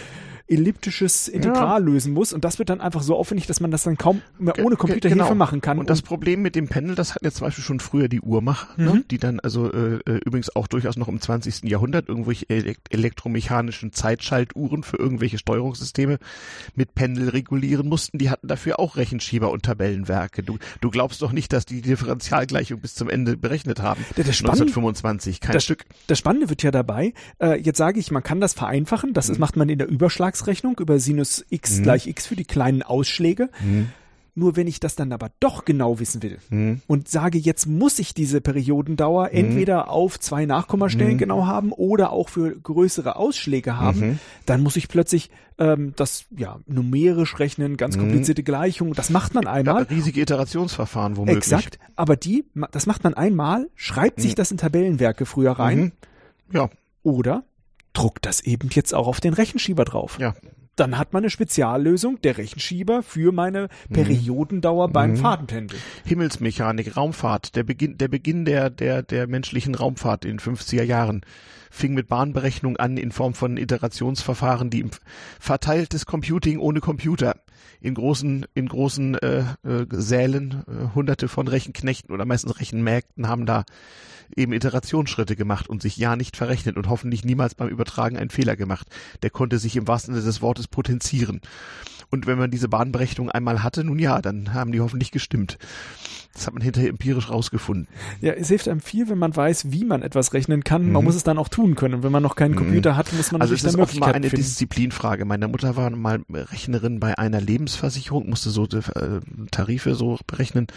[0.48, 1.86] elliptisches Integral ja.
[1.86, 2.32] lösen muss.
[2.32, 5.24] Und das wird dann einfach so aufwendig, dass man das dann kaum mehr ohne Computerhilfe
[5.24, 5.36] genau.
[5.36, 5.80] machen kann.
[5.80, 8.68] Und das Problem mit dem Pendel, das hat jetzt zum Beispiel schon früher die Uhrmacher,
[8.78, 8.90] ne?
[8.90, 8.96] mhm.
[8.98, 9.04] ne?
[9.10, 11.64] die dann also äh, äh, übrigens auch durchaus noch im 20.
[11.64, 16.20] Jahrhundert irgendwelche elektromechanischen Zeitschaltuhren für irgendwelche Steuerungssysteme
[16.76, 18.20] mit Pendel regulieren mussten.
[18.20, 20.44] Die hatten dafür auch Rechenschieber und Tabellenwerke.
[20.44, 24.06] Du, du glaubst doch nicht, dass die Differentialgleichung bis zum Ende berechnet haben.
[24.16, 25.86] Der, der 1925, kein das, Stück.
[26.06, 29.40] Das Spannende wird ja dabei, äh, jetzt sage ich, man kann das vereinfachen, das mhm.
[29.40, 31.84] macht man in der Überschlag Überschlagsrechnung über Sinus x mhm.
[31.84, 33.50] gleich x für die kleinen Ausschläge.
[33.62, 33.88] Mhm.
[34.38, 36.82] Nur wenn ich das dann aber doch genau wissen will mhm.
[36.88, 39.38] und sage, jetzt muss ich diese Periodendauer mhm.
[39.38, 41.20] entweder auf zwei Nachkommastellen mhm.
[41.20, 44.20] genau haben oder auch für größere Ausschläge haben, mhm.
[44.46, 48.02] dann muss ich plötzlich ähm, das ja numerisch rechnen, ganz mhm.
[48.02, 48.94] komplizierte Gleichungen.
[48.94, 49.84] Das macht man einmal.
[49.84, 51.38] Ja, riesige Iterationsverfahren womöglich.
[51.38, 51.80] Exakt.
[51.96, 54.36] Aber die, das macht man einmal, schreibt sich mhm.
[54.36, 55.94] das in Tabellenwerke früher rein.
[56.52, 56.70] Ja.
[57.04, 57.46] Oder
[57.96, 60.18] druckt das eben jetzt auch auf den Rechenschieber drauf.
[60.20, 60.36] Ja.
[60.76, 63.94] Dann hat man eine Speziallösung, der Rechenschieber für meine mhm.
[63.94, 64.94] Periodendauer mhm.
[64.94, 65.80] beim Fahrtenpendel.
[66.06, 71.22] Himmelsmechanik, Raumfahrt, der Beginn, der Beginn der, der, der menschlichen Raumfahrt in 50er Jahren
[71.72, 74.92] fing mit Bahnberechnung an in Form von Iterationsverfahren, die im
[75.40, 77.36] verteiltes Computing ohne Computer
[77.86, 83.46] in großen in großen äh, äh, Sälen äh, hunderte von Rechenknechten oder meistens Rechenmärkten haben
[83.46, 83.64] da
[84.36, 88.56] eben Iterationsschritte gemacht und sich ja nicht verrechnet und hoffentlich niemals beim Übertragen einen Fehler
[88.56, 88.88] gemacht.
[89.22, 91.42] Der konnte sich im wahrsten Sinne des Wortes potenzieren.
[92.10, 95.58] Und wenn man diese Bahnberechnung einmal hatte, nun ja, dann haben die hoffentlich gestimmt.
[96.36, 97.88] Das hat man hinterher empirisch rausgefunden.
[98.20, 100.92] Ja, es hilft einem viel, wenn man weiß, wie man etwas rechnen kann.
[100.92, 101.06] Man mhm.
[101.06, 101.96] muss es dann auch tun können.
[101.96, 102.58] Und wenn man noch keinen mhm.
[102.58, 104.44] Computer hat, muss man also natürlich es ist mal eine finden.
[104.44, 105.24] Disziplinfrage.
[105.24, 110.68] Meine Mutter war mal Rechnerin bei einer Lebensversicherung, musste so äh, Tarife so berechnen.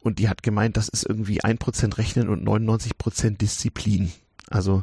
[0.00, 4.10] Und die hat gemeint, das ist irgendwie ein Prozent Rechnen und 99 Prozent Disziplin.
[4.50, 4.82] Also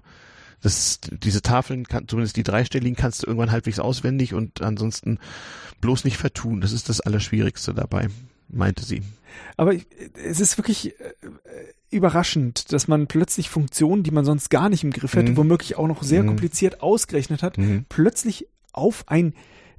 [0.61, 5.19] das, diese Tafeln, kann, zumindest die dreistelligen, kannst du irgendwann halbwegs auswendig und ansonsten
[5.81, 6.61] bloß nicht vertun.
[6.61, 8.07] Das ist das Allerschwierigste dabei,
[8.47, 9.01] meinte sie.
[9.57, 11.13] Aber es ist wirklich äh,
[11.89, 15.37] überraschend, dass man plötzlich Funktionen, die man sonst gar nicht im Griff hätte, mhm.
[15.37, 16.27] womöglich auch noch sehr mhm.
[16.27, 17.85] kompliziert ausgerechnet hat, mhm.
[17.89, 19.33] plötzlich auf ein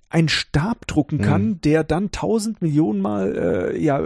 [0.08, 1.60] einen Stab drucken kann, mhm.
[1.62, 4.02] der dann tausend Millionen Mal äh, ja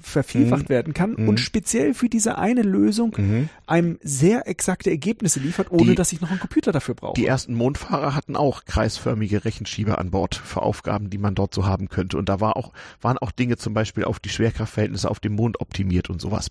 [0.00, 0.68] vervielfacht mhm.
[0.68, 1.28] werden kann mhm.
[1.28, 3.48] und speziell für diese eine Lösung mhm.
[3.66, 7.14] einem sehr exakte Ergebnisse liefert, ohne die, dass ich noch einen Computer dafür brauche.
[7.14, 11.66] Die ersten Mondfahrer hatten auch kreisförmige Rechenschieber an Bord für Aufgaben, die man dort so
[11.66, 12.16] haben könnte.
[12.16, 15.60] Und da war auch, waren auch Dinge zum Beispiel auf die Schwerkraftverhältnisse auf dem Mond
[15.60, 16.48] optimiert und sowas.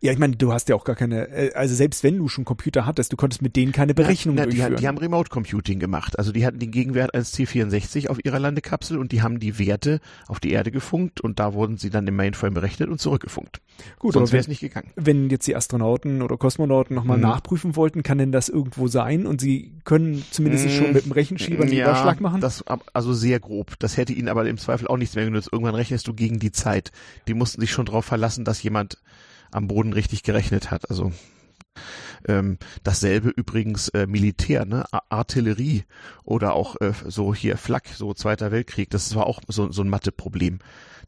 [0.00, 2.44] Ja, ich meine, du hast ja auch gar keine, äh, also selbst wenn du schon
[2.44, 4.76] Computer hattest, du konntest mit denen keine Berechnungen ja, durchführen.
[4.76, 6.18] Die, die, haben Remote Computing gemacht.
[6.18, 10.00] Also die hatten den Gegenwert eines C64 auf ihrer Landekapsel und die haben die Werte
[10.26, 13.60] auf die Erde gefunkt und da wurden sie dann im Mainframe berechnet und zurückgefunkt.
[13.98, 14.90] Gut, sonst wäre es nicht gegangen.
[14.96, 17.22] Wenn jetzt die Astronauten oder Kosmonauten nochmal mhm.
[17.24, 20.70] nachprüfen wollten, kann denn das irgendwo sein und sie können zumindest mhm.
[20.70, 22.40] schon mit dem Rechenschieber einen ja, Überschlag machen?
[22.40, 23.78] Das, also sehr grob.
[23.78, 25.48] Das hätte ihnen aber im Zweifel auch nichts mehr genutzt.
[25.52, 26.92] Irgendwann rechnest du gegen die Zeit.
[27.28, 28.98] Die mussten sich schon darauf verlassen, dass jemand
[29.50, 30.88] am Boden richtig gerechnet hat.
[30.90, 31.12] Also
[32.26, 34.84] ähm, dasselbe übrigens äh, Militär, ne?
[35.08, 35.84] Artillerie
[36.24, 38.90] oder auch äh, so hier Flak, so Zweiter Weltkrieg.
[38.90, 40.58] Das war auch so, so ein Matheproblem.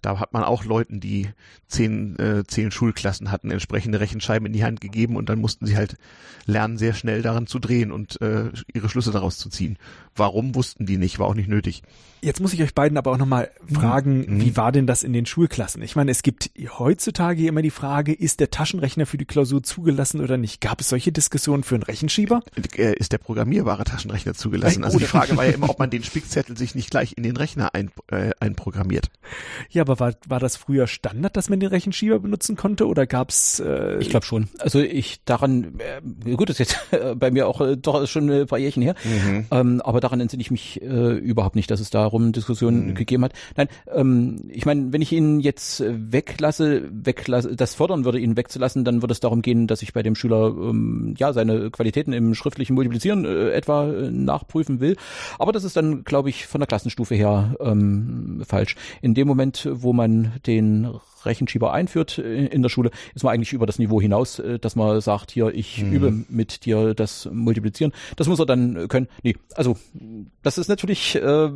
[0.00, 1.28] Da hat man auch Leuten, die
[1.68, 5.76] zehn, äh, zehn Schulklassen hatten, entsprechende Rechenscheiben in die Hand gegeben und dann mussten sie
[5.76, 5.96] halt
[6.44, 9.78] lernen, sehr schnell daran zu drehen und äh, ihre Schlüsse daraus zu ziehen.
[10.16, 11.82] Warum wussten die nicht, war auch nicht nötig.
[12.24, 14.40] Jetzt muss ich euch beiden aber auch nochmal fragen, mhm.
[14.40, 15.82] wie war denn das in den Schulklassen?
[15.82, 20.20] Ich meine, es gibt heutzutage immer die Frage, ist der Taschenrechner für die Klausur zugelassen
[20.20, 20.60] oder nicht?
[20.60, 22.42] Gab es solche Diskussionen für einen Rechenschieber?
[22.76, 24.84] Äh, ist der programmierbare Taschenrechner zugelassen?
[24.84, 27.36] Also die Frage war ja immer, ob man den Spickzettel sich nicht gleich in den
[27.36, 29.10] Rechner ein, äh, einprogrammiert.
[29.70, 33.58] Ja, aber war, war das früher Standard, dass man den Rechenschieber benutzen konnte oder gab's?
[33.58, 34.48] Äh ich glaube schon.
[34.60, 38.30] Also ich daran, äh, gut, das ist jetzt äh, bei mir auch äh, doch schon
[38.30, 39.46] ein paar Jährchen her, mhm.
[39.50, 42.94] ähm, aber daran entsinne ich mich äh, überhaupt nicht, dass es darum Diskussionen mhm.
[42.94, 43.32] gegeben hat.
[43.56, 48.84] Nein, ähm, ich meine, wenn ich ihn jetzt weglasse, weglasse, das fordern würde, ihn wegzulassen,
[48.84, 52.34] dann würde es darum gehen, dass ich bei dem Schüler ähm, ja seine Qualitäten im
[52.34, 54.96] schriftlichen Multiplizieren äh, etwa äh, nachprüfen will.
[55.38, 58.76] Aber das ist dann, glaube ich, von der Klassenstufe her ähm, falsch.
[59.00, 60.88] In dem Moment, wo man den
[61.26, 65.00] Rechenschieber einführt in der Schule, ist man eigentlich über das Niveau hinaus, äh, dass man
[65.00, 65.92] sagt, hier, ich mhm.
[65.92, 67.92] übe mit dir das Multiplizieren.
[68.16, 69.08] Das muss er dann können.
[69.22, 69.76] Nee, also
[70.42, 71.50] das ist natürlich äh,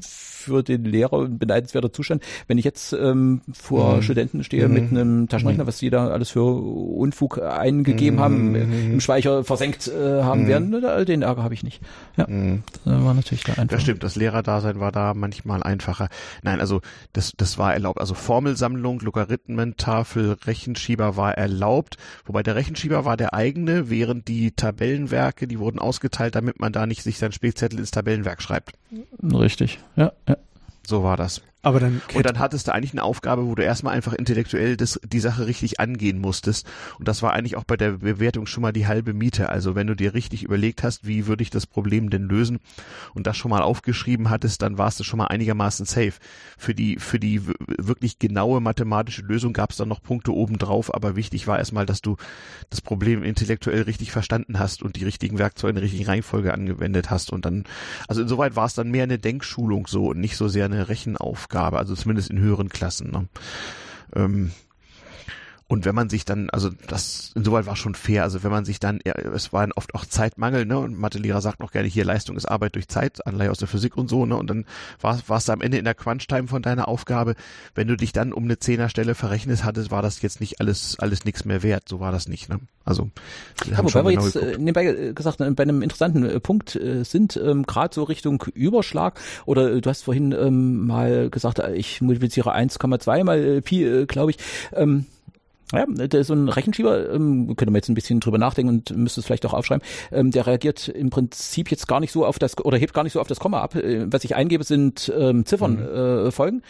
[0.00, 2.22] für den Lehrer ein beneidenswerter Zustand.
[2.46, 4.02] Wenn ich jetzt ähm, vor mhm.
[4.02, 4.74] Studenten stehe mhm.
[4.74, 5.68] mit einem Taschenrechner, mhm.
[5.68, 8.92] was die da alles für Unfug eingegeben haben, mhm.
[8.92, 10.48] im Speicher versenkt äh, haben mhm.
[10.48, 11.80] werden, den Ärger habe ich nicht.
[12.16, 13.68] Ja, das war natürlich da einfach.
[13.68, 16.08] Das stimmt, das Lehrerdasein war da manchmal einfacher.
[16.42, 16.80] Nein, also
[17.12, 18.00] das, das war erlaubt.
[18.00, 24.52] Also Formelsammlung Rechnung, Logarithmentafel, Rechenschieber war erlaubt, wobei der Rechenschieber war der eigene, während die
[24.52, 28.72] Tabellenwerke, die wurden ausgeteilt, damit man da nicht sich seinen Spielzettel ins Tabellenwerk schreibt.
[29.22, 30.12] Richtig, ja.
[30.28, 30.36] ja.
[30.86, 31.42] So war das.
[31.66, 35.00] Aber dann und dann hattest du eigentlich eine Aufgabe, wo du erstmal einfach intellektuell das,
[35.04, 36.64] die Sache richtig angehen musstest.
[36.96, 39.48] Und das war eigentlich auch bei der Bewertung schon mal die halbe Miete.
[39.48, 42.60] Also wenn du dir richtig überlegt hast, wie würde ich das Problem denn lösen
[43.14, 46.12] und das schon mal aufgeschrieben hattest, dann warst du schon mal einigermaßen safe.
[46.56, 51.16] Für die, für die wirklich genaue mathematische Lösung gab es dann noch Punkte obendrauf, aber
[51.16, 52.16] wichtig war erstmal, dass du
[52.70, 57.10] das Problem intellektuell richtig verstanden hast und die richtigen Werkzeuge in der richtigen Reihenfolge angewendet
[57.10, 57.32] hast.
[57.32, 57.64] Und dann,
[58.06, 61.55] also insoweit war es dann mehr eine Denkschulung so und nicht so sehr eine Rechenaufgabe.
[61.56, 63.10] Aufgabe, also zumindest in höheren Klassen.
[63.10, 63.28] Ne?
[64.14, 64.52] Ähm,
[65.68, 68.78] und wenn man sich dann, also das insoweit war schon fair, also wenn man sich
[68.78, 70.78] dann, ja, es war oft auch Zeitmangel, ne?
[70.78, 73.96] Und Mathelehrer sagt noch gerne, hier Leistung ist Arbeit durch Zeit, Anleihe aus der Physik
[73.96, 74.36] und so, ne?
[74.36, 74.64] Und dann
[75.00, 77.34] war, warst du am Ende in der Crunch-Time von deiner Aufgabe.
[77.74, 81.24] Wenn du dich dann um eine Zehnerstelle verrechnet hattest, war das jetzt nicht alles, alles
[81.24, 81.88] nichts mehr wert.
[81.88, 82.60] So war das nicht, ne?
[82.84, 83.10] Also,
[83.68, 87.36] ja, wobei wir genau jetzt äh, nebenbei äh, gesagt bei einem interessanten äh, Punkt sind,
[87.36, 93.24] ähm, gerade so Richtung Überschlag, oder du hast vorhin ähm, mal gesagt, ich multipliziere 1,2
[93.24, 94.38] mal Pi, äh, glaube ich.
[94.72, 95.06] Ähm,
[95.72, 99.20] ja, der, so ein Rechenschieber, ähm, könnte man jetzt ein bisschen drüber nachdenken und müsste
[99.20, 102.56] es vielleicht auch aufschreiben, ähm, der reagiert im Prinzip jetzt gar nicht so auf das,
[102.58, 103.74] oder hebt gar nicht so auf das Komma ab.
[103.74, 106.26] Äh, was ich eingebe, sind ähm, Ziffern, mhm.
[106.26, 106.62] äh, Folgen.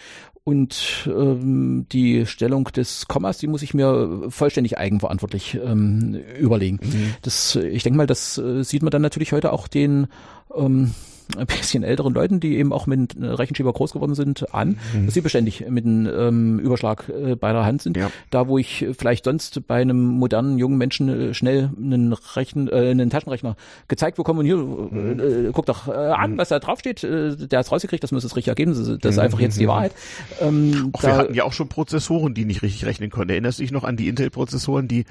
[0.45, 6.79] Und ähm, die Stellung des Kommas, die muss ich mir vollständig eigenverantwortlich ähm, überlegen.
[6.83, 7.15] Mhm.
[7.23, 10.07] Das, ich denke mal, das äh, sieht man dann natürlich heute auch den
[10.55, 10.93] ähm,
[11.37, 15.07] ein bisschen älteren Leuten, die eben auch mit Rechenschieber groß geworden sind, an, mhm.
[15.07, 17.97] dass sie beständig mit einem ähm, Überschlag äh, bei der Hand sind.
[17.97, 18.11] Ja.
[18.31, 22.91] Da, wo ich vielleicht sonst bei einem modernen jungen Menschen äh, schnell einen Rechen, äh,
[22.91, 23.57] einen Taschenrechner
[23.89, 25.21] gezeigt bekomme und hier, mhm.
[25.21, 26.39] äh, guck doch äh, an, mhm.
[26.39, 29.41] was da draufsteht, äh, der hat's rausgekriegt, das muss das richtige Ergebnis, das, ist einfach
[29.41, 29.71] jetzt die mhm.
[29.71, 29.93] Wahrheit.
[30.41, 33.31] Ähm, auch wir hatten ja auch schon Prozessoren, die nicht richtig rechnen konnten.
[33.31, 35.05] Erinnerst du dich noch an die Intel-Prozessoren, die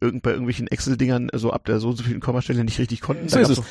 [0.00, 3.28] irgend bei irgendwelchen Excel-Dingern so ab der so und so vielen Kommastelle nicht richtig konnten?
[3.28, 3.62] So ist es.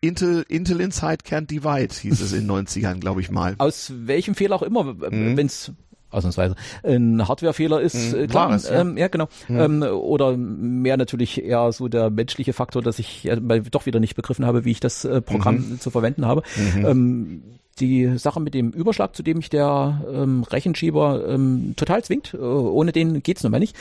[0.00, 3.54] Intel, Intel Inside Can't Divide hieß es in den 90ern, glaube ich mal.
[3.58, 5.36] Aus welchem Fehler auch immer, mhm.
[5.36, 5.72] wenn es
[6.10, 8.50] ausnahmsweise ein Hardwarefehler ist, mhm, klar.
[8.52, 8.80] Es, ja.
[8.80, 9.28] Ähm, ja, genau.
[9.48, 9.60] Mhm.
[9.60, 14.14] Ähm, oder mehr natürlich eher so der menschliche Faktor, dass ich ja, doch wieder nicht
[14.14, 15.80] begriffen habe, wie ich das äh, Programm mhm.
[15.80, 16.42] zu verwenden habe.
[16.56, 16.86] Mhm.
[16.86, 17.42] Ähm,
[17.80, 22.34] die Sache mit dem Überschlag, zu dem mich der ähm, Rechenschieber ähm, total zwingt.
[22.34, 23.76] Äh, ohne den geht's nun mal nicht.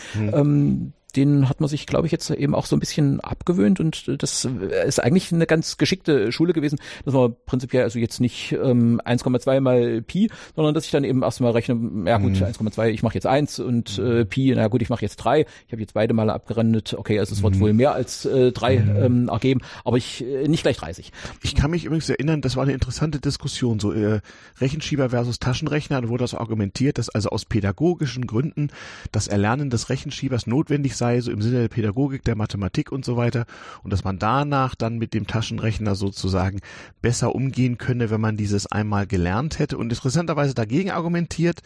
[1.17, 4.47] Den hat man sich, glaube ich, jetzt eben auch so ein bisschen abgewöhnt und das
[4.85, 9.59] ist eigentlich eine ganz geschickte Schule gewesen, dass man prinzipiell also jetzt nicht ähm, 1,2
[9.59, 12.45] mal Pi, sondern dass ich dann eben erstmal rechne, ja gut, mhm.
[12.45, 15.45] 1,2, ich mache jetzt 1 und äh, Pi, na gut, ich mache jetzt 3.
[15.65, 17.59] Ich habe jetzt beide Male abgerendet, okay, also es wird mhm.
[17.59, 18.95] wohl mehr als äh, 3 mhm.
[18.97, 21.11] ähm, ergeben, aber ich äh, nicht gleich 30.
[21.41, 24.21] Ich kann mich übrigens erinnern, das war eine interessante Diskussion, so äh,
[24.59, 28.69] Rechenschieber versus Taschenrechner, da wurde das argumentiert, dass also aus pädagogischen Gründen
[29.11, 33.05] das Erlernen des Rechenschiebers notwendig sei, sei, so im Sinne der Pädagogik, der Mathematik und
[33.05, 33.45] so weiter.
[33.83, 36.59] Und dass man danach dann mit dem Taschenrechner sozusagen
[37.01, 39.77] besser umgehen könne, wenn man dieses einmal gelernt hätte.
[39.77, 41.61] Und interessanterweise dagegen argumentiert,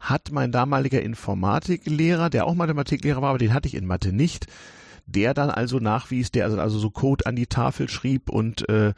[0.00, 4.46] hat mein damaliger Informatiklehrer, der auch Mathematiklehrer war, aber den hatte ich in Mathe nicht,
[5.06, 8.92] der dann also nachwies, der also, also so Code an die Tafel schrieb und äh,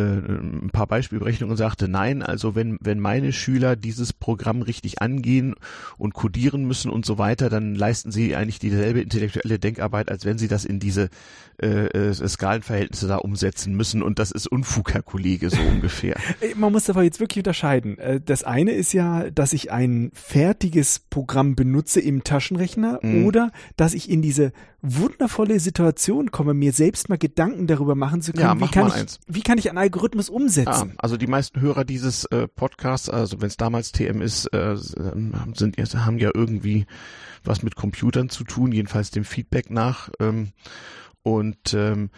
[0.00, 5.54] ein paar Beispielberechnungen und sagte, nein, also wenn, wenn meine Schüler dieses Programm richtig angehen
[5.98, 10.38] und codieren müssen und so weiter, dann leisten sie eigentlich dieselbe intellektuelle Denkarbeit, als wenn
[10.38, 11.10] sie das in diese
[11.60, 16.16] äh, äh, Skalenverhältnisse da umsetzen müssen und das ist Unfug, Herr Kollege, so ungefähr.
[16.56, 17.98] Man muss aber jetzt wirklich unterscheiden.
[17.98, 23.26] Äh, das eine ist ja, dass ich ein fertiges Programm benutze im Taschenrechner mhm.
[23.26, 24.52] oder dass ich in diese
[24.82, 29.18] wundervolle Situation komme, mir selbst mal Gedanken darüber machen zu können, ja, wie, kann ich,
[29.28, 30.92] wie kann ich einen Algorithmus umsetzen?
[30.96, 34.76] Ah, also die meisten Hörer dieses äh, Podcasts, also wenn es damals TM ist, äh,
[34.76, 36.86] sind, haben ja irgendwie
[37.42, 40.08] was mit Computern zu tun, jedenfalls dem Feedback nach.
[40.20, 40.52] Ähm,
[41.24, 42.10] und ähm,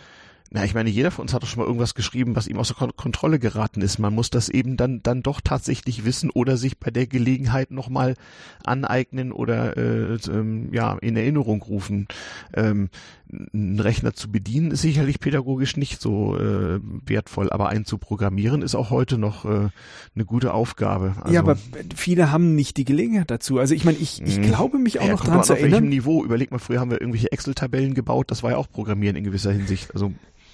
[0.50, 2.74] na, ich meine, jeder von uns hat doch schon mal irgendwas geschrieben, was ihm außer
[2.74, 3.98] Kontrolle geraten ist.
[3.98, 8.14] Man muss das eben dann dann doch tatsächlich wissen oder sich bei der Gelegenheit nochmal
[8.62, 12.06] aneignen oder äh, ähm, ja in Erinnerung rufen.
[12.52, 12.90] Ähm,
[13.32, 18.62] einen Rechner zu bedienen ist sicherlich pädagogisch nicht so äh, wertvoll, aber einen zu programmieren
[18.62, 19.68] ist auch heute noch äh,
[20.14, 21.16] eine gute Aufgabe.
[21.20, 21.56] Also, ja, aber
[21.94, 23.58] viele haben nicht die Gelegenheit dazu.
[23.58, 24.42] Also ich meine, ich, ich mhm.
[24.42, 25.72] glaube mich auch ja, noch dran zu erinnern.
[25.74, 26.24] Auf welchem Niveau?
[26.24, 28.30] Überleg mal, früher haben wir irgendwelche Excel-Tabellen gebaut.
[28.30, 29.94] Das war ja auch Programmieren in gewisser Hinsicht.
[29.94, 30.12] Also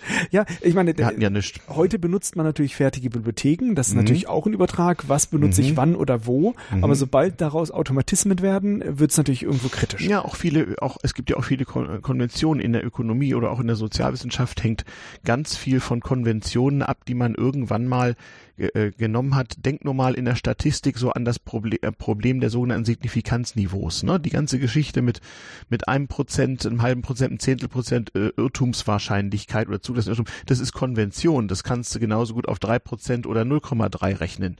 [0.30, 1.60] ja, ich meine, wir hatten ja nicht.
[1.68, 3.74] heute benutzt man natürlich fertige Bibliotheken.
[3.74, 4.00] Das ist mhm.
[4.00, 5.08] natürlich auch ein Übertrag.
[5.08, 5.68] Was benutze mhm.
[5.68, 6.54] ich wann oder wo?
[6.70, 6.84] Mhm.
[6.84, 10.06] Aber sobald daraus Automatismen werden, wird es natürlich irgendwo kritisch.
[10.06, 13.50] Ja, auch viele, auch es gibt ja auch viele Kon Konventionen in der Ökonomie oder
[13.50, 14.84] auch in der Sozialwissenschaft hängt
[15.24, 18.16] ganz viel von Konventionen ab, die man irgendwann mal
[18.60, 22.40] äh, genommen hat, denkt nur mal in der Statistik so an das Proble äh, Problem
[22.40, 24.02] der sogenannten Signifikanzniveaus.
[24.02, 24.20] Ne?
[24.20, 25.20] Die ganze Geschichte mit
[25.68, 30.72] mit einem Prozent, einem halben Prozent, einem Zehntel Prozent äh, Irrtumswahrscheinlichkeit oder Zulassung, das ist
[30.72, 31.48] Konvention.
[31.48, 34.56] Das kannst du genauso gut auf drei Prozent oder 0,3 rechnen.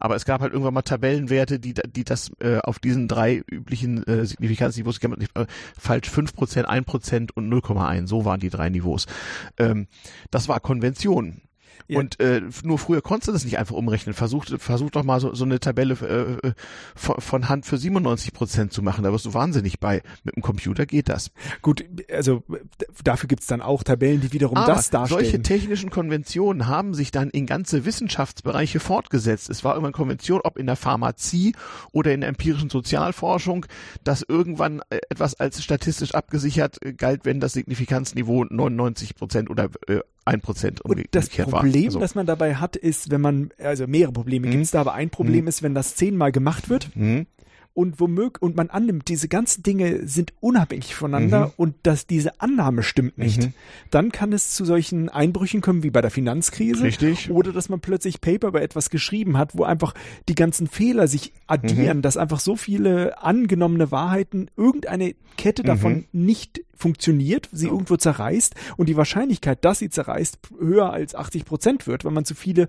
[0.00, 4.06] Aber es gab halt irgendwann mal Tabellenwerte, die die das äh, auf diesen drei üblichen
[4.06, 5.46] äh, Signifikanzniveaus, äh,
[5.78, 8.06] falsch fünf Prozent, ein Prozent und 0,1.
[8.06, 9.06] So waren die drei Niveaus.
[9.58, 9.86] Ähm,
[10.30, 11.42] das war Konvention.
[11.88, 11.98] Ja.
[11.98, 14.14] Und äh, nur früher konntest du das nicht einfach umrechnen.
[14.14, 16.52] Versuch, versuch doch mal so, so eine Tabelle äh, äh
[16.94, 19.04] von, von Hand für 97 Prozent zu machen.
[19.04, 20.02] Da wirst du wahnsinnig bei.
[20.24, 21.30] Mit dem Computer geht das.
[21.62, 22.42] Gut, also
[23.02, 25.22] dafür gibt's dann auch Tabellen, die wiederum Aber das darstellen.
[25.22, 29.50] Solche technischen Konventionen haben sich dann in ganze Wissenschaftsbereiche fortgesetzt.
[29.50, 31.54] Es war immer eine Konvention, ob in der Pharmazie
[31.92, 33.66] oder in der empirischen Sozialforschung,
[34.04, 39.68] dass irgendwann äh, etwas als statistisch abgesichert äh, galt, wenn das Signifikanzniveau 99 Prozent oder
[39.88, 42.00] äh, ein Prozent umgekehrt Das Problem, also.
[42.00, 44.52] das man dabei hat, ist, wenn man, also mehrere Probleme mhm.
[44.52, 45.48] gibt's da, aber ein Problem mhm.
[45.48, 47.26] ist, wenn das zehnmal gemacht wird, mhm
[47.74, 51.52] und womöglich und man annimmt, diese ganzen Dinge sind unabhängig voneinander mhm.
[51.56, 53.54] und dass diese Annahme stimmt nicht, mhm.
[53.90, 56.84] dann kann es zu solchen Einbrüchen kommen wie bei der Finanzkrise.
[56.84, 57.30] Richtig.
[57.30, 59.94] Oder dass man plötzlich Paper über etwas geschrieben hat, wo einfach
[60.28, 62.02] die ganzen Fehler sich addieren, mhm.
[62.02, 66.24] dass einfach so viele angenommene Wahrheiten irgendeine Kette davon mhm.
[66.24, 67.72] nicht funktioniert, sie ja.
[67.72, 72.24] irgendwo zerreißt und die Wahrscheinlichkeit, dass sie zerreißt, höher als 80 Prozent wird, wenn man
[72.24, 72.66] zu viele.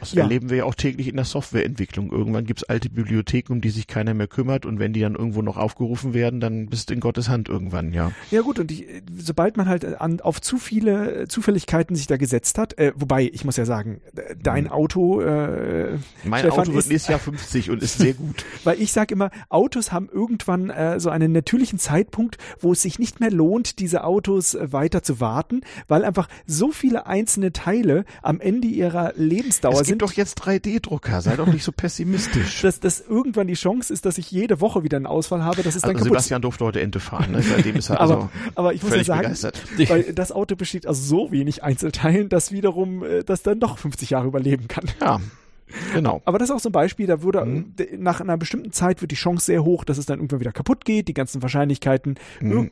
[0.00, 0.22] Das ja.
[0.22, 2.12] erleben wir ja auch täglich in der Softwareentwicklung.
[2.12, 5.14] Irgendwann gibt es alte Bibliotheken, um die sich keiner mehr kümmert und wenn die dann
[5.14, 8.12] irgendwo noch aufgerufen werden, dann bist du in Gottes Hand irgendwann, ja.
[8.30, 8.86] Ja gut, und ich,
[9.16, 13.46] sobald man halt an, auf zu viele Zufälligkeiten sich da gesetzt hat, äh, wobei, ich
[13.46, 14.02] muss ja sagen,
[14.42, 14.72] dein hm.
[14.72, 18.44] Auto äh, Mein Stefan, Auto wird nächstes Jahr 50 und ist sehr gut.
[18.64, 22.98] Weil ich sage immer, Autos haben irgendwann äh, so einen natürlichen Zeitpunkt, wo es sich
[22.98, 27.52] nicht mehr lohnt, lohnt, diese Autos äh, weiter zu warten, weil einfach so viele einzelne
[27.52, 29.82] Teile am Ende ihrer Lebensdauer sind.
[29.82, 32.62] Es gibt sind, doch jetzt 3D-Drucker, sei doch nicht so pessimistisch.
[32.62, 35.76] dass, dass irgendwann die Chance ist, dass ich jede Woche wieder einen Ausfall habe, das
[35.76, 36.16] ist dann also kaputt.
[36.16, 37.42] Sebastian durfte heute Ente fahren, ne?
[37.42, 39.62] Seitdem ist er also aber, aber ich muss ja sagen, begeistert.
[39.88, 44.10] weil das Auto besteht aus so wenig Einzelteilen, dass wiederum äh, das dann doch 50
[44.10, 44.84] Jahre überleben kann.
[45.00, 45.20] Ja.
[45.92, 46.20] Genau.
[46.24, 47.74] Aber das ist auch so ein Beispiel, da würde mhm.
[47.98, 50.84] nach einer bestimmten Zeit wird die Chance sehr hoch, dass es dann irgendwann wieder kaputt
[50.84, 52.16] geht, die ganzen Wahrscheinlichkeiten.
[52.40, 52.70] Mhm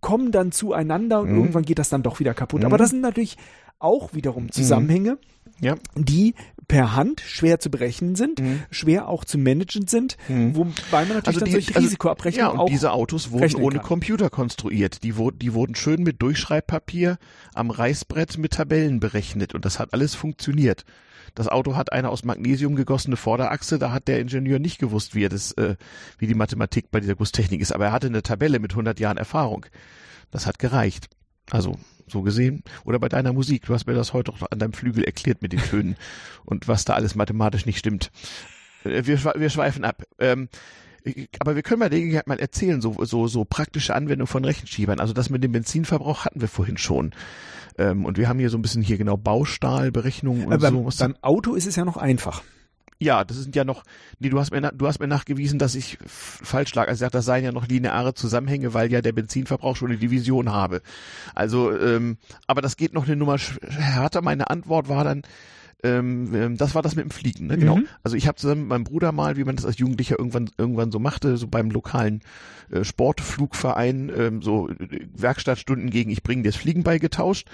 [0.00, 1.38] kommen dann zueinander und mhm.
[1.38, 2.60] irgendwann geht das dann doch wieder kaputt.
[2.60, 2.66] Mhm.
[2.66, 3.36] Aber das sind natürlich
[3.78, 5.18] auch wiederum Zusammenhänge,
[5.60, 5.74] Ja.
[5.96, 6.34] die
[6.68, 8.62] per Hand schwer zu berechnen sind, Mhm.
[8.70, 12.68] schwer auch zu managen sind, wobei man natürlich dann solche also- Risikoabrechnungen ja, und auch
[12.68, 13.86] diese Autos wurden ohne kann.
[13.86, 15.02] Computer konstruiert.
[15.02, 17.18] Die, wurden, die wurden schön mit Durchschreibpapier
[17.54, 20.84] am Reißbrett mit Tabellen berechnet und das hat alles funktioniert.
[21.34, 25.24] Das Auto hat eine aus Magnesium gegossene Vorderachse, da hat der Ingenieur nicht gewusst, wie
[25.24, 25.76] er das, äh,
[26.18, 29.16] wie die Mathematik bei dieser Gusstechnik ist, aber er hatte eine Tabelle mit 100 Jahren
[29.16, 29.66] Erfahrung.
[30.30, 31.08] Das hat gereicht.
[31.50, 31.76] Also
[32.06, 32.62] so gesehen.
[32.84, 33.66] Oder bei deiner Musik.
[33.66, 35.96] Du hast mir das heute auch an deinem Flügel erklärt mit den Tönen
[36.44, 38.10] und was da alles mathematisch nicht stimmt.
[38.84, 40.04] Äh, Wir, wir schweifen ab.
[40.18, 40.48] Ähm,
[41.38, 45.00] aber wir können mal Gelegenheit mal erzählen, so, so, so praktische Anwendung von Rechenschiebern.
[45.00, 47.12] Also das mit dem Benzinverbrauch hatten wir vorhin schon.
[47.78, 50.82] Ähm, und wir haben hier so ein bisschen hier genau Baustahlberechnungen und Aber so.
[50.82, 52.42] beim, beim Auto ist es ja noch einfach.
[52.98, 53.82] ja, das sind ja noch,
[54.18, 56.88] nee, du hast mir, du hast mir nachgewiesen, dass ich falsch lag.
[56.88, 60.82] Also das seien ja noch lineare Zusammenhänge, weil ja der Benzinverbrauch schon eine Division habe.
[61.34, 64.20] Also, ähm, aber das geht noch eine Nummer härter.
[64.20, 65.22] Meine Antwort war dann,
[65.82, 67.58] ähm, ähm, das war das mit dem Fliegen, ne?
[67.58, 67.76] genau.
[67.76, 67.86] Mhm.
[68.02, 70.92] Also ich habe zusammen mit meinem Bruder mal, wie man das als Jugendlicher irgendwann irgendwann
[70.92, 72.20] so machte, so beim lokalen
[72.70, 77.48] äh, Sportflugverein, ähm, so äh, Werkstattstunden gegen ich bringe dir das Fliegen beigetauscht.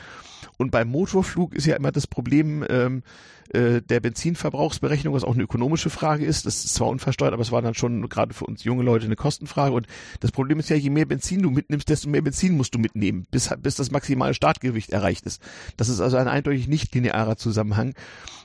[0.59, 3.02] Und beim Motorflug ist ja immer das Problem ähm,
[3.51, 6.47] äh, der Benzinverbrauchsberechnung, was auch eine ökonomische Frage ist.
[6.47, 9.16] Das ist zwar unversteuert, aber es war dann schon gerade für uns junge Leute eine
[9.16, 9.74] Kostenfrage.
[9.74, 9.86] Und
[10.20, 13.26] das Problem ist ja, je mehr Benzin du mitnimmst, desto mehr Benzin musst du mitnehmen,
[13.30, 15.43] bis, bis das maximale Startgewicht erreicht ist.
[15.76, 17.94] Das ist also ein eindeutig nicht linearer Zusammenhang.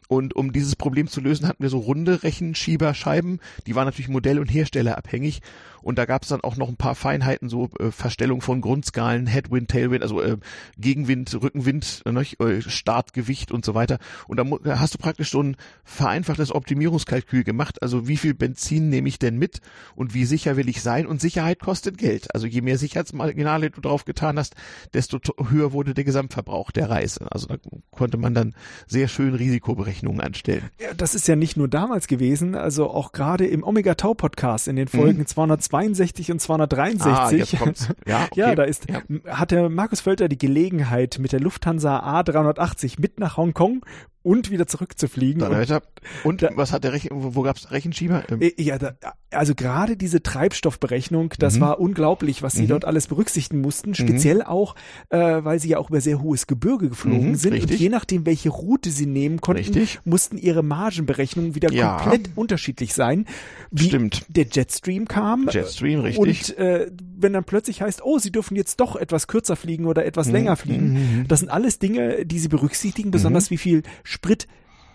[0.07, 3.39] Und um dieses Problem zu lösen, hatten wir so runde Rechenschieberscheiben.
[3.65, 5.41] Die waren natürlich modell- und herstellerabhängig.
[5.81, 9.27] Und da gab es dann auch noch ein paar Feinheiten, so äh, Verstellung von Grundskalen,
[9.27, 10.37] Headwind, Tailwind, also äh,
[10.77, 13.97] Gegenwind, Rückenwind, äh, äh, Startgewicht und so weiter.
[14.27, 17.81] Und da, hast du praktisch so ein vereinfachtes Optimierungskalkül gemacht.
[17.81, 19.61] Also wie viel Benzin nehme ich denn mit
[19.95, 21.05] und wie sicher will ich sein?
[21.07, 22.33] Und Sicherheit kostet Geld.
[22.33, 24.55] Also je mehr Sicherheitsmarginale du drauf getan hast,
[24.93, 27.31] desto to- höher wurde der Gesamtverbrauch der Reise.
[27.31, 27.57] Also da
[27.91, 28.53] konnte man dann
[28.87, 30.69] sehr schön Risikoberechnungen anstellen.
[30.79, 34.67] Ja, das ist ja nicht nur damals gewesen, also auch gerade im Omega Tau Podcast
[34.67, 35.25] in den Folgen
[35.72, 37.53] 262 und 263.
[37.53, 37.57] Mhm.
[37.60, 37.89] Ah, kommt's.
[38.06, 38.39] Ja, okay.
[38.39, 39.02] Ja, da ist, Ja.
[39.10, 43.85] m- hat der Markus Völter die Gelegenheit, mit der Lufthansa A380 mit nach Hongkong
[44.23, 45.41] und wieder zurückzufliegen.
[45.41, 45.81] Und.
[46.23, 48.23] Und Da- was hat der Rechen, wo, wo gab's Rechenschieber?
[48.30, 48.93] Ähm, äh, ja, da,
[49.31, 51.61] also gerade diese Treibstoffberechnung, das Mhm.
[51.61, 52.68] war unglaublich, was sie Mhm.
[52.69, 53.95] dort alles berücksichtigen mussten.
[53.95, 54.76] Speziell auch,
[55.10, 57.53] äh, weil sie ja auch über sehr hohes Gebirge geflogen Mhm, sind.
[57.53, 57.72] richtig.
[57.72, 59.99] Und je nachdem, welche Route sie nehmen konnten, Richtig.
[60.06, 61.98] mussten ihre Margenberechnungen wieder Ja.
[61.98, 63.26] komplett unterschiedlich sein.
[63.72, 64.26] Wie Stimmt.
[64.30, 65.49] der Jetstream kam.
[65.52, 66.19] Jetstream, richtig.
[66.19, 70.06] Und äh, wenn dann plötzlich heißt, oh, sie dürfen jetzt doch etwas kürzer fliegen oder
[70.06, 70.34] etwas Mhm.
[70.34, 74.47] länger fliegen, das sind alles Dinge, die sie berücksichtigen, besonders wie viel Sprit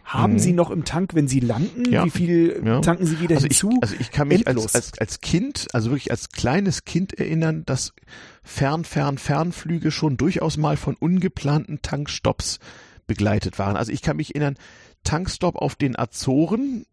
[0.04, 1.92] haben sie noch im Tank, wenn sie landen, Mhm.
[1.92, 2.04] Ja.
[2.04, 2.80] wie viel Ja.
[2.80, 3.78] tanken sie wieder also ich, hinzu.
[3.82, 7.92] also ich kann mich als, als, als Kind, also wirklich als kleines Kind erinnern, dass
[8.44, 12.60] Fern, Fern, Fernflüge schon durchaus mal von ungeplanten Tankstops
[13.08, 13.76] begleitet waren.
[13.76, 14.54] Also ich kann mich erinnern,
[15.02, 16.86] Tankstopp auf den Azoren,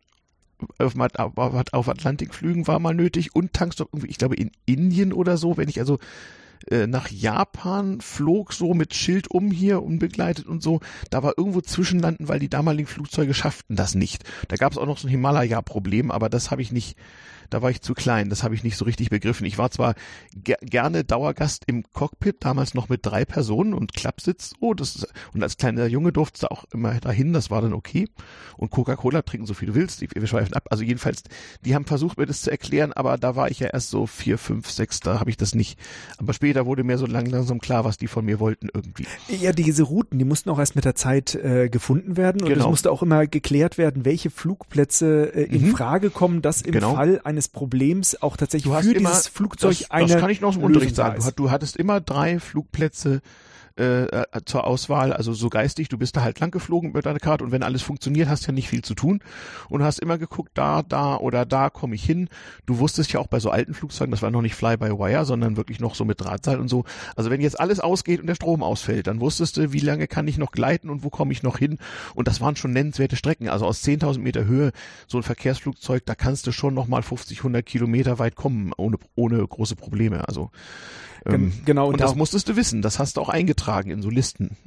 [0.79, 5.57] auf, auf, Atlantikflügen war mal nötig und Tankstopp irgendwie, ich glaube in Indien oder so,
[5.57, 5.99] wenn ich also
[6.69, 10.79] äh, nach Japan flog, so mit Schild um hier unbegleitet und so.
[11.09, 14.23] Da war irgendwo Zwischenlanden, weil die damaligen Flugzeuge schafften das nicht.
[14.47, 16.97] Da gab es auch noch so ein Himalaya-Problem, aber das habe ich nicht,
[17.53, 19.45] da war ich zu klein, das habe ich nicht so richtig begriffen.
[19.45, 19.95] Ich war zwar
[20.35, 25.07] ger gerne Dauergast im Cockpit, damals noch mit drei Personen und Klappsitz, oh, das ist,
[25.33, 28.07] und als kleiner Junge durfte auch immer dahin, das war dann okay.
[28.57, 30.67] Und Coca-Cola trinken, so viel du willst, wir schweifen ab.
[30.69, 31.23] Also jedenfalls,
[31.65, 34.37] die haben versucht, mir das zu erklären, aber da war ich ja erst so vier,
[34.37, 35.77] fünf, sechs, da habe ich das nicht.
[36.17, 39.05] Aber später wurde mir so lang, langsam klar, was die von mir wollten irgendwie.
[39.27, 42.53] Ja, diese Routen, die mussten auch erst mit der Zeit äh, gefunden werden und es
[42.53, 42.69] Genau.
[42.69, 45.71] musste auch immer geklärt werden, welche Flugplätze äh, in Mhm.
[45.75, 46.95] Frage kommen, dass im Genau.
[46.95, 50.29] Fall eines Problems auch tatsächlich Du hast für immer, dieses Flugzeug das, eine das kann
[50.29, 51.23] ich noch aus dem Unterricht sagen.
[51.23, 53.21] Du, du hattest immer drei Flugplätze
[53.77, 57.19] äh, äh, zur Auswahl, also so geistig, du bist da halt lang geflogen mit deiner
[57.19, 59.21] Karte und wenn alles funktioniert, hast ja nicht viel zu tun
[59.69, 62.29] und hast immer geguckt, da, da oder da komme ich hin.
[62.65, 65.79] Du wusstest ja auch bei so alten Flugzeugen, das war noch nicht Fly-by-Wire, sondern wirklich
[65.79, 66.83] noch so mit Drahtseil und so.
[67.15, 70.27] Also wenn jetzt alles ausgeht und der Strom ausfällt, dann wusstest du, wie lange kann
[70.27, 71.79] ich noch gleiten und wo komme ich noch hin
[72.13, 73.49] und das waren schon nennenswerte Strecken.
[73.49, 74.71] Also aus 10.000 Meter Höhe,
[75.07, 78.97] so ein Verkehrsflugzeug, da kannst du schon noch mal 50, 100 Kilometer weit kommen, ohne,
[79.15, 80.27] ohne große Probleme.
[80.27, 80.51] Also
[81.25, 82.81] ähm, Gen- genau, und und das musstest du wissen.
[82.81, 84.57] Das hast du auch eingetragen in so Listen.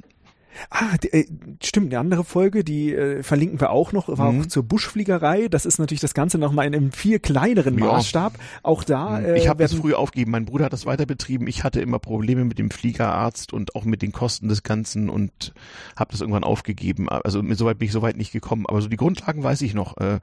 [0.71, 1.27] Ah, die, äh,
[1.63, 4.41] stimmt, eine andere Folge, die äh, verlinken wir auch noch, war Mhm.
[4.41, 5.49] auch zur Buschfliegerei.
[5.49, 7.85] Das ist natürlich das Ganze nochmal in einem viel kleineren Ja.
[7.85, 7.91] Mhm.
[7.91, 8.33] Maßstab.
[8.63, 10.31] Auch da äh, ich habe das früh aufgegeben.
[10.31, 11.45] Mein Bruder hat das weiter betrieben.
[11.45, 15.53] Ich hatte immer Probleme mit dem Fliegerarzt und auch mit den Kosten des Ganzen und
[15.95, 17.07] habe das irgendwann aufgegeben.
[17.07, 18.65] Also mit soweit bin ich soweit nicht gekommen.
[18.67, 19.97] Aber so die Grundlagen weiß ich noch.
[19.97, 20.19] Äh,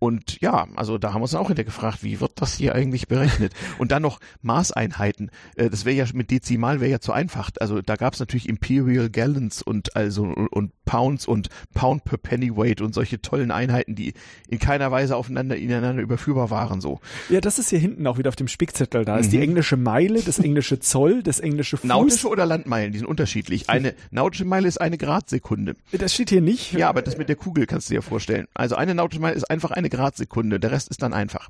[0.00, 3.08] Und ja, also da haben wir uns auch hinterher gefragt, wie wird das hier eigentlich
[3.08, 3.52] berechnet?
[3.78, 5.30] Und dann noch Maßeinheiten.
[5.56, 7.50] Äh, das wäre ja mit Dezimal wäre ja zu einfach.
[7.60, 12.80] Also da gab es natürlich Imperial Gallons und also und Pounds und Pound per Pennyweight
[12.80, 14.14] und solche tollen Einheiten, die
[14.48, 17.00] in keiner Weise aufeinander ineinander überführbar waren so.
[17.28, 19.04] Ja, das ist hier hinten auch wieder auf dem Spickzettel.
[19.04, 21.88] Da ist die englische Meile, das englische Zoll, das englische Fuß.
[21.88, 23.68] Nautische oder Landmeilen, die sind unterschiedlich.
[23.68, 25.74] Eine nautische Meile ist eine Gradsekunde.
[25.92, 26.72] Das steht hier nicht.
[26.72, 28.46] Ja, aber das mit der Kugel kannst du dir vorstellen.
[28.54, 31.48] Also eine nautische Meile ist einfach eine Gradsekunde, der Rest ist dann einfach.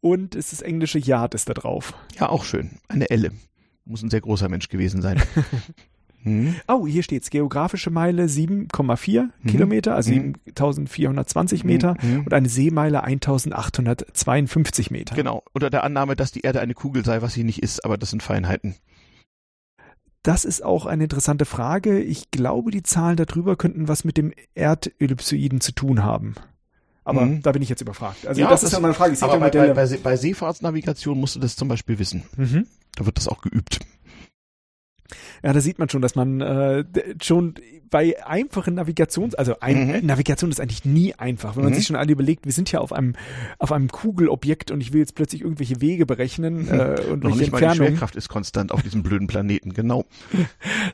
[0.00, 1.94] Und es ist das englische Yard ist da drauf.
[2.18, 2.78] Ja, auch schön.
[2.88, 3.32] Eine Elle.
[3.84, 5.20] Muss ein sehr großer Mensch gewesen sein.
[6.22, 6.54] Hm.
[6.68, 7.30] Oh, hier steht's.
[7.30, 9.48] Geografische Meile 7,4 Mhm.
[9.50, 10.34] Kilometer, also Mhm.
[10.44, 12.24] 7420 Meter Mhm.
[12.26, 15.14] und eine Seemeile 1852 Meter.
[15.14, 15.42] Genau.
[15.54, 18.10] Unter der Annahme, dass die Erde eine Kugel sei, was sie nicht ist, aber das
[18.10, 18.74] sind Feinheiten.
[20.22, 21.98] Das ist auch eine interessante Frage.
[22.02, 26.34] Ich glaube, die Zahlen darüber könnten was mit dem Erdellipsoiden zu tun haben.
[27.10, 27.42] Aber Mhm.
[27.42, 28.26] da bin ich jetzt überfragt.
[28.26, 29.16] Also Ja, das, das- ist ja mal eine Frage.
[29.20, 32.22] Aber bei, bei, bei Seefahrtsnavigation musst du das zum Beispiel wissen.
[32.36, 32.66] Mhm.
[32.96, 33.80] Da wird das auch geübt.
[35.42, 36.84] Ja, da sieht man schon, dass man äh,
[37.22, 37.54] schon
[37.90, 40.06] bei einfachen Navigations, also ein, Mhm.
[40.06, 41.76] Navigation ist eigentlich nie einfach, wenn man Mhm.
[41.76, 43.14] sich schon alle überlegt, wir sind ja auf einem
[43.58, 47.50] auf einem Kugelobjekt und ich will jetzt plötzlich irgendwelche Wege berechnen äh, und Noch nicht
[47.50, 47.76] mal die.
[47.76, 49.72] Schwerkraft ist konstant auf diesem blöden Planeten.
[49.72, 50.04] Genau.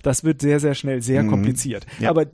[0.02, 1.28] Das wird sehr, sehr schnell sehr Mhm.
[1.30, 1.86] kompliziert.
[1.98, 2.10] Ja.
[2.10, 2.26] Aber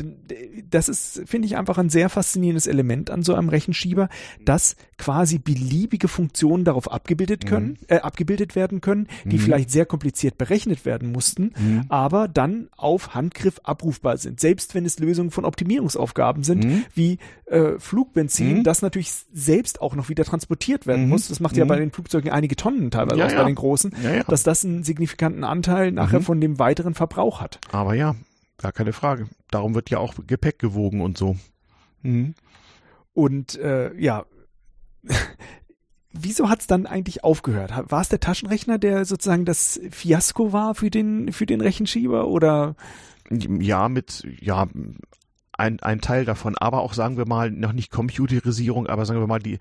[0.71, 4.09] das ist, finde ich, einfach ein sehr faszinierendes Element an so einem Rechenschieber,
[4.45, 9.41] dass quasi beliebige Funktionen darauf abgebildet können, äh, abgebildet werden können, die Mhm.
[9.41, 11.85] vielleicht sehr kompliziert berechnet werden mussten, Mhm.
[11.89, 14.41] aber dann auf Handgriff abrufbar sind.
[14.41, 16.85] Selbst wenn es Lösungen von Optimierungsaufgaben sind, Mhm.
[16.95, 18.65] wie äh, Flugbenzin, Mhm.
[18.65, 21.11] das natürlich selbst auch noch wieder transportiert werden Mhm.
[21.11, 21.29] muss.
[21.29, 21.69] Das macht ja Mhm.
[21.69, 23.39] bei den Flugzeugen einige Tonnen teilweise Ja, aus, ja.
[23.43, 26.25] bei den großen, Ja, dass das einen signifikanten Anteil nachher Mhm.
[26.25, 27.59] von dem weiteren Verbrauch hat.
[27.73, 28.15] Aber ja,
[28.59, 29.29] gar keine Frage.
[29.51, 31.37] Darum wird ja auch Gepäck gewogen und so.
[33.15, 34.25] Und äh, ja,
[36.13, 37.73] wieso hat's dann eigentlich aufgehört?
[37.89, 42.75] War es der Taschenrechner, der sozusagen das Fiasko war für den für den Rechenschieber oder
[43.31, 44.67] Ja, mit, ja,
[45.53, 49.27] ein, ein Teil davon, aber auch sagen wir mal, noch nicht Computerisierung, aber sagen wir
[49.27, 49.59] mal die,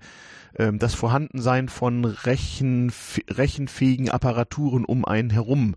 [0.56, 5.74] ähm, das Vorhandensein von rechenf rechenfähigen Apparaturen um einen herum.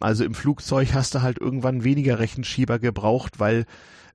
[0.00, 3.66] Also im Flugzeug hast du halt irgendwann weniger Rechenschieber gebraucht, weil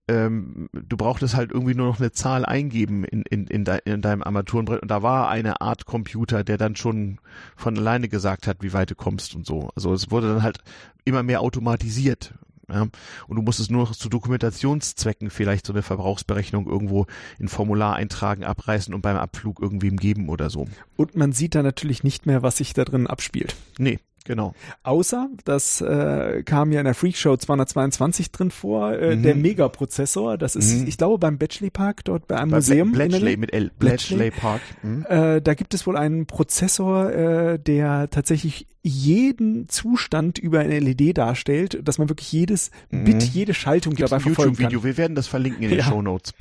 [0.07, 4.01] ähm, du brauchtest halt irgendwie nur noch eine Zahl eingeben in, in, in, de, in
[4.01, 7.19] deinem Armaturenbrett und da war eine Art Computer, der dann schon
[7.55, 9.69] von alleine gesagt hat, wie weit du kommst und so.
[9.75, 10.59] Also es wurde dann halt
[11.05, 12.33] immer mehr automatisiert.
[12.69, 12.87] Ja,
[13.27, 17.07] und du musstest nur noch zu Dokumentationszwecken vielleicht so eine Verbrauchsberechnung irgendwo
[17.37, 20.67] in Formular eintragen, abreißen und beim Abflug irgendwem geben oder so.
[20.95, 23.55] und man sieht da natürlich nicht mehr, was sich da drin abspielt.
[23.77, 24.53] Nee, genau.
[24.83, 29.23] Außer, das äh, kam ja in der Freakshow 222 drin vor, äh, Mhm.
[29.23, 30.37] der Megaprozessor.
[30.37, 30.87] Das ist, Mhm.
[30.87, 32.91] ich glaube, beim Bletchley Park, dort bei einem Bei Museum.
[32.91, 33.71] Bletchley mit L.
[33.79, 34.17] Bletchley.
[34.17, 34.61] Bletchley Park.
[34.81, 35.05] Mhm.
[35.09, 41.13] Äh, da gibt es wohl einen Prozessor, äh, der tatsächlich jeden Zustand über eine LED
[41.17, 43.03] darstellt, dass man wirklich jedes Mhm.
[43.05, 44.63] Bit, jede Schaltung Gibt's dabei verfolgen kann.
[44.71, 44.83] YouTube-Video.
[44.83, 45.85] Wir werden das verlinken in den Ja.
[45.85, 46.33] Show Notes.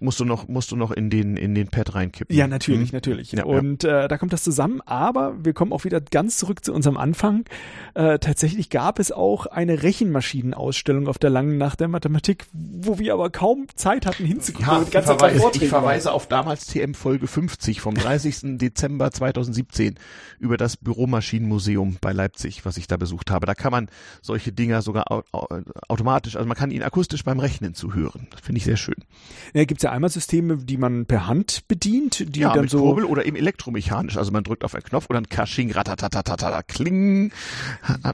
[0.00, 2.34] Musst du noch, musst du noch in den, in den Pad reinkippen.
[2.36, 2.96] Ja, natürlich, Mhm.
[2.96, 3.32] natürlich.
[3.32, 3.44] Ja, ja.
[3.44, 6.96] und Äh, da kommt das zusammen, aber wir kommen auch wieder ganz zurück zu unserem
[6.96, 7.44] Anfang.
[7.94, 13.12] Äh, tatsächlich gab es auch eine Rechenmaschinenausstellung auf der langen Nacht der Mathematik, wo wir
[13.14, 14.66] aber kaum Zeit hatten hinzugucken.
[14.68, 18.34] weil Ja, ich verweise, ich verweise auf damals TM Folge 50 vom 30.
[18.58, 19.94] Dezember 2017
[20.38, 23.46] über das Büromaschinenmuseum bei Leipzig, was ich da besucht habe.
[23.46, 23.88] Da kann man
[24.22, 25.46] solche Dinger sogar au au
[25.88, 28.26] automatisch, also man kann ihnen akustisch beim Rechnen zuhören.
[28.30, 28.96] Das finde ich sehr schön.
[29.52, 32.80] Ja, gibt's ja einmal Systeme, die man per Hand bedient, die ja, dann mit so
[32.80, 34.16] Kurbel oder eben elektromechanisch.
[34.16, 37.32] Also man drückt auf einen Knopf und dann Kashing, ratatatatata, kling.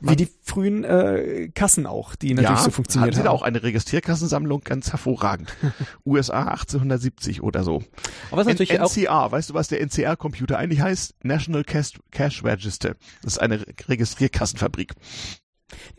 [0.03, 3.27] Wie die frühen äh, Kassen auch, die natürlich ja, so funktioniert haben.
[3.29, 5.53] auch eine Registrierkassensammlung, ganz hervorragend.
[6.05, 7.83] USA 1870 oder so.
[8.31, 11.15] Aber was N natürlich auch, NCR, weißt du, was der NCR-Computer eigentlich heißt?
[11.23, 12.97] National Cash, Cash Register.
[13.23, 14.93] Das ist eine Re- Registrierkassenfabrik.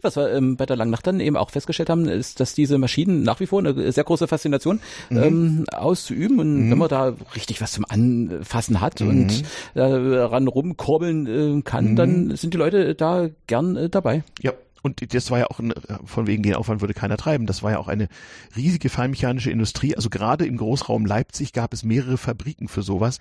[0.02, 3.24] Was wir ähm, bei der Langnacht dann eben auch festgestellt haben, ist, dass diese Maschinen
[3.24, 4.80] nach wie vor eine sehr große Faszination
[5.10, 9.44] ähm, auszuüben und wenn man da richtig was zum Anfassen hat und
[9.74, 14.24] daran rumkurbeln äh, kann, dann sind die Leute da gern äh, dabei.
[14.42, 14.54] Ja.
[14.84, 15.74] Und das war ja auch, ein,
[16.06, 18.08] von wegen den Aufwand würde keiner treiben, das war ja auch eine
[18.56, 19.96] riesige feinmechanische Industrie.
[19.96, 23.20] Also gerade im Großraum Leipzig gab es mehrere Fabriken für sowas.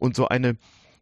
[0.00, 0.56] Und so eine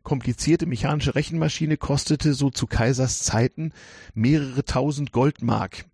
[0.04, 3.72] komplizierte mechanische Rechenmaschine kostete so zu Kaisers Zeiten
[4.14, 5.86] mehrere tausend Goldmark.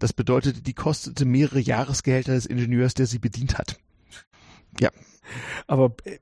[0.00, 3.78] Das bedeutete, die kostete mehrere Jahresgehälter des Ingenieurs, der sie bedient hat.
[4.80, 4.90] Ja,
[5.66, 6.18] Aber äh,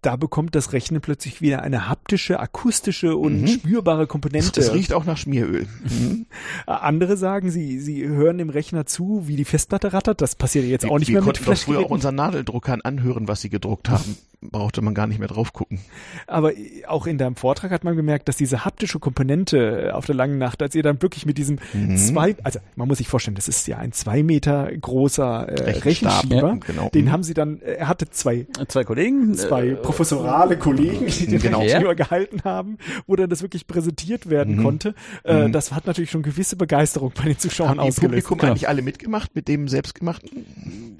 [0.00, 3.46] da bekommt das Rechnen plötzlich wieder eine haptische, akustische und Mhm.
[3.48, 4.60] spürbare Komponente.
[4.60, 5.66] es riecht auch nach Schmieröl.
[5.82, 6.26] Mhm.
[6.66, 10.20] Andere sagen, sie, sie hören dem Rechner zu, wie die Festplatte rattert.
[10.20, 13.26] Das passiert jetzt auch nicht wir mehr mit konnten doch früher auch unseren Nadeldruckern anhören,
[13.28, 14.16] was sie gedruckt haben.
[14.40, 15.80] Brauchte man gar nicht mehr drauf gucken.
[16.26, 16.52] Aber
[16.86, 20.62] auch in deinem Vortrag hat man gemerkt, dass diese haptische Komponente auf der langen Nacht,
[20.62, 21.96] als ihr dann wirklich mit diesem mhm.
[21.96, 26.36] zwei, also man muss sich vorstellen, das ist ja ein zwei Meter großer äh, Rechenschieber,
[26.36, 26.88] ja, genau.
[26.90, 27.12] den mhm.
[27.12, 31.58] haben sie dann, er hatte zwei, zwei Kollegen, zwei äh, professorale Kollegen, die den genau.
[31.58, 34.62] Rechenschieber gehalten haben, wo dann das wirklich präsentiert werden mhm.
[34.62, 34.94] konnte.
[35.24, 35.52] Äh, mhm.
[35.52, 38.28] Das hat natürlich schon gewisse Begeisterung bei den Zuschauern haben ausgelöst.
[38.28, 38.52] Publikum genau.
[38.52, 40.30] eigentlich alle mitgemacht mit dem selbstgemachten?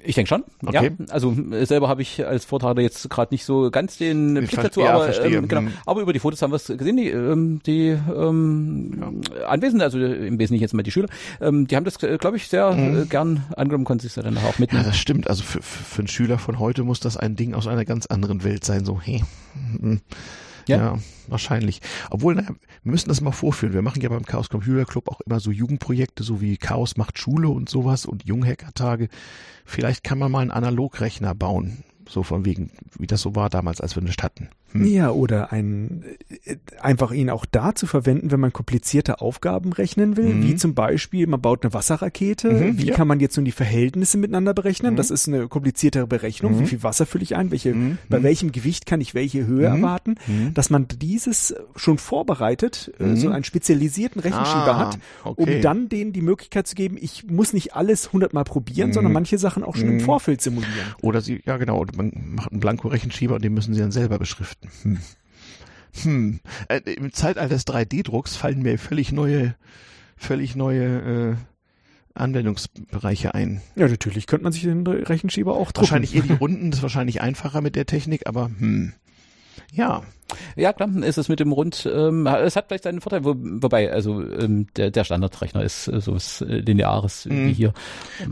[0.03, 0.43] Ich denke schon.
[0.65, 0.91] Okay.
[0.97, 4.51] Ja, also äh, selber habe ich als Vortragender jetzt gerade nicht so ganz den Blick
[4.51, 5.61] dazu, ja, aber ähm, genau.
[5.61, 5.73] Mhm.
[5.85, 6.97] Aber über die Fotos haben wir es gesehen.
[6.97, 9.47] Die, ähm, die ähm, ja.
[9.47, 11.07] Anwesenden, also im Wesentlichen jetzt mal die Schüler,
[11.41, 13.03] ähm, die haben das, äh, glaube ich, sehr mhm.
[13.03, 14.83] äh, gern angenommen, konnten sich dann auch mitnehmen.
[14.83, 15.29] Ja, das stimmt.
[15.29, 18.43] Also für, für einen Schüler von heute muss das ein Ding aus einer ganz anderen
[18.43, 18.85] Welt sein.
[18.85, 19.23] So, hey.
[19.79, 20.01] Mhm.
[20.69, 20.77] Ja.
[20.77, 21.81] ja, wahrscheinlich.
[22.11, 23.73] Obwohl, na, wir müssen das mal vorführen.
[23.73, 27.17] Wir machen ja beim Chaos Computer Club auch immer so Jugendprojekte, so wie Chaos macht
[27.17, 29.09] Schule und sowas und Junghacker-Tage.
[29.65, 31.83] Vielleicht kann man mal einen Analogrechner bauen.
[32.09, 34.49] So von wegen, wie das so war damals, als wir nicht hatten.
[34.71, 34.85] Hm.
[34.85, 36.03] Ja, oder ein,
[36.45, 40.43] äh, einfach ihn auch da zu verwenden, wenn man komplizierte Aufgaben rechnen will, mhm.
[40.43, 42.95] wie zum Beispiel, man baut eine Wasserrakete, mhm, wie ja.
[42.95, 44.93] kann man jetzt nun die Verhältnisse miteinander berechnen?
[44.93, 44.97] Mhm.
[44.97, 46.67] Das ist eine kompliziertere Berechnung, wie mhm.
[46.67, 47.97] viel Wasser fülle ich ein, welche, mhm.
[48.09, 48.23] bei mhm.
[48.23, 50.15] welchem Gewicht kann ich welche Höhe erwarten,
[50.53, 55.55] dass man dieses schon vorbereitet, äh, so einen spezialisierten Rechenschieber ah, hat, okay.
[55.55, 59.37] um dann denen die Möglichkeit zu geben, ich muss nicht alles hundertmal probieren, sondern manche
[59.37, 60.73] Sachen auch schon im Vorfeld simulieren.
[61.01, 64.58] Oder sie, ja genau, man macht einen Blanko-Rechenschieber und den müssen sie dann selber beschriften.
[64.83, 64.99] Hm.
[66.03, 66.39] Hm.
[66.67, 69.55] Äh, Im Zeitalter des 3D-Drucks fallen mir völlig neue,
[70.15, 71.35] völlig neue äh,
[72.13, 73.61] Anwendungsbereiche ein.
[73.75, 75.89] Ja, natürlich könnte man sich den Rechenschieber auch drucken.
[75.89, 78.93] Wahrscheinlich eher die Runden, das ist wahrscheinlich einfacher mit der Technik, aber hm.
[79.73, 80.03] Ja.
[80.55, 83.91] Ja, klar, ist es mit dem Rund, ähm, es hat vielleicht seinen Vorteil, wo, wobei,
[83.91, 87.29] also ähm, der, der Standardrechner ist äh, so was äh, Lineares mm.
[87.29, 87.49] wie mhm.
[87.49, 87.73] hier.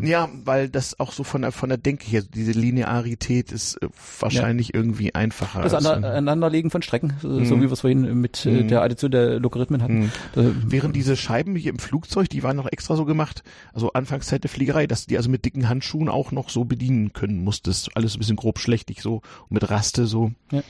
[0.02, 3.88] Ja, weil das auch so von der von der Denke her, diese Linearität ist äh,
[4.19, 4.76] wahrscheinlich ja.
[4.76, 5.61] irgendwie einfacher.
[5.61, 7.45] Das Aneinanderlegen von Strecken, so, mm.
[7.45, 8.68] so wie wir es vorhin mit äh, mhm.
[8.68, 9.99] der Addition der Logarithmen hatten.
[9.99, 10.11] Mhm.
[10.34, 13.44] Da, Während diese Scheiben hier im Flugzeug, die waren noch extra so gemacht,
[13.74, 17.14] also Anfangszeit der Fliegerei, dass du die also mit dicken Handschuhen auch noch so bedienen
[17.14, 17.95] können musstest.
[17.95, 20.32] Alles ein bisschen grob schlechtig so, mit Raste so.
[20.52, 20.61] Ja.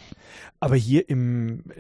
[0.60, 1.17] Aber hier im,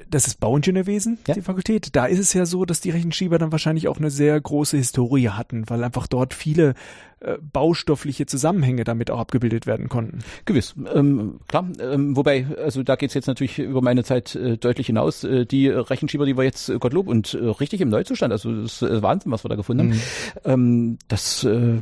[0.09, 1.33] das ist Bauingenieurwesen, ja.
[1.33, 4.39] die Fakultät, da ist es ja so, dass die Rechenschieber dann wahrscheinlich auch eine sehr
[4.39, 6.73] große Historie hatten, weil einfach dort viele
[7.19, 10.19] äh, baustoffliche Zusammenhänge damit auch abgebildet werden konnten.
[10.45, 11.67] Gewiss, ähm, klar.
[11.79, 15.23] Ähm, wobei, also da geht's jetzt natürlich über meine Zeit äh, deutlich hinaus.
[15.23, 18.81] Äh, die Rechenschieber, die wir jetzt, äh, Gottlob, und äh, richtig im Neuzustand, also das
[18.81, 19.93] ist äh, Wahnsinn, was wir da gefunden mhm.
[19.93, 20.01] haben.
[20.45, 21.79] Ähm, das, äh,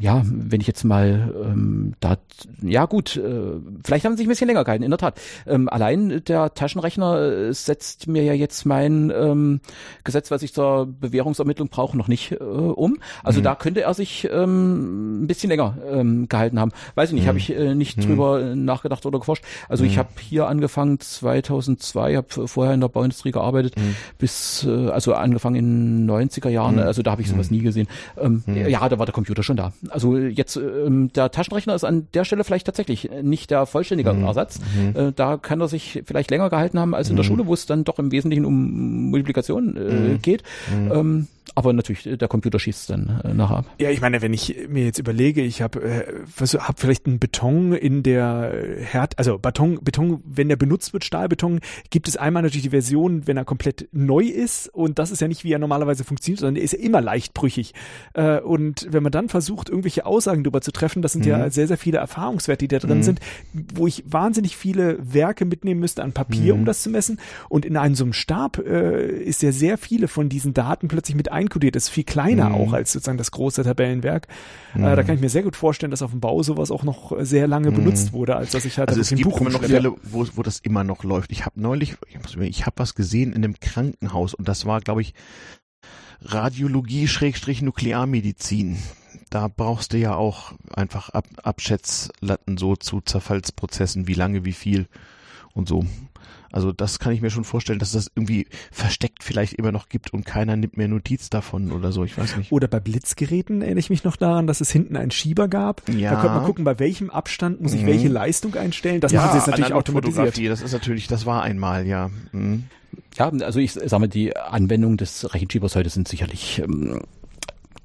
[0.00, 2.16] ja, wenn ich jetzt mal ähm, da,
[2.60, 3.52] ja gut, äh,
[3.84, 5.20] vielleicht haben sie sich ein bisschen länger gehalten, in der Tat.
[5.46, 9.60] Ähm, allein der Taschenrechner äh, setzt mir ja jetzt mein ähm,
[10.02, 12.98] Gesetz, was ich zur Bewährungsermittlung brauche, noch nicht äh, um.
[13.22, 13.44] Also mhm.
[13.44, 16.72] da könnte er sich ähm, ein bisschen länger ähm, gehalten haben.
[16.94, 17.28] Weiß ich nicht, hm.
[17.28, 18.06] habe ich äh, nicht hm.
[18.06, 19.44] drüber nachgedacht oder geforscht.
[19.68, 19.90] Also hm.
[19.90, 23.94] ich habe hier angefangen 2002, habe vorher in der Bauindustrie gearbeitet, hm.
[24.18, 26.76] bis äh, also angefangen in 90er Jahren.
[26.76, 26.86] Hm.
[26.86, 27.56] Also da habe ich sowas hm.
[27.56, 27.88] nie gesehen.
[28.20, 29.72] Ähm, ja, da war der Computer schon da.
[29.90, 34.60] Also jetzt ähm, der Taschenrechner ist an der Stelle vielleicht tatsächlich nicht der vollständige Ersatz.
[34.94, 37.66] Äh, da kann er sich vielleicht länger gehalten haben als in der Schule, wo es
[37.66, 40.42] dann doch im Wesentlichen um Multiplikation äh, geht.
[40.90, 43.66] Ähm, aber natürlich, der Computer schießt dann äh, nachher ab.
[43.78, 46.04] Ja, ich meine, wenn ich mir jetzt überlege, ich habe äh,
[46.40, 51.60] hab vielleicht einen Beton in der Herd, also Beton, Beton, wenn der benutzt wird, Stahlbeton,
[51.90, 55.28] gibt es einmal natürlich die Version, wenn er komplett neu ist und das ist ja
[55.28, 57.74] nicht, wie er normalerweise funktioniert, sondern er ist ja immer leicht brüchig.
[58.14, 61.30] Äh, und wenn man dann versucht, irgendwelche Aussagen darüber zu treffen, das sind mhm.
[61.30, 63.02] ja sehr, sehr viele Erfahrungswerte, die da drin mhm.
[63.02, 63.20] sind,
[63.52, 66.60] wo ich wahnsinnig viele Werke mitnehmen müsste an Papier, mhm.
[66.60, 67.18] um das zu messen.
[67.48, 71.16] Und in einem so einem Stab äh, ist ja sehr viele von diesen Daten plötzlich
[71.16, 71.76] mit einkodiert.
[71.76, 72.54] Ist viel kleiner mhm.
[72.54, 74.28] auch als sozusagen das große Tabellenwerk.
[74.74, 74.84] Mhm.
[74.84, 77.12] Äh, da kann ich mir sehr gut vorstellen, dass auf dem Bau sowas auch noch
[77.20, 77.76] sehr lange mhm.
[77.76, 80.42] benutzt wurde, als dass ich halt also es gibt Buch immer noch Fälle, wo, wo
[80.42, 81.32] das immer noch läuft.
[81.32, 85.02] Ich habe neulich, ich, ich habe was gesehen in einem Krankenhaus und das war, glaube
[85.02, 85.14] ich,
[86.24, 88.78] Radiologie Schrägstrich Nuklearmedizin.
[89.30, 94.86] Da brauchst du ja auch einfach Ab Abschätzlatten so zu Zerfallsprozessen, wie lange, wie viel
[95.54, 95.84] und so.
[96.52, 100.12] Also das kann ich mir schon vorstellen, dass das irgendwie versteckt vielleicht immer noch gibt
[100.12, 102.52] und keiner nimmt mehr Notiz davon oder so, ich weiß nicht.
[102.52, 105.82] Oder bei Blitzgeräten erinnere ich mich noch daran, dass es hinten einen Schieber gab.
[105.88, 106.10] Ja.
[106.10, 107.86] Da konnte man gucken, bei welchem Abstand muss ich mhm.
[107.86, 109.00] welche Leistung einstellen.
[109.00, 110.52] Das ja, machen sie jetzt natürlich automatisiert.
[110.52, 112.10] Das ist natürlich, das war einmal, ja.
[112.32, 112.64] Mhm.
[113.16, 117.00] Ja, also ich sage mal, die Anwendung des Rechenschiebers heute sind sicherlich ähm,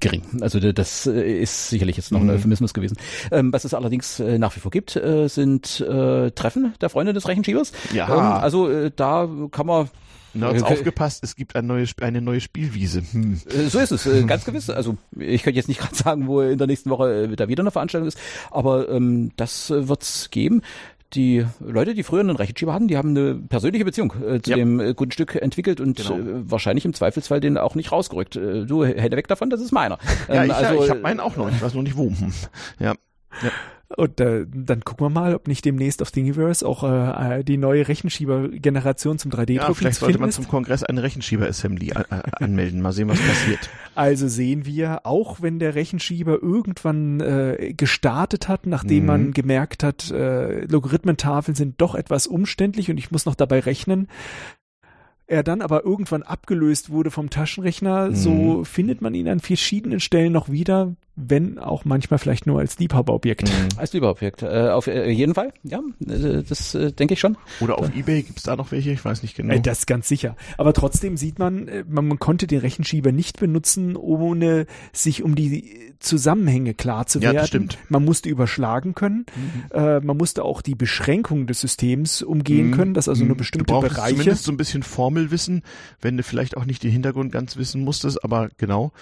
[0.00, 0.22] gering.
[0.40, 2.34] Also das äh, ist sicherlich jetzt noch ein mhm.
[2.34, 2.96] Euphemismus gewesen.
[3.30, 7.12] Ähm, was es allerdings äh, nach wie vor gibt, äh, sind äh, Treffen der Freunde
[7.12, 7.72] des Rechenschiebers.
[7.92, 8.08] Ja.
[8.08, 9.88] Ähm, also äh, da kann man
[10.34, 10.74] Nerds okay.
[10.74, 13.02] aufgepasst, es gibt ein neues, eine neue Spielwiese.
[13.12, 13.40] Hm.
[13.48, 14.70] Äh, so ist es, äh, ganz gewiss.
[14.70, 17.70] Also ich könnte jetzt nicht gerade sagen, wo in der nächsten Woche da wieder eine
[17.70, 18.18] Veranstaltung ist,
[18.50, 20.62] aber ähm, das äh, wird's geben.
[21.14, 24.56] Die Leute, die früher einen Rechenschieber hatten, die haben eine persönliche Beziehung äh, zu Ja.
[24.56, 26.18] dem äh, guten Stück entwickelt und Genau.
[26.18, 28.36] äh, wahrscheinlich im Zweifelsfall den auch nicht rausgerückt.
[28.36, 29.98] Äh, du, Hände weg davon, das ist meiner.
[30.28, 32.10] Ja, Ähm, ich, also, ich habe meinen auch noch, ich weiß noch nicht wo.
[32.10, 32.32] Hm.
[32.78, 32.94] Ja.
[33.96, 37.88] Und äh, dann gucken wir mal, ob nicht demnächst auf Thingiverse auch äh, die neue
[37.88, 40.34] Rechenschieber-Generation zum 3D-Drucken ja, vielleicht sollte man ist.
[40.34, 42.82] zum Kongress eine Rechenschieber-Assembly äh, äh, anmelden.
[42.82, 43.70] Mal sehen, was passiert.
[43.94, 49.06] Also sehen wir, auch wenn der Rechenschieber irgendwann äh, gestartet hat, nachdem Mhm.
[49.06, 54.06] man gemerkt hat, äh, Logarithmentafeln sind doch etwas umständlich und ich muss noch dabei rechnen,
[55.26, 58.14] er dann aber irgendwann abgelöst wurde vom Taschenrechner, Mhm.
[58.14, 62.78] so findet man ihn an verschiedenen Stellen noch wieder, wenn auch manchmal vielleicht nur als
[62.78, 63.50] Liebhaberobjekt.
[63.76, 64.42] als Lieberobjekt.
[64.42, 67.36] Äh, auf äh, jeden Fall, ja, äh, das äh, denke ich schon.
[67.60, 68.92] Oder auf Ebay gibt's da noch welche?
[68.92, 69.54] Ich weiß nicht genau.
[69.54, 70.36] Äh, Das ganz sicher.
[70.56, 75.34] Aber trotzdem sieht man, äh, man, man konnte den Rechenschieber nicht benutzen, ohne sich um
[75.34, 77.36] die Zusammenhänge klar zu Ja, werden.
[77.38, 77.78] das stimmt.
[77.88, 79.26] Man musste überschlagen können.
[79.72, 82.74] Äh, man musste auch die Beschränkung des Systems umgehen Mhm.
[82.74, 83.38] können, dass also nur Mhm.
[83.38, 84.14] bestimmte du brauchst Bereiche.
[84.16, 85.62] zumindest so ein bisschen Formelwissen,
[86.00, 88.92] wenn du vielleicht auch nicht den Hintergrund ganz wissen musstest, aber genau.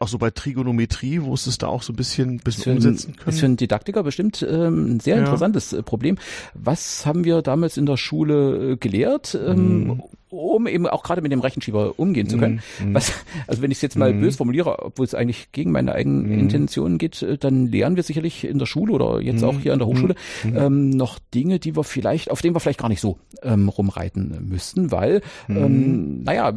[0.00, 3.16] Auch so bei Trigonometrie, wo es es da auch so ein bisschen, bisschen für, umsetzen
[3.16, 3.28] können.
[3.30, 5.20] ist für einen Didaktiker bestimmt ähm, ein sehr Ja.
[5.22, 6.16] interessantes äh, Problem.
[6.54, 10.02] Was haben wir damals in der Schule äh, gelehrt, ähm, Mhm.
[10.30, 12.60] um eben auch gerade mit dem Rechenschieber umgehen zu können?
[12.84, 12.94] Mhm.
[12.94, 13.12] Was,
[13.46, 14.20] also wenn ich es jetzt mal Mhm.
[14.20, 16.38] bös formuliere, obwohl es eigentlich gegen meine eigenen Mhm.
[16.38, 19.78] Intentionen geht, äh, dann lernen wir sicherlich in der Schule oder jetzt auch hier an
[19.78, 20.56] der Hochschule Mhm.
[20.56, 24.46] ähm, noch Dinge, die wir vielleicht, auf denen wir vielleicht gar nicht so ähm, rumreiten
[24.48, 25.56] müssten, weil, Mhm.
[25.56, 26.52] ähm, naja,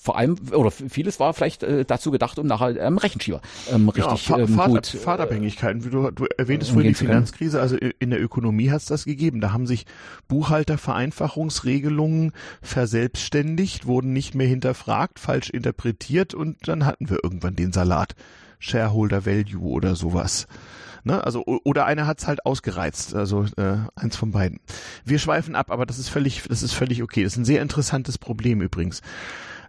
[0.00, 3.40] vor allem, oder vieles war vielleicht äh, dazu gedacht, um nachher ähm, Rechenschieber
[3.72, 5.84] ähm, richtig ja, ähm, Fahrt gut Fahrtabhängigkeiten.
[5.84, 7.14] Wie du, du erwähntest umgehen vorhin die.
[7.14, 9.40] Finanzkrise, also in der Ökonomie hat es das gegeben.
[9.40, 9.86] Da haben sich
[10.28, 12.30] Buchhaltervereinfachungsregelungen
[12.62, 18.14] verselbstständigt, wurden nicht mehr hinterfragt, falsch interpretiert und dann hatten wir irgendwann den Salat.
[18.60, 20.46] Shareholder Value oder sowas.
[21.04, 21.22] Ne?
[21.24, 24.60] Also oder einer hat's halt ausgereizt, also äh, eins von beiden.
[25.04, 27.24] Wir schweifen ab, aber das ist völlig, das ist völlig okay.
[27.24, 29.02] Das ist ein sehr interessantes Problem übrigens.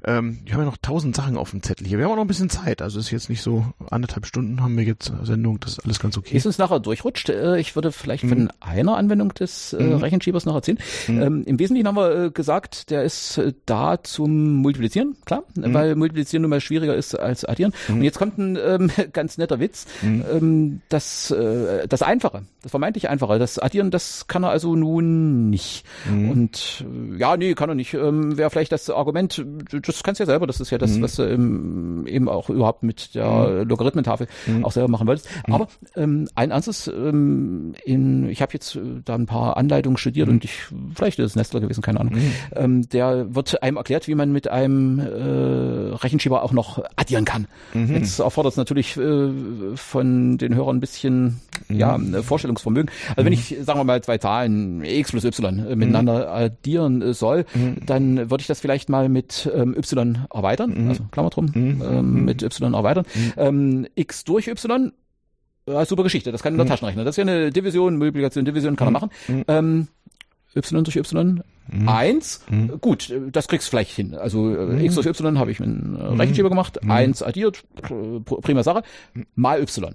[0.06, 1.98] Ähm, wir haben ja noch tausend Sachen auf dem Zettel hier.
[1.98, 2.82] Wir haben auch noch ein bisschen Zeit.
[2.82, 5.60] Also ist jetzt nicht so anderthalb Stunden haben wir jetzt Sendung.
[5.60, 6.38] Das ist alles ganz okay.
[6.38, 7.30] Ist uns nachher durchrutscht.
[7.30, 8.30] Äh, Ich würde vielleicht Mhm.
[8.30, 9.96] von einer Anwendung des äh, Mhm.
[9.98, 10.78] Rechenschiebers noch erzählen.
[11.08, 11.22] Mhm.
[11.22, 15.74] Ähm, Im Wesentlichen haben wir äh, gesagt, der ist äh, da zum Multiplizieren, klar, Mhm.
[15.74, 17.74] weil Multiplizieren nun mal schwieriger ist als Addieren.
[17.90, 19.86] Und jetzt kommt ein ähm, ganz netter Witz.
[20.02, 20.24] Mhm.
[20.32, 25.50] Ähm, das, äh, das Einfache, das vermeintlich Einfache, das Addieren, das kann er also nun
[25.50, 25.84] nicht.
[26.10, 26.30] Mhm.
[26.30, 27.94] Und äh, ja, nee, kann er nicht.
[27.94, 29.44] Ähm, Wäre vielleicht das Argument,
[29.90, 31.02] das kannst du ja selber, das ist ja das, Mhm.
[31.02, 34.66] was du ähm, eben auch überhaupt mit der Logarithmentafel Mhm.
[34.66, 35.28] auch selber machen wolltest.
[35.50, 40.30] Aber ähm, ein ernstes, ähm, in, ich habe jetzt äh, da ein paar Anleitungen studiert
[40.30, 40.54] und ich,
[40.96, 42.14] vielleicht ist es Nestler gewesen, keine Ahnung.
[42.16, 42.32] Mhm.
[42.56, 45.04] Ähm, der wird einem erklärt, wie man mit einem äh,
[45.96, 47.48] Rechenschieber auch noch addieren kann.
[47.74, 47.96] Mhm.
[47.96, 49.30] Jetzt erfordert es natürlich äh,
[49.76, 51.40] von den Hörern ein bisschen
[51.70, 52.14] ja, Mhm.
[52.16, 52.90] äh, Vorstellungsvermögen.
[53.16, 57.14] Also wenn ich, sagen wir mal, zwei Zahlen x plus y äh, miteinander addieren äh,
[57.14, 57.78] soll, Mhm.
[57.86, 60.90] dann würde ich das vielleicht mal mit ähm, y erweitern, Mhm.
[60.90, 61.82] also Klammer drum, Mhm.
[61.84, 63.06] ähm, mit y erweitern.
[63.38, 64.92] Ähm, x durch y,
[65.68, 66.70] ja, super Geschichte, das kann in der Mhm.
[66.70, 67.04] Taschenrechner.
[67.04, 69.10] Das ist ja eine Division, Multiplikation, Division kann er machen.
[69.28, 69.44] Mhm.
[69.48, 69.88] Ähm,
[70.56, 71.42] y durch y,
[71.72, 71.88] Mhm.
[71.88, 72.82] eins, Mhm.
[72.82, 74.16] gut, äh, das kriegst du vielleicht hin.
[74.16, 74.82] Also äh, Mhm.
[74.82, 76.90] x durch y habe ich mit einem äh, Rechenschieber gemacht, Mhm.
[76.92, 78.82] eins addiert, pr- pr- prima Sache,
[79.36, 79.94] mal y.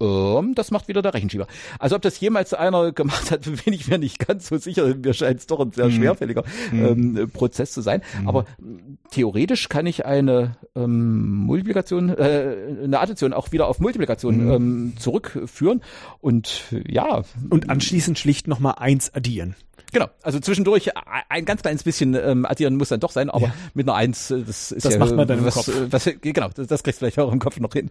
[0.00, 1.46] Ähm, das macht wieder der Rechenschieber.
[1.78, 4.94] Also ob das jemals einer gemacht hat, bin ich mir nicht ganz so sicher.
[4.96, 5.92] Mir scheint es doch ein sehr Mhm.
[5.92, 7.16] schwerfälliger Mhm.
[7.18, 8.02] ähm, Prozess zu sein.
[8.24, 8.78] Aber mh,
[9.10, 12.54] theoretisch kann ich eine ähm, Multiplikation, äh,
[12.84, 14.50] eine Addition auch wieder auf Multiplikation Mhm.
[14.50, 15.82] ähm, zurückführen.
[16.20, 19.54] Und äh, ja, Und anschließend schlicht nochmal eins addieren.
[19.92, 20.90] Genau, also zwischendurch
[21.30, 23.54] ein ganz kleines bisschen ähm, addieren muss dann doch sein, aber Ja.
[23.74, 25.68] mit einer Eins, äh, das ist Das ja macht man dann im was, Kopf.
[25.68, 27.90] äh, Was, genau, das, das kriegst du vielleicht auch im Kopf noch hin.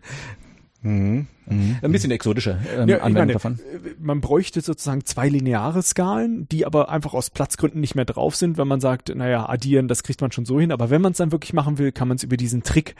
[0.81, 1.27] Mhm.
[1.47, 1.77] Mhm.
[1.81, 3.59] Ein bisschen exotische ähm, Ja, Anwendung meine, davon.
[3.73, 8.35] äh, man bräuchte sozusagen zwei lineare Skalen, die aber einfach aus Platzgründen nicht mehr drauf
[8.35, 10.71] sind, wenn man sagt, naja, addieren, das kriegt man schon so hin.
[10.71, 12.95] Aber wenn man es dann wirklich machen will, kann man es über diesen Trick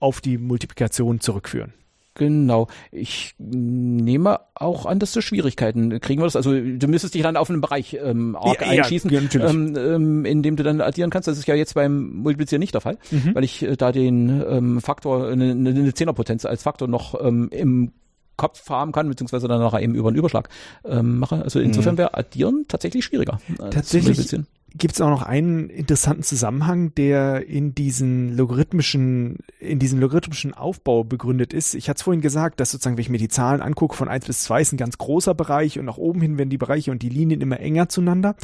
[0.00, 1.72] auf die Multiplikation zurückführen.
[2.14, 2.68] Genau.
[2.92, 6.36] Ich nehme auch an, dass du Schwierigkeiten kriegen würdest.
[6.36, 10.24] Also du müsstest dich dann auf einen Bereich ähm, arg Ja, einschießen, ja, ähm, ähm,
[10.24, 11.26] in dem du dann addieren kannst.
[11.28, 13.34] Das ist ja jetzt beim Multiplizieren nicht der Fall, Mhm.
[13.34, 17.92] weil ich äh, da den ähm, Faktor, eine, eine Zehnerpotenz als Faktor noch ähm, im
[18.36, 20.48] Kopf haben kann, beziehungsweise dann nachher eben über einen Überschlag
[20.84, 21.42] ähm, mache.
[21.42, 23.38] Also insofern wäre Addieren tatsächlich schwieriger.
[23.58, 24.36] als Tatsächlich.
[24.76, 31.04] Gibt es auch noch einen interessanten Zusammenhang, der in diesen logarithmischen, in diesem logarithmischen Aufbau
[31.04, 31.74] begründet ist.
[31.74, 34.26] Ich hatte es vorhin gesagt, dass sozusagen, wenn ich mir die Zahlen angucke, von 1
[34.26, 37.02] bis 2 ist ein ganz großer Bereich und nach oben hin werden die Bereiche und
[37.02, 38.34] die Linien immer enger zueinander.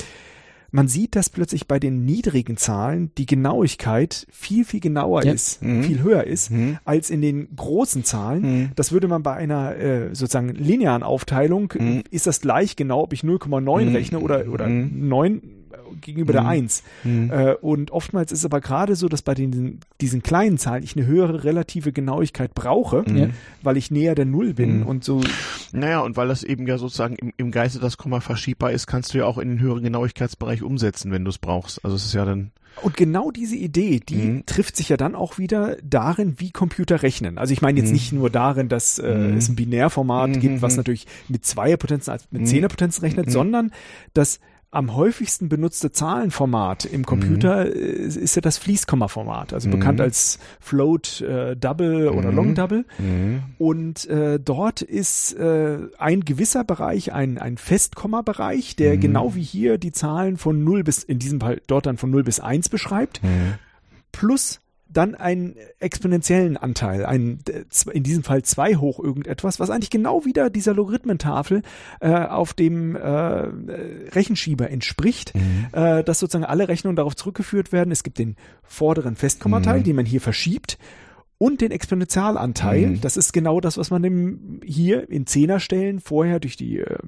[0.73, 5.33] man sieht, dass plötzlich bei den niedrigen Zahlen die Genauigkeit viel, viel genauer Ja.
[5.33, 5.83] ist, Mhm.
[5.83, 6.79] viel höher ist, Mhm.
[6.85, 8.43] als in den großen Zahlen.
[8.43, 8.71] Mhm.
[8.77, 12.05] Das würde man bei einer äh, sozusagen linearen Aufteilung, Mhm.
[12.13, 13.97] ist das gleich genau, ob ich 0,9 Mhm.
[13.97, 15.09] rechne oder, oder Mhm.
[15.09, 15.43] 9
[16.01, 16.49] gegenüber der Mhm.
[16.49, 16.83] 1.
[17.05, 17.31] Mhm.
[17.31, 20.97] Äh, und oftmals ist es aber gerade so, dass bei den, diesen kleinen Zahlen ich
[20.97, 23.29] eine höhere relative Genauigkeit brauche, Ja.
[23.63, 24.87] weil ich näher der Null bin Mhm.
[24.87, 25.21] und so.
[25.73, 29.15] Naja, und weil das eben ja sozusagen im, im Geiste das Komma verschiebbar ist, kannst
[29.15, 31.85] du ja auch in den höheren Genauigkeitsbereich umsetzen, wenn du es brauchst.
[31.85, 32.51] Also es ist ja dann.
[32.83, 34.47] Und genau diese Idee, die Mhm.
[34.47, 37.37] trifft sich ja dann auch wieder darin, wie Computer rechnen.
[37.37, 37.95] Also ich meine jetzt Mhm.
[37.95, 39.37] nicht nur darin, dass äh, Mhm.
[39.37, 40.41] es ein Binärformat Mhm.
[40.41, 42.47] gibt, was natürlich mit Zweierpotenzen als mit Mhm.
[42.47, 43.31] Zehnerpotenzen rechnet, Mhm.
[43.33, 43.73] sondern
[44.15, 44.39] dass
[44.73, 49.73] am häufigsten benutzte Zahlenformat im Computer äh, ist ja das Fließkommaformat, also Mhm.
[49.73, 52.37] bekannt als Float äh, Double oder Mhm.
[52.37, 52.85] Long Double.
[52.99, 53.43] Mhm.
[53.59, 59.01] Und äh, dort ist äh, ein gewisser Bereich, ein, ein Festkommabereich, der Mhm.
[59.01, 62.23] genau wie hier die Zahlen von 0 bis, in diesem Fall dort dann von 0
[62.23, 63.55] bis 1 beschreibt, Mhm.
[64.13, 64.61] plus
[64.93, 67.39] dann einen exponentiellen Anteil, ein,
[67.71, 71.63] z- in diesem Fall 2 hoch irgendetwas, was eigentlich genau wieder dieser Logarithmentafel
[72.01, 75.67] äh, auf dem äh, Rechenschieber entspricht, Mhm.
[75.73, 77.91] äh, dass sozusagen alle Rechnungen darauf zurückgeführt werden.
[77.93, 79.85] Es gibt den vorderen Festkommateil, Mhm.
[79.85, 80.79] den man hier verschiebt
[81.43, 82.87] und den Exponentialanteil.
[82.87, 83.01] Mhm.
[83.01, 86.99] Das ist genau das, was man im, hier in Zehnerstellen vorher durch die, äh,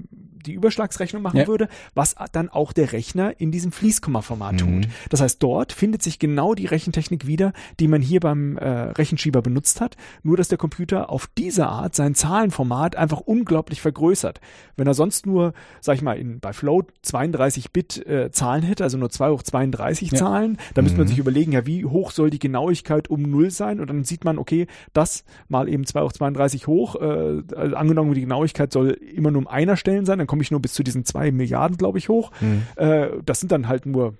[0.47, 1.47] die Überschlagsrechnung machen Ja.
[1.47, 4.59] würde, was dann auch der Rechner in diesem Fließkommaformat Mhm.
[4.83, 4.89] tut.
[5.11, 9.41] Das heißt, dort findet sich genau die Rechentechnik wieder, die man hier beim äh, Rechenschieber
[9.43, 14.41] benutzt hat, nur dass der Computer auf diese Art sein Zahlenformat einfach unglaublich vergrößert.
[14.77, 18.99] Wenn er sonst nur, sag ich mal, in, bei Float 32-Bit äh, Zahlen hätte, also
[18.99, 20.19] nur 2 hoch 32 Ja.
[20.19, 21.11] Zahlen, dann müsste man Mhm.
[21.11, 23.79] sich überlegen, ja, wie hoch soll die Genauigkeit um Null sein?
[23.79, 28.15] Und dann sieht man, okay, das mal eben 2 hoch 32 hoch, äh, also angenommen,
[28.15, 30.83] die Genauigkeit soll immer nur um einer Stellen sein, dann komme ich nur bis zu
[30.83, 32.31] diesen 2 Milliarden, glaube ich, hoch.
[32.41, 32.63] Mhm.
[32.77, 34.15] Äh, das sind dann halt nur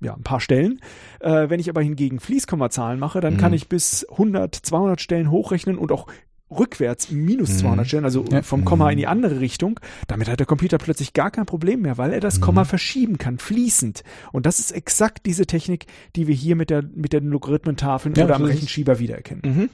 [0.00, 0.80] ja, ein paar Stellen.
[1.18, 3.38] Äh, wenn ich aber hingegen Fließkommazahlen mache, dann Mhm.
[3.38, 6.06] kann ich bis 100, 200 Stellen hochrechnen und auch
[6.50, 7.58] rückwärts minus Mhm.
[7.58, 8.42] 200 Stellen, also Ja.
[8.42, 8.90] vom Komma Mhm.
[8.92, 9.78] in die andere Richtung.
[10.06, 12.42] Damit hat der Computer plötzlich gar kein Problem mehr, weil er das Mhm.
[12.42, 14.02] Komma verschieben kann, fließend.
[14.32, 18.24] Und das ist exakt diese Technik, die wir hier mit, der, mit den Logarithmentafeln Ja,
[18.24, 18.44] oder am.
[18.44, 19.42] Rechenschieber wiedererkennen.
[19.44, 19.70] Mhm.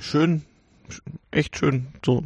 [0.00, 0.42] Schön,
[0.90, 2.24] sch- echt schön, so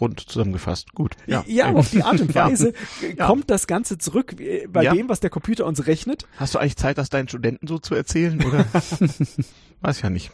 [0.00, 0.92] rund zusammengefasst.
[0.94, 1.14] Gut.
[1.26, 2.34] Ja, Ja, auf die Art und.
[2.34, 2.72] Weise
[3.16, 3.26] Ja.
[3.28, 4.92] kommt das Ganze zurück äh, bei Ja.
[4.92, 6.26] dem, was der Computer uns rechnet.
[6.36, 8.64] Hast du eigentlich Zeit, das deinen Studenten so zu erzählen, oder?
[9.82, 10.32] Weiß ja nicht.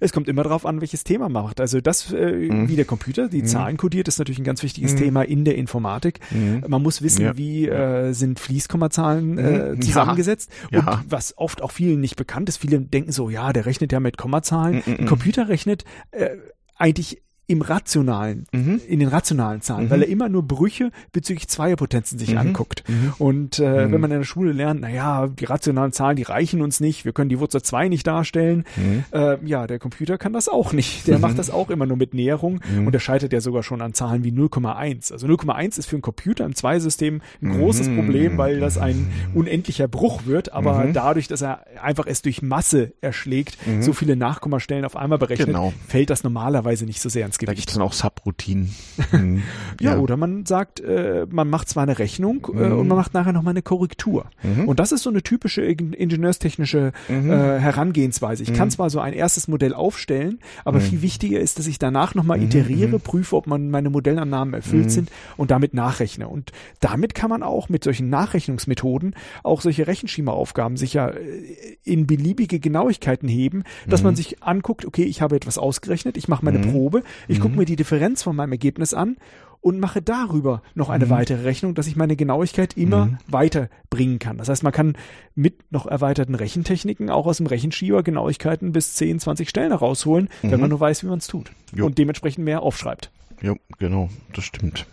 [0.00, 1.60] Es kommt immer darauf an, welches Thema man macht.
[1.60, 2.68] Also das, äh, Mhm.
[2.68, 3.46] wie der Computer die Mhm.
[3.46, 4.98] Zahlen kodiert, ist natürlich ein ganz wichtiges Mhm.
[4.98, 6.20] Thema in der Informatik.
[6.30, 6.64] Mhm.
[6.68, 7.36] Man muss wissen, Ja.
[7.36, 9.82] wie äh, sind Fließkommazahlen äh, Mhm.
[9.82, 10.50] zusammengesetzt.
[10.70, 10.80] Ja.
[10.80, 14.00] Und was oft auch vielen nicht bekannt ist, viele denken so, ja, der rechnet ja
[14.00, 14.82] mit Kommazahlen.
[14.86, 14.96] Mhm.
[15.00, 16.30] Ein Computer rechnet äh,
[16.76, 18.80] eigentlich im rationalen, Mhm.
[18.88, 19.90] in den rationalen Zahlen, Mhm.
[19.90, 22.38] weil er immer nur Brüche bezüglich Zweierpotenzen sich Mhm.
[22.38, 22.82] anguckt.
[22.88, 23.12] Mhm.
[23.18, 23.92] Und äh, Mhm.
[23.92, 27.12] wenn man in der Schule lernt, naja, die rationalen Zahlen, die reichen uns nicht, wir
[27.12, 29.04] können die Wurzel 2 nicht darstellen, Mhm.
[29.12, 31.06] äh, ja, der Computer kann das auch nicht.
[31.06, 33.94] Der macht das auch immer nur mit Näherung und der scheitert ja sogar schon an
[33.94, 35.12] Zahlen wie 0,1.
[35.12, 37.86] Also 0,1 ist für einen Computer im Zweisystem ein großes.
[37.94, 42.92] Problem, weil das ein unendlicher Bruch wird, aber dadurch, dass er einfach es durch Masse
[43.00, 45.72] erschlägt, so viele Nachkommastellen auf einmal berechnet, Genau.
[45.86, 47.58] fällt das normalerweise nicht so sehr ins Da Gewicht.
[47.62, 48.74] gibt es dann auch Subroutinen.
[49.12, 49.42] Mhm.
[49.80, 52.78] Ja, oder man sagt, äh, man macht zwar eine Rechnung äh, Mhm.
[52.78, 54.26] und man macht nachher nochmal eine Korrektur.
[54.42, 54.66] Mhm.
[54.68, 57.30] Und das ist so eine typische ing- ingenieurstechnische Mhm.
[57.30, 58.42] äh, Herangehensweise.
[58.42, 58.72] Ich kann Mhm.
[58.72, 60.82] zwar so ein erstes Modell aufstellen, aber Mhm.
[60.84, 65.10] viel wichtiger ist, dass ich danach nochmal iteriere, prüfe, ob man meine Modellannahmen erfüllt sind
[65.36, 66.26] und damit nachrechne.
[66.28, 72.58] Und damit kann man auch mit solchen Nachrechnungsmethoden auch solche Rechenschema-Aufgaben sicher äh, in beliebige
[72.60, 76.56] Genauigkeiten heben, dass man sich anguckt, okay, ich habe etwas ausgerechnet, ich mache meine.
[76.56, 77.58] Probe, ich gucke Mhm.
[77.60, 79.16] mir die Differenz von meinem Ergebnis an
[79.60, 81.10] und mache darüber noch eine Mhm.
[81.10, 83.18] weitere Rechnung, dass ich meine Genauigkeit immer Mhm.
[83.28, 84.38] weiterbringen kann.
[84.38, 84.96] Das heißt, man kann
[85.34, 90.52] mit noch erweiterten Rechentechniken auch aus dem Rechenschieber Genauigkeiten bis 10, 20 Stellen herausholen, wenn
[90.52, 90.60] Mhm.
[90.60, 91.50] man nur weiß, wie man es tut.
[91.74, 91.86] Jo.
[91.86, 93.10] Und dementsprechend mehr aufschreibt.
[93.42, 94.86] Ja, genau, das stimmt.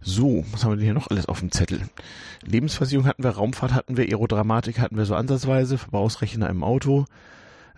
[0.00, 1.80] So, was haben wir denn hier noch alles auf dem Zettel?
[2.44, 7.06] Lebensversicherung hatten wir, Raumfahrt hatten wir, Aerodramatik hatten wir so ansatzweise, Verbrauchsrechner im Auto.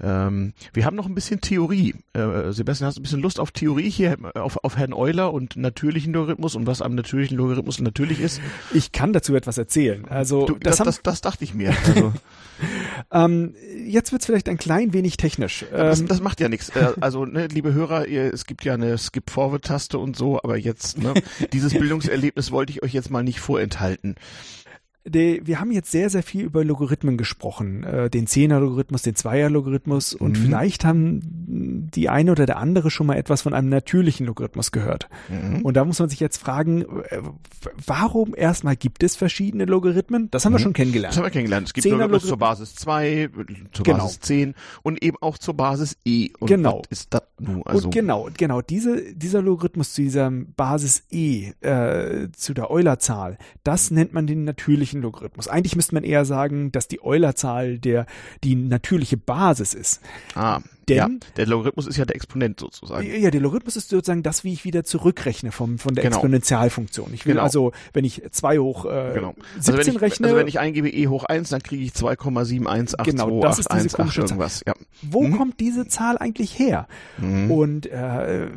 [0.03, 1.95] Ähm, wir haben noch ein bisschen Theorie.
[2.13, 5.57] Äh, Sebastian, hast du ein bisschen Lust auf Theorie hier, auf, auf Herrn Euler und
[5.57, 8.41] natürlichen Logarithmus und was am natürlichen Logarithmus natürlich ist?
[8.73, 10.05] Ich kann dazu etwas erzählen.
[10.09, 11.75] Also Du, das, das, das, das dachte ich mir.
[11.87, 12.13] Also,
[13.13, 13.55] ähm,
[13.87, 15.65] jetzt wird es vielleicht ein klein wenig technisch.
[15.71, 16.71] das, Ähm, das macht ja nichts.
[16.71, 20.99] Äh, also, ne, liebe Hörer, ihr, es gibt ja eine Skip-Forward-Taste und so, aber jetzt,
[20.99, 21.15] ne,
[21.53, 24.17] dieses Bildungserlebnis wollte ich euch jetzt mal nicht vorenthalten.
[25.11, 27.85] Die, wir haben jetzt sehr, sehr viel über Logarithmen gesprochen.
[27.85, 30.43] Äh, den Zehner-Logarithmus, den Zweier-Logarithmus und Mhm.
[30.45, 31.21] vielleicht haben
[31.95, 35.09] die eine oder der andere schon mal etwas von einem natürlichen Logarithmus gehört.
[35.29, 35.63] Mhm.
[35.63, 37.21] Und da muss man sich jetzt fragen, äh,
[37.87, 40.31] warum erstmal gibt es verschiedene Logarithmen?
[40.31, 40.63] Das haben wir Mhm.
[40.63, 41.17] schon Das kennengelernt.
[41.17, 41.67] haben wir kennengelernt.
[41.69, 42.39] Es gibt Zehner Logarithmus zur.
[42.39, 43.29] Basis 2,
[43.73, 43.99] zur Genau.
[44.05, 46.31] Basis 10 und eben auch zur Basis E.
[46.39, 46.83] Und Genau.
[46.91, 47.63] ist das nun?
[47.65, 53.39] Also, und genau, genau, diese, dieser Logarithmus zu dieser Basis e, äh, zu der Eulerzahl,
[53.65, 55.49] das nennt man den natürlichen Logarithmus.
[55.49, 58.07] Eigentlich müsste man eher sagen, dass die Eulerzahl der,
[58.45, 60.01] die natürliche Basis ist.
[60.35, 63.07] ah, Denn- ja, der Logarithmus ist ja der Exponent sozusagen.
[63.21, 66.17] Ja, der Logarithmus ist sozusagen das, wie ich wieder zurückrechne vom, von der Genau.
[66.17, 67.13] Exponentialfunktion.
[67.13, 67.43] Ich will Genau.
[67.45, 69.35] also, wenn ich 2 hoch äh, Genau.
[69.59, 73.05] 17 also ich, rechne, Also wenn ich eingebe e hoch 1, dann kriege ich 2,7182881
[73.05, 74.63] Genau, das ist diese irgendwas.
[74.67, 74.73] Ja.
[75.03, 75.37] wo Mhm.
[75.37, 76.89] kommt diese Zahl eigentlich her?
[77.29, 77.51] Mhm.
[77.51, 78.49] Und äh,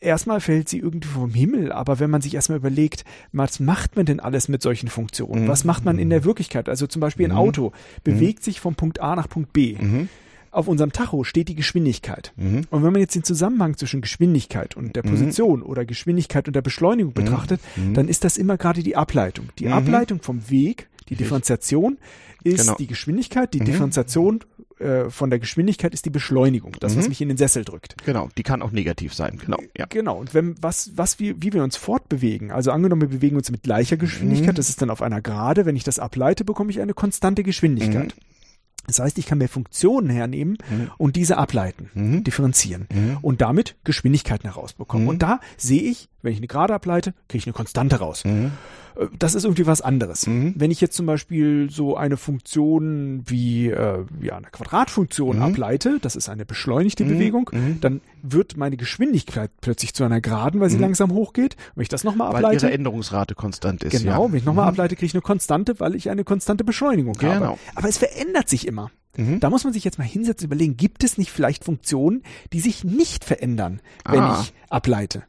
[0.00, 4.06] erstmal fällt sie irgendwie vom Himmel, aber wenn man sich erstmal überlegt, was macht man
[4.06, 5.44] denn alles mit solchen Funktionen?
[5.44, 5.48] Mhm.
[5.48, 6.68] Was macht man in der Wirklichkeit?
[6.68, 7.38] Also zum Beispiel ein Mhm.
[7.38, 7.72] Auto
[8.04, 9.76] bewegt sich von Punkt A nach Punkt B.
[9.78, 10.08] Mhm.
[10.50, 12.32] Auf unserem Tacho steht die Geschwindigkeit.
[12.36, 12.62] Mhm.
[12.70, 15.10] Und wenn man jetzt den Zusammenhang zwischen Geschwindigkeit und der Mhm.
[15.10, 17.92] Position oder Geschwindigkeit und der Beschleunigung betrachtet, Mhm.
[17.92, 19.50] dann ist das immer gerade die Ableitung.
[19.58, 19.72] Die Mhm.
[19.74, 21.16] Ableitung vom Weg, die.
[21.16, 21.98] Differenziation
[22.42, 22.76] ist Genau.
[22.78, 23.64] die Geschwindigkeit, die Mhm.
[23.66, 24.40] Differenziation
[24.78, 27.08] äh, von der Geschwindigkeit ist die Beschleunigung, das, was Mhm.
[27.10, 27.96] mich in den Sessel drückt.
[28.04, 29.38] Genau, die kann auch negativ sein.
[29.44, 29.86] Genau, ja.
[29.88, 30.18] Genau.
[30.18, 33.62] Und wenn, was, was wir, wie wir uns fortbewegen, also angenommen, wir bewegen uns mit
[33.62, 34.56] gleicher Geschwindigkeit, Mhm.
[34.56, 38.14] das ist dann auf einer Gerade, wenn ich das ableite, bekomme ich eine konstante Geschwindigkeit.
[38.86, 40.90] Das heißt, ich kann mir Funktionen hernehmen Mhm.
[40.96, 42.22] und diese ableiten, Mhm.
[42.22, 43.18] differenzieren Mhm.
[43.20, 45.04] und damit Geschwindigkeiten herausbekommen.
[45.06, 45.08] Mhm.
[45.08, 48.24] Und da sehe ich, wenn ich eine Gerade ableite, kriege ich eine Konstante raus.
[48.26, 48.52] Mhm.
[48.96, 50.26] Äh, Das ist irgendwie was anderes.
[50.26, 50.54] Mhm.
[50.56, 55.42] Wenn ich jetzt zum Beispiel so eine Funktion wie äh, ja, eine Quadratfunktion Mhm.
[55.42, 57.08] ableite, das ist eine beschleunigte Mhm.
[57.08, 57.80] Bewegung, Mhm.
[57.80, 60.82] dann wird meine Geschwindigkeit plötzlich zu einer Geraden, weil sie Mhm.
[60.82, 61.56] langsam hochgeht.
[61.74, 63.92] Wenn ich das nochmal Weil ihre ableite, Änderungsrate konstant ist.
[64.02, 64.32] genau, ja.
[64.32, 67.38] wenn ich nochmal ableite, kriege ich eine Konstante, weil ich eine konstante Beschleunigung habe.
[67.38, 67.58] Genau.
[67.74, 68.90] Aber es verändert sich immer.
[69.16, 69.40] Mhm.
[69.40, 72.22] Da muss man sich jetzt mal hinsetzen und überlegen, gibt es nicht vielleicht Funktionen,
[72.52, 74.40] die sich nicht verändern, wenn Ah.
[74.42, 75.22] ich ableite?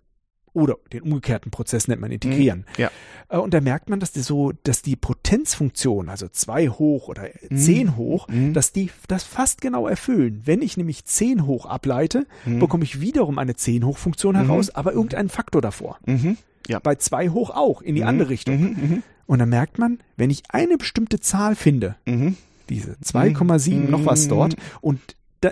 [0.58, 2.66] Oder den umgekehrten Prozess nennt man integrieren.
[2.78, 2.90] Ja.
[3.30, 7.30] Äh, Und da merkt man, dass die so, dass die Potenzfunktion, also 2 hoch oder
[7.50, 7.58] Mhm.
[7.58, 8.54] 10 hoch, Mhm.
[8.54, 10.42] dass die das fast genau erfüllen.
[10.46, 12.60] Wenn ich nämlich 10 hoch ableite, Mhm.
[12.60, 14.40] bekomme ich wiederum eine 10 hoch Funktion Mhm.
[14.48, 16.00] heraus, aber irgendeinen Faktor davor.
[16.08, 16.38] Mhm.
[16.68, 16.80] Ja.
[16.80, 18.08] Bei 2 hoch auch, in die Mhm.
[18.08, 18.60] andere Richtung.
[18.62, 19.04] Mhm.
[19.28, 22.14] Und dann merkt man, wenn ich eine bestimmte Zahl finde, Mhm.
[22.16, 22.38] Mhm.
[22.70, 23.92] diese 2,7 Mhm.
[23.92, 25.00] noch was dort und
[25.42, 25.52] da,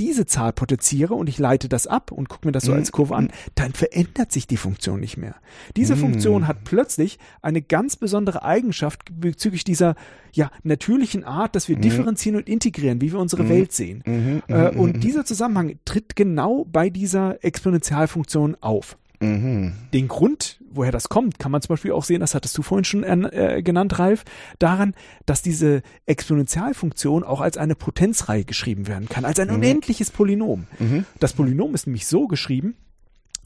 [0.00, 2.78] diese Zahl potenziere und ich leite das ab und gucke mir das so Mhm.
[2.78, 5.36] als Kurve an, dann verändert sich die Funktion nicht mehr.
[5.76, 6.00] Diese Mhm.
[6.00, 9.94] Funktion hat plötzlich eine ganz besondere Eigenschaft bezüglich dieser
[10.32, 11.82] ja, natürlichen Art, dass wir Mhm.
[11.82, 13.48] differenzieren und integrieren, wie wir unsere.
[13.48, 14.02] Welt sehen.
[14.48, 18.96] Äh, und dieser Zusammenhang tritt genau bei dieser Exponentialfunktion auf.
[19.24, 19.72] Mhm.
[19.92, 22.84] Den Grund, woher das kommt, kann man zum Beispiel auch sehen, das hattest du vorhin
[22.84, 24.24] schon äh, genannt, Ralf,
[24.58, 24.94] daran,
[25.26, 29.54] dass diese Exponentialfunktion auch als eine Potenzreihe geschrieben werden kann, als ein Mhm.
[29.54, 30.66] unendliches Polynom.
[30.78, 31.04] Mhm.
[31.20, 32.74] Das Polynom ist nämlich so geschrieben,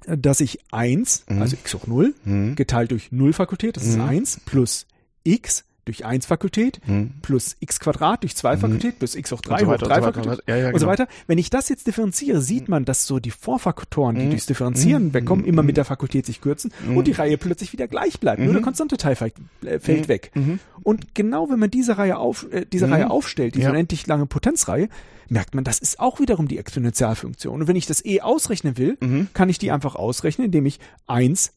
[0.07, 1.43] dass ich 1, Mhm.
[1.43, 2.55] also x hoch 0, Mhm.
[2.57, 4.03] geteilt durch 0 Fakultät, das ist Mhm.
[4.05, 4.87] 1, plus
[5.25, 7.15] x durch 1 Fakultät, Mhm.
[7.23, 8.61] plus x Quadrat durch 2 Mhm.
[8.61, 10.57] Fakultät, plus x hoch 3 Und so hoch weiter, 3 und so weiter, Fakultät Ja,
[10.57, 10.91] ja, und so genau.
[10.93, 11.09] weiter.
[11.27, 14.31] Wenn ich das jetzt differenziere, sieht man, dass so die Vorfaktoren, die Mhm.
[14.31, 15.15] durchs Differenzieren Mhm.
[15.15, 16.97] wegkommen, immer mit der Fakultät sich kürzen Mhm.
[16.97, 18.39] und die Reihe plötzlich wieder gleich bleibt.
[18.39, 18.53] Nur Mhm.
[18.55, 19.35] der konstante Teil fällt,
[19.65, 20.09] äh, fällt Mhm.
[20.09, 20.31] weg.
[20.35, 20.61] Mhm.
[20.83, 22.93] Und genau wenn man diese Reihe auf, äh, diese Mhm.
[22.93, 23.71] Reihe aufstellt, diese Ja.
[23.71, 24.89] unendlich lange Potenzreihe,
[25.31, 27.61] merkt man, das ist auch wiederum die Exponentialfunktion.
[27.61, 29.29] Und wenn ich das eh ausrechnen will, Mhm.
[29.35, 31.53] kann ich die einfach ausrechnen, indem ich 1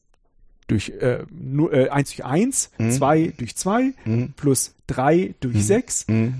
[0.71, 2.91] durch äh, nur, äh, 1 durch 1, Mhm.
[2.91, 4.33] 2 durch 2 Mhm.
[4.37, 5.61] plus 3 durch Mhm.
[5.61, 6.33] 6 Mhm.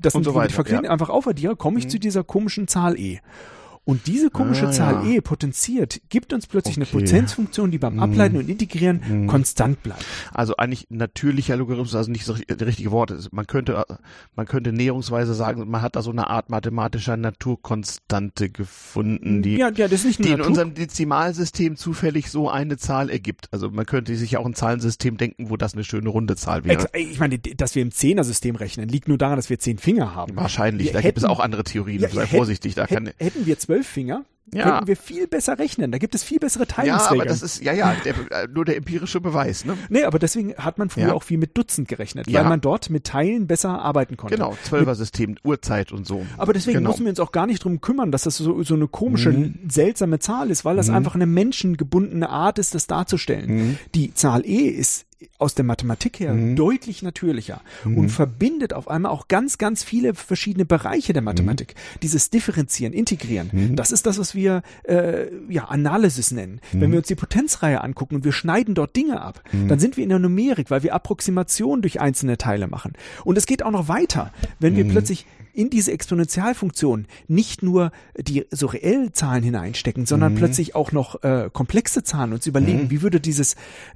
[0.00, 0.90] Das Und sind so die weiter, Fakultäten ja.
[0.90, 1.90] einfach aufaddiere, komme ich Mhm.
[1.90, 3.18] zu dieser komischen Zahl e.
[3.84, 5.14] Und diese komische Ah, Zahl ja.
[5.16, 6.86] e potenziert, gibt uns plötzlich Okay.
[6.96, 8.00] eine Potenzfunktion, die beim Mhm.
[8.02, 9.26] Ableiten und Integrieren Mhm.
[9.26, 10.04] konstant bleibt.
[10.32, 13.10] Also eigentlich natürlicher Logarithmus, also nicht das richtige Wort.
[13.10, 13.32] ist.
[13.32, 13.84] Man könnte,
[14.36, 19.70] man könnte näherungsweise sagen, man hat da so eine Art mathematischer Naturkonstante gefunden, die, ja,
[19.70, 23.48] ja, das ist nicht die in unserem Dezimalsystem zufällig so eine Zahl ergibt.
[23.50, 26.64] Also man könnte sich ja auch ein Zahlensystem denken, wo das eine schöne runde Zahl
[26.64, 26.86] wäre.
[26.94, 30.36] Ich meine, dass wir im Zehner-System rechnen, liegt nur daran, dass wir zehn Finger haben.
[30.36, 32.00] Wahrscheinlich, Wir da gibt es hätten- auch andere Theorien.
[32.00, 34.24] Ja, Sei hätten- vorsichtig, da kann Hätten, hätten wir zwölf Finger,
[34.54, 34.64] Ja.
[34.64, 35.92] könnten wir viel besser rechnen.
[35.92, 37.20] Da gibt es viel bessere ja, Teilungsregeln.
[37.22, 39.78] aber das ist ja ja der, äh, nur der empirische Beweis, ne?
[39.88, 41.12] nee, aber deswegen hat man früher Ja.
[41.14, 42.40] auch viel mit Dutzend gerechnet, Ja.
[42.40, 44.34] weil man dort mit Teilen besser arbeiten konnte.
[44.36, 46.26] Genau, Zwölfer-System, Uhrzeit und so.
[46.36, 46.90] Aber deswegen genau.
[46.90, 49.54] müssen wir uns auch gar nicht drum kümmern, dass das so, so eine komische, Mhm.
[49.70, 50.96] seltsame Zahl ist, weil das Mhm.
[50.96, 53.50] einfach eine menschengebundene Art ist, das darzustellen.
[53.68, 53.78] Mhm.
[53.94, 55.06] Die Zahl e ist
[55.38, 56.56] aus der Mathematik her Mhm.
[56.56, 61.74] deutlich natürlicher und verbindet auf einmal auch ganz, ganz viele verschiedene Bereiche der Mathematik.
[62.02, 66.60] Dieses Differenzieren, Integrieren, das ist das, was wir äh, ja Analysis nennen.
[66.72, 70.04] Wenn wir uns die Potenzreihe angucken und wir schneiden dort Dinge ab, dann sind wir
[70.04, 72.92] in der Numerik, weil wir Approximationen durch einzelne Teile machen.
[73.24, 78.46] Und es geht auch noch weiter, wenn wir plötzlich in diese Exponentialfunktion nicht nur die
[78.50, 83.20] so reellen Zahlen hineinstecken, sondern plötzlich auch noch äh, komplexe Zahlen uns überlegen, wie würde
[83.20, 83.54] dieses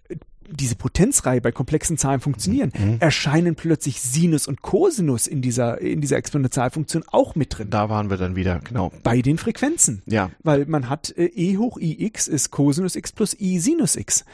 [0.08, 0.16] äh,
[0.50, 6.16] diese Potenzreihe bei komplexen Zahlen funktionieren, erscheinen plötzlich Sinus und Cosinus in dieser in dieser
[6.16, 8.92] Exponentialfunktion auch mit drin Da waren wir dann wieder, genau.
[9.02, 10.02] bei den Frequenzen.
[10.06, 10.30] Ja.
[10.42, 14.24] Weil man hat äh, e hoch ix ist Cosinus x plus i Sinus x.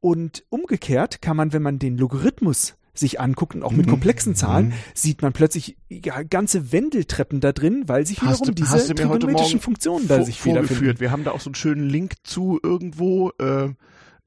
[0.00, 3.76] Und umgekehrt kann man, wenn man den Logarithmus sich anguckt und auch Mhm.
[3.78, 8.48] mit komplexen Zahlen, sieht man plötzlich ja, ganze Wendeltreppen da drin, weil sich wiederum Hast
[8.48, 11.00] du, diese hast du heute trigonometrischen Funktionen da sich vorgeführt.
[11.00, 13.68] Wir haben da auch so einen schönen Link zu irgendwo, äh,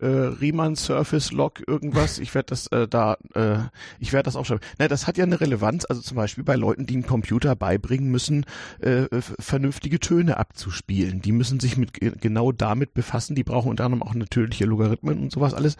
[0.04, 0.08] äh,
[0.40, 2.20] Riemann Surface Log irgendwas.
[2.20, 3.58] Ich werde das äh, da, äh,
[4.00, 4.64] ich werde das aufschreiben.
[4.78, 5.86] Na, das hat ja eine Relevanz.
[5.86, 8.46] Also zum Beispiel bei Leuten, die einen Computer beibringen müssen,
[8.82, 9.06] äh,
[9.40, 11.22] vernünftige Töne abzuspielen.
[11.22, 13.36] Die müssen sich mit ge- genau damit befassen.
[13.36, 15.78] Die brauchen unter anderem auch natürliche Logarithmen und sowas alles.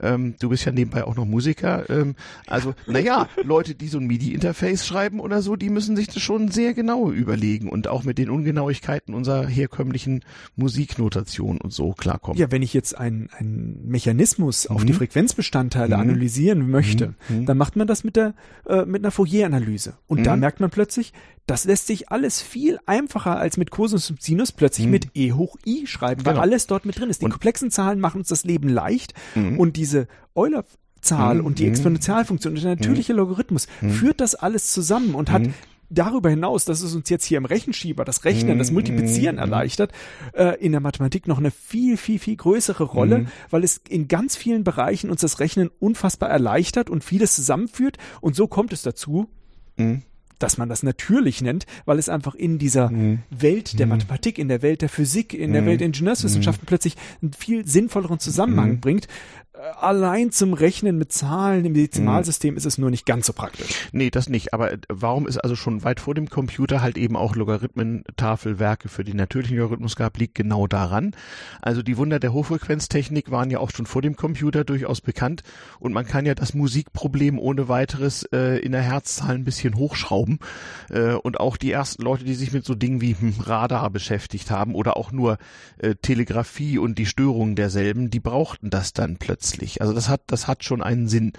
[0.00, 1.88] Ähm, du bist ja nebenbei auch noch Musiker.
[1.90, 2.14] Ähm,
[2.46, 6.48] also, naja, Leute, die so ein MIDI-Interface schreiben oder so, die müssen sich das schon
[6.50, 10.24] sehr genau überlegen und auch mit den Ungenauigkeiten unserer herkömmlichen
[10.56, 12.38] Musiknotation und so klarkommen.
[12.38, 14.98] Ja, wenn ich jetzt einen, einen Mechanismus auf die Mhm.
[14.98, 16.02] Frequenzbestandteile Mhm.
[16.02, 17.46] analysieren möchte, Mhm.
[17.46, 18.34] dann macht man das mit der
[18.66, 19.94] äh, mit einer Fourier-Analyse.
[20.06, 20.40] Und da Mhm.
[20.40, 21.12] merkt man plötzlich,
[21.46, 24.92] das lässt sich alles viel einfacher als mit Cosinus und Sinus plötzlich Mhm.
[24.92, 26.42] mit e hoch i schreiben, weil Genau.
[26.42, 27.20] alles dort mit drin ist.
[27.22, 29.58] Die Und- komplexen Zahlen machen uns das Leben leicht Mhm.
[29.58, 30.64] und diese Euler
[31.00, 31.46] Zahl Mhm.
[31.46, 31.70] und die Mhm.
[31.70, 33.90] Exponentialfunktion und der natürliche Logarithmus Mhm.
[33.90, 35.54] führt das alles zusammen und hat Mhm.
[35.90, 38.74] Darüber hinaus, dass es uns jetzt hier im Rechenschieber das Rechnen, das Mhm.
[38.74, 39.40] Multiplizieren Mhm.
[39.42, 39.92] erleichtert,
[40.34, 43.26] äh, in der Mathematik noch eine viel, viel, viel größere Rolle, Mhm.
[43.50, 47.96] weil es in ganz vielen Bereichen uns das Rechnen unfassbar erleichtert und vieles zusammenführt.
[48.20, 49.28] Und so kommt es dazu,
[49.76, 50.02] Mhm.
[50.38, 53.20] dass man das natürlich nennt, weil es einfach in dieser Mhm.
[53.30, 55.66] Welt der Mathematik, in der Welt der Physik, in der Mhm.
[55.66, 58.80] Welt der Ingenieurswissenschaften plötzlich einen viel sinnvolleren Zusammenhang Mhm.
[58.80, 59.08] bringt.
[59.80, 63.88] Allein zum Rechnen mit Zahlen im Dezimalsystem ist es nur nicht ganz so praktisch.
[63.90, 64.54] Nee, das nicht.
[64.54, 69.02] Aber äh, warum es also schon weit vor dem Computer halt eben auch Logarithmentafelwerke für
[69.02, 71.16] den natürlichen Logarithmus gab, liegt genau daran.
[71.60, 75.42] Also die Wunder der Hochfrequenztechnik waren ja auch schon vor dem Computer durchaus bekannt
[75.80, 80.38] und man kann ja das Musikproblem ohne weiteres äh, in der Herzzahl ein bisschen hochschrauben.
[80.88, 84.52] Äh, und auch die ersten Leute, die sich mit so Dingen wie hm, Radar beschäftigt
[84.52, 85.38] haben oder auch nur
[85.78, 89.47] äh, Telegrafie und die Störungen derselben, die brauchten das dann plötzlich.
[89.80, 91.32] Also das hat, das hat schon einen Sinn.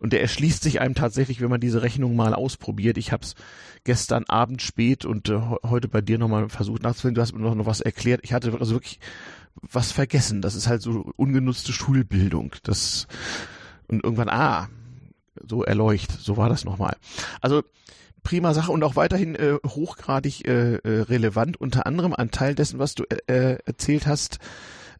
[0.00, 2.98] Und der erschließt sich einem tatsächlich, wenn man diese Rechnung mal ausprobiert.
[2.98, 3.34] Ich habe es
[3.84, 7.14] gestern Abend spät und äh, he- heute bei dir nochmal versucht nachzufinden.
[7.16, 8.20] Du hast mir noch, noch was erklärt.
[8.22, 9.00] Ich hatte also wirklich
[9.60, 10.42] was vergessen.
[10.42, 12.54] Das ist halt so ungenutzte Schulbildung.
[12.64, 13.06] Das
[13.86, 14.68] und irgendwann, ah,
[15.46, 16.10] so erleucht.
[16.12, 16.96] So war das nochmal.
[17.40, 17.62] Also
[18.22, 21.60] prima Sache und auch weiterhin äh, hochgradig äh, äh, relevant.
[21.60, 24.38] Unter anderem ein Teil dessen, was du äh, erzählt hast,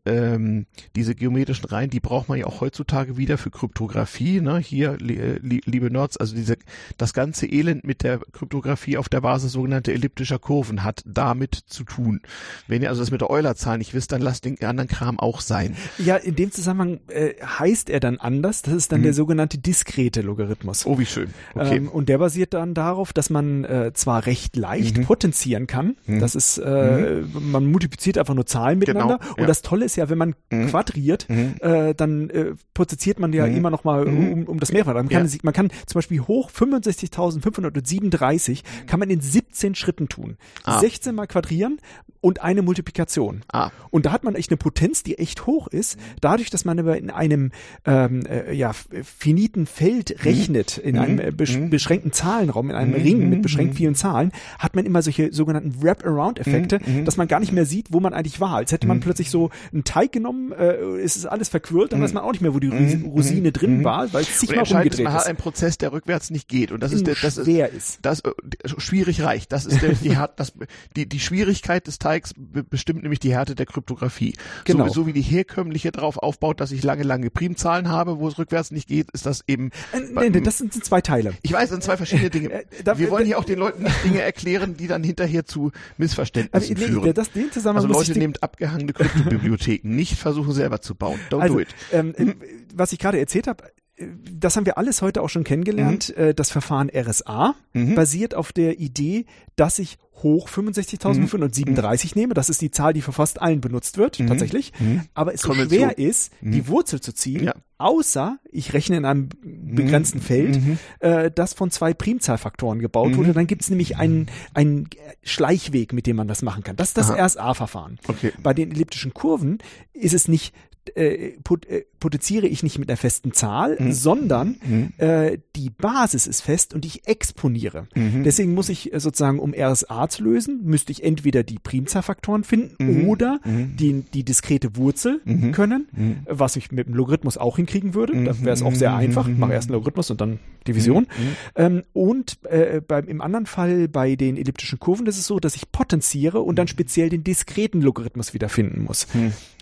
[0.07, 0.67] ähm,
[0.97, 4.41] diese geometrischen Reihen, die braucht man ja auch heutzutage wieder für Kryptographie.
[4.41, 4.59] Ne?
[4.59, 6.57] Hier, li, äh, li, liebe Nerds, also diese,
[6.99, 11.85] das ganze Elend mit der Kryptographie auf der Basis sogenannter elliptischer Kurven hat damit zu
[11.85, 12.21] tun.
[12.69, 15.41] Wenn ihr also das mit der Eulerzahl nicht wisst, dann lasst den anderen Kram auch
[15.41, 15.77] sein.
[15.99, 18.63] Ja, in dem Zusammenhang äh, heißt er dann anders.
[18.63, 19.05] Das ist dann Mhm.
[19.05, 20.87] der sogenannte diskrete Logarithmus.
[20.87, 21.31] Oh, wie schön.
[21.55, 21.77] Okay.
[21.77, 25.05] Ähm, und der basiert dann darauf, dass man äh, zwar recht leicht Mhm.
[25.05, 25.97] potenzieren kann.
[26.07, 26.21] Mhm.
[26.21, 29.19] Das ist, äh, man multipliziert einfach nur Zahlen miteinander.
[29.19, 29.47] Genau, Und ja.
[29.47, 30.69] das Tolle ist ja, wenn man Mhm.
[30.69, 31.55] quadriert, Mhm.
[31.61, 33.57] äh, dann äh, potenziert man ja Mhm.
[33.57, 34.33] immer noch mal Mhm.
[34.33, 34.95] um, um das Mehrfache.
[34.95, 35.39] Man kann, Ja.
[35.43, 40.37] man kann zum Beispiel hoch 65.537 kann man in 17 Schritten tun.
[40.65, 40.81] Ah.
[40.81, 41.79] 16 mal quadrieren
[42.21, 43.43] und eine Multiplikation.
[43.53, 43.71] Ah.
[43.91, 46.97] Und da hat man echt eine Potenz, die echt hoch ist, dadurch, dass man aber
[46.97, 47.51] in einem
[47.85, 51.01] ähm, äh, ja, finiten Feld rechnet, in Mhm.
[51.01, 51.71] einem äh, besch Mhm.
[51.71, 53.03] beschränkten Zahlenraum, in einem Mhm.
[53.03, 53.77] Ring mit beschränkt Mhm.
[53.77, 57.01] vielen Zahlen, hat man immer solche sogenannten Wrap-Around-Effekte, Mhm.
[57.01, 57.05] Mhm.
[57.05, 58.55] dass man gar nicht mehr sieht, wo man eigentlich war.
[58.57, 59.03] Als hätte man Mhm.
[59.03, 59.51] plötzlich so
[59.85, 62.05] Teig genommen, äh, es ist alles verquirlt, dann Mhm.
[62.05, 62.79] weiß man auch nicht mehr, wo die Mhm.
[62.85, 63.85] Rosine, Rosine drin Mhm.
[63.85, 66.31] war, weil es sich Und mal entscheidend ist, rumgedreht man hat einen Prozess, der rückwärts
[66.31, 66.73] nicht geht.
[66.73, 67.99] Und das ist der, das ist, schwer ist.
[68.03, 68.31] das äh,
[68.79, 69.53] schwierig reicht.
[69.53, 70.53] Das ist der, die, Härte- das,
[70.97, 74.35] die, die Schwierigkeit des Teigs be- bestimmt nämlich die Härte der Kryptographie.
[74.65, 74.89] Genau.
[74.89, 78.39] So, so wie die herkömmliche darauf aufbaut, dass ich lange, lange Primzahlen habe, wo es
[78.39, 79.71] rückwärts nicht geht, ist das eben.
[79.93, 81.35] Äh, nee, nee, das sind, zwei Teile.
[81.43, 82.51] Ich weiß, das sind zwei verschiedene Dinge.
[82.53, 85.73] Äh, da- Wir wollen hier auch den Leuten nicht Dinge erklären, die dann hinterher zu
[85.99, 87.15] Missverständnissen nee, führen.
[87.15, 91.19] das, den Zusammenhang Also Leute, nehmt abgehangene Kryptobibliotheken, nicht versuchen selber zu bauen.
[91.31, 91.69] Don't also, do it.
[91.93, 92.35] ähm, äh,
[92.75, 93.65] was ich gerade erzählt habe,
[93.97, 96.17] äh, das haben wir alles heute auch schon kennengelernt.
[96.17, 97.95] Äh, Das Verfahren RSA Mhm.
[97.95, 99.27] basiert auf der Idee,
[99.57, 104.19] dass ich hoch 65.537 nehme, das ist die Zahl, die für fast allen benutzt wird,
[104.27, 104.73] tatsächlich,
[105.15, 107.55] aber es so schwer ist, die Wurzel zu ziehen, Ja.
[107.79, 110.59] außer ich rechne in einem begrenzten Feld,
[111.01, 114.89] äh, das von zwei Primzahlfaktoren gebaut wurde, dann gibt es nämlich einen, einen
[115.23, 116.77] Schleichweg, mit dem man das machen kann.
[116.77, 117.11] Das ist das.
[117.11, 117.99] RSA-Verfahren.
[118.09, 118.33] Okay.
[118.43, 119.59] Bei den elliptischen Kurven
[119.93, 120.55] ist es nicht
[120.97, 123.93] äh, äh, potenziere ich nicht mit einer festen Zahl, Mhm.
[123.93, 124.57] sondern
[124.99, 127.87] äh, die Basis ist fest und ich exponiere.
[127.95, 128.25] Mhm.
[128.25, 133.03] Deswegen muss ich äh, sozusagen, um RSA zu lösen, müsste ich entweder die Primzahlfaktoren finden
[133.03, 133.09] Mhm.
[133.09, 135.21] oder die, die diskrete Wurzel
[135.53, 136.17] können, Mhm.
[136.27, 138.13] was ich mit dem Logarithmus auch hinkriegen würde.
[138.25, 139.29] Da wäre es auch sehr einfach.
[139.29, 141.05] Ich mache erst einen Logarithmus und dann Division.
[141.05, 141.37] Mhm.
[141.57, 145.57] Ähm, und äh, beim, im anderen Fall bei den elliptischen Kurven ist es so, dass
[145.57, 146.57] ich potenziere und Mhm.
[146.57, 149.07] dann speziell den diskreten Logarithmus wieder finden muss.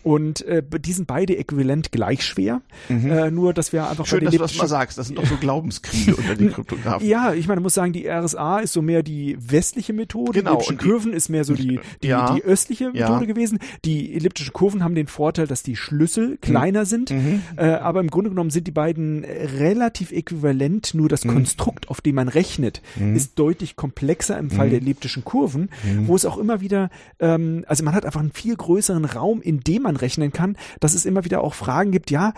[0.03, 2.61] Und äh, die sind beide äquivalent gleich schwer.
[2.89, 4.09] Äh, nur, dass wir einfach Mhm.
[4.09, 4.99] Schön, dass du das mal sagst.
[4.99, 7.07] Das sind doch so Glaubenskriege unter den Kryptografen.
[7.07, 10.41] ja, ich meine, man muss sagen, die RSA ist so mehr die westliche Methode.
[10.41, 12.35] Genau, Die Kurven ist mehr so die, die, Ja.
[12.35, 13.09] die östliche Ja.
[13.09, 13.59] Methode gewesen.
[13.85, 17.11] Die elliptischen Kurven haben den Vorteil, dass die Schlüssel kleiner sind.
[17.11, 17.43] Mhm.
[17.57, 20.95] Äh, aber im Grunde genommen sind die beiden relativ äquivalent.
[20.95, 21.09] Nur Mhm.
[21.09, 22.83] das Konstrukt, auf dem man rechnet,
[23.15, 24.87] ist deutlich komplexer im Fall der Mhm.
[24.87, 25.69] elliptischen Kurven,
[26.07, 29.61] wo es auch immer wieder, ähm, also man hat einfach einen viel größeren Raum, in
[29.61, 32.33] dem man rechnen kann, dass es immer wieder auch Fragen gibt, ja,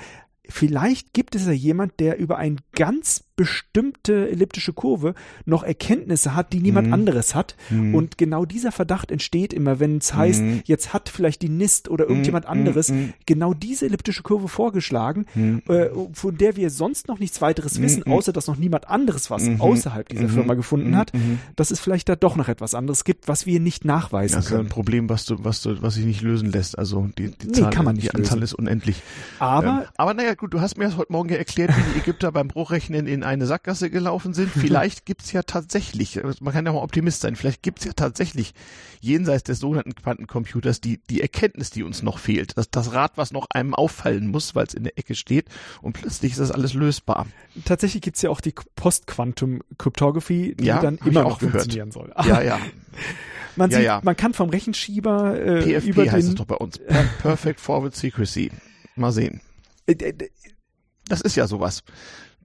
[0.48, 5.14] vielleicht gibt es ja jemand, der über eine ganz bestimmte elliptische Kurve
[5.44, 7.56] noch Erkenntnisse hat, die niemand anderes hat.
[7.70, 12.08] Und genau dieser Verdacht entsteht immer, wenn es heißt, jetzt hat vielleicht die NIST oder
[12.08, 12.92] irgendjemand anderes
[13.26, 15.26] genau diese elliptische Kurve vorgeschlagen,
[15.68, 19.48] äh, von der wir sonst noch nichts weiteres wissen, außer dass noch niemand anderes was
[19.58, 21.10] außerhalb dieser Firma gefunden hat,
[21.56, 24.52] dass es vielleicht da doch noch etwas anderes gibt, was wir nicht nachweisen Das ist
[24.52, 24.68] ein können.
[24.68, 26.78] Problem, was du, was du, was sich nicht lösen lässt.
[26.78, 28.42] Also die, die Nee, Zahl, kann man die Anzahl lösen.
[28.44, 29.02] ist unendlich.
[29.40, 31.98] Aber ähm, aber naja, gut, du hast mir das heute Morgen ja erklärt, wie die
[31.98, 34.50] Ägypter beim Bruchrechnen in eine Sackgasse gelaufen sind.
[34.50, 38.54] Vielleicht gibt's ja tatsächlich, also man kann ja mal Optimist sein, vielleicht gibt's ja tatsächlich
[39.00, 42.56] jenseits des sogenannten Quantencomputers die, die Erkenntnis, die uns noch fehlt.
[42.56, 45.46] Das, das Rad, was noch einem auffallen muss, weil es in der Ecke steht
[45.82, 47.26] und plötzlich ist das alles lösbar.
[47.64, 52.12] tatsächlich gibt's ja auch die Post-Quantum-Cryptography, die Ja, dann immer auch noch funktionieren soll.
[52.24, 52.58] Ja, ja.
[53.56, 54.00] Man Ja, sieht, ja.
[54.02, 56.78] man kann vom Rechenschieber äh, PFP über heißt es den doch bei uns.
[56.78, 58.50] Per Perfect Forward Secrecy.
[58.96, 59.40] Mal sehen.
[59.86, 60.30] Äh, äh,
[61.08, 61.82] Das ist ja sowas.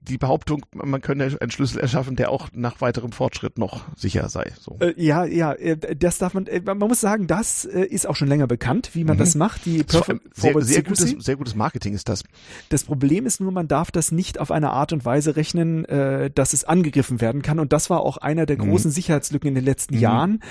[0.02, 4.52] Die Behauptung, man könne einen Schlüssel erschaffen, der auch nach weiterem Fortschritt noch sicher sei.
[4.58, 4.76] So.
[4.80, 8.28] äh, ja, ja, äh, das darf man, äh, man muss sagen, das ist auch schon
[8.28, 9.66] länger bekannt, wie man das macht.
[9.66, 12.22] Die Perfect sehr, Forward sehr, gutes, sehr gutes Marketing ist das.
[12.68, 15.84] Das Problem ist nur, man darf das nicht auf eine Art und Weise rechnen,
[16.34, 17.58] dass es angegriffen werden kann.
[17.58, 20.42] Und das war auch einer der großen Sicherheitslücken in den letzten Jahren,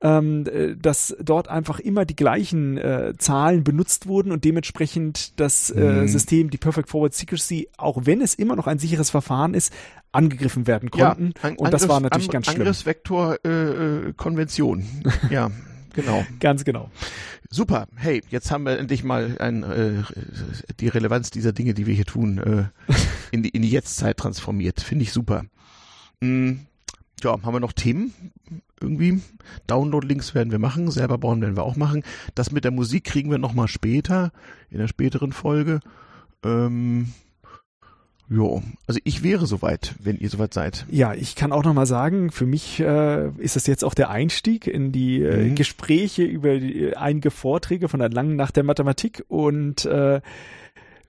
[0.00, 2.80] ähm, äh, dass dort einfach immer die gleichen
[3.18, 8.34] Zahlen benutzt wurden und dementsprechend das äh, System, die Perfect Forward Secrecy, auch wenn es
[8.34, 9.72] immer noch ein sicheres Verfahren ist,
[10.12, 11.32] angegriffen werden konnten.
[11.42, 12.60] An- und das war Angriffs- natürlich An- ganz schlimm.
[12.62, 14.84] Angriffsvektor äh, äh, Konvention.
[15.30, 15.50] ja,
[15.94, 16.24] genau.
[16.40, 16.90] Ganz genau.
[17.50, 17.86] Super.
[17.96, 20.02] Hey, jetzt haben wir endlich mal ein, äh,
[20.80, 22.92] die Relevanz dieser Dinge, die wir hier tun, äh,
[23.30, 24.80] in, die, in die Jetztzeit transformiert.
[24.80, 25.44] Finde ich super.
[26.20, 26.52] Mm,
[27.22, 28.12] ja, haben wir noch Themen?
[28.80, 29.20] Irgendwie.
[29.68, 32.02] Download-Links werden wir machen, selber bauen werden wir auch machen.
[32.34, 34.32] Das mit der Musik kriegen wir nochmal später,
[34.70, 35.80] in der späteren Folge.
[36.44, 37.12] Ähm,
[38.28, 40.86] jo, also ich wäre soweit, wenn ihr soweit seid.
[40.90, 44.10] Ja, ich kann auch noch mal sagen, für mich äh, ist das jetzt auch der
[44.10, 45.54] Einstieg in die äh, Mhm.
[45.54, 50.20] Gespräche über die, einige Vorträge von der langen Nacht der Mathematik und äh,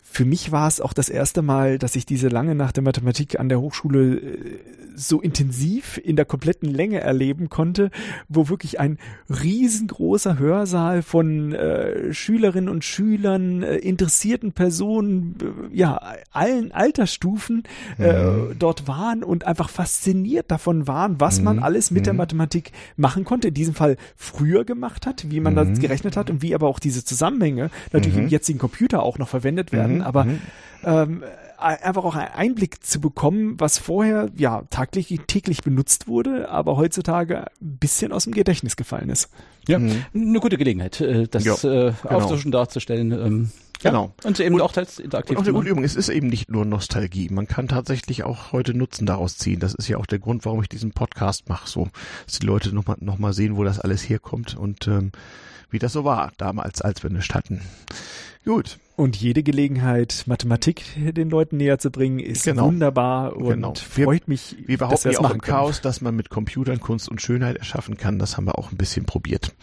[0.09, 3.39] für mich war es auch das erste Mal, dass ich diese lange Nacht der Mathematik
[3.39, 4.59] an der Hochschule äh,
[4.95, 7.91] so intensiv in der kompletten Länge erleben konnte,
[8.27, 8.97] wo wirklich ein
[9.29, 15.35] riesengroßer Hörsaal von äh, Schülerinnen und Schülern, äh, interessierten Personen,
[15.71, 16.01] äh, ja,
[16.31, 17.63] allen Altersstufen
[17.99, 18.15] äh,
[18.57, 23.49] dort waren und einfach fasziniert davon waren, was man alles mit der Mathematik machen konnte.
[23.49, 26.79] In diesem Fall früher gemacht hat, wie man das gerechnet hat und wie aber auch
[26.79, 29.96] diese Zusammenhänge natürlich im jetzigen Computer auch noch verwendet werden.
[30.01, 30.27] Aber
[30.83, 31.23] ähm,
[31.57, 37.47] einfach auch einen Einblick zu bekommen, was vorher ja täglich, täglich benutzt wurde, aber heutzutage
[37.61, 39.29] ein bisschen aus dem Gedächtnis gefallen ist.
[39.67, 42.15] Ja, eine gute Gelegenheit, äh, das Ja, äh, genau.
[42.15, 43.11] aufzustellen, darzustellen.
[43.11, 43.51] Ähm,
[43.83, 44.11] Genau.
[44.23, 44.27] Ja.
[44.29, 45.69] Und eben Und- auch teils interaktiv Und auch eine gute.
[45.69, 45.83] Übung.
[45.83, 47.29] Es ist eben nicht nur Nostalgie.
[47.29, 49.59] Man kann tatsächlich auch heute Nutzen daraus ziehen.
[49.59, 51.69] Das ist ja auch der Grund, warum ich diesen Podcast mache.
[51.69, 51.87] So,
[52.25, 55.11] dass die Leute nochmal noch mal sehen, wo das alles herkommt und ähm,
[55.69, 57.61] wie das so war damals, als wir nichts hatten.
[58.47, 58.79] Gut.
[58.95, 62.65] Und jede Gelegenheit, Mathematik den Leuten näher zu bringen, ist Genau.
[62.67, 63.73] wunderbar und Genau.
[63.95, 65.41] Wir- freut mich, Wir dass behaupten wir ja auch im.
[65.41, 68.19] Chaos, dass man mit Computern Kunst und Schönheit erschaffen kann.
[68.19, 69.53] Das haben wir auch ein bisschen probiert.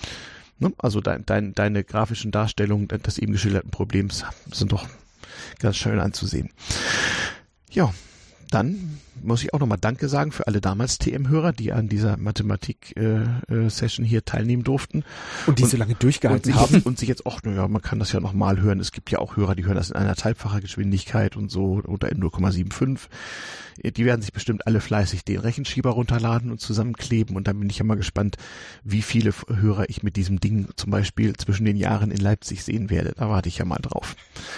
[0.58, 0.72] Ne?
[0.78, 4.86] Also dein, dein, deine grafischen Darstellungen des eben geschilderten Problems sind doch
[5.58, 6.50] ganz schön anzusehen.
[7.70, 7.92] Ja,
[8.54, 14.04] dann muss ich auch nochmal Danke sagen für alle damals TM-Hörer, die an dieser Mathematik-Session
[14.04, 15.04] äh, hier teilnehmen durften.
[15.46, 16.82] Und die so lange durchgehalten und haben.
[16.82, 18.80] Und sich jetzt auch, naja, man kann das ja nochmal hören.
[18.80, 22.10] Es gibt ja auch Hörer, die hören das in einer Teilfacher Geschwindigkeit und so oder
[22.10, 23.08] in 0,75.
[23.82, 27.34] Die werden sich bestimmt alle fleißig den Rechenschieber runterladen und zusammenkleben.
[27.34, 28.36] Und dann bin ich ja mal gespannt,
[28.84, 32.90] wie viele Hörer ich mit diesem Ding zum Beispiel zwischen den Jahren in Leipzig sehen
[32.90, 33.14] werde.
[33.16, 34.14] Da warte ich ja mal drauf.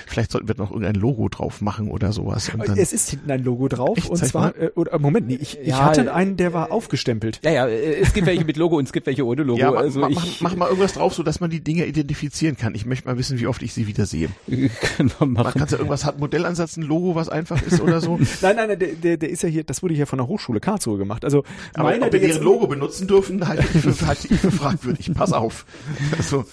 [0.07, 2.51] Vielleicht sollten wir noch irgendein Logo drauf machen oder sowas.
[2.51, 3.86] Und es ist hinten ein Logo drauf.
[3.95, 4.09] Echt?
[4.11, 7.41] Und zwar, äh, oder, Moment, nee, ich, ich Ja, hatte äh, einen, der war aufgestempelt.
[7.45, 9.61] Ja, ja, äh, es gibt welche mit Logo und es gibt welche ohne Logo.
[9.61, 11.85] ja, ma, also ma, ich mach, mach mal irgendwas drauf, so dass man die Dinge
[11.87, 12.75] identifizieren kann.
[12.75, 14.29] Ich möchte mal wissen, wie oft ich sie wieder sehe.
[14.47, 15.59] können wir Man machen.
[15.61, 18.19] kann ja irgendwas hat Modellansatz, ein Logo, was einfach ist oder so.
[18.43, 20.61] Nein, nein, nein, der, der, der ist ja hier, das wurde hier von der Hochschule
[20.61, 21.25] Karlsruhe gemacht.
[21.25, 21.45] Also
[21.75, 25.13] Aber meiner, ob wir deren Logo benutzen dürfen, halte ich für, halte ich für fragwürdig.
[25.15, 25.67] Pass auf.
[26.17, 26.45] Also,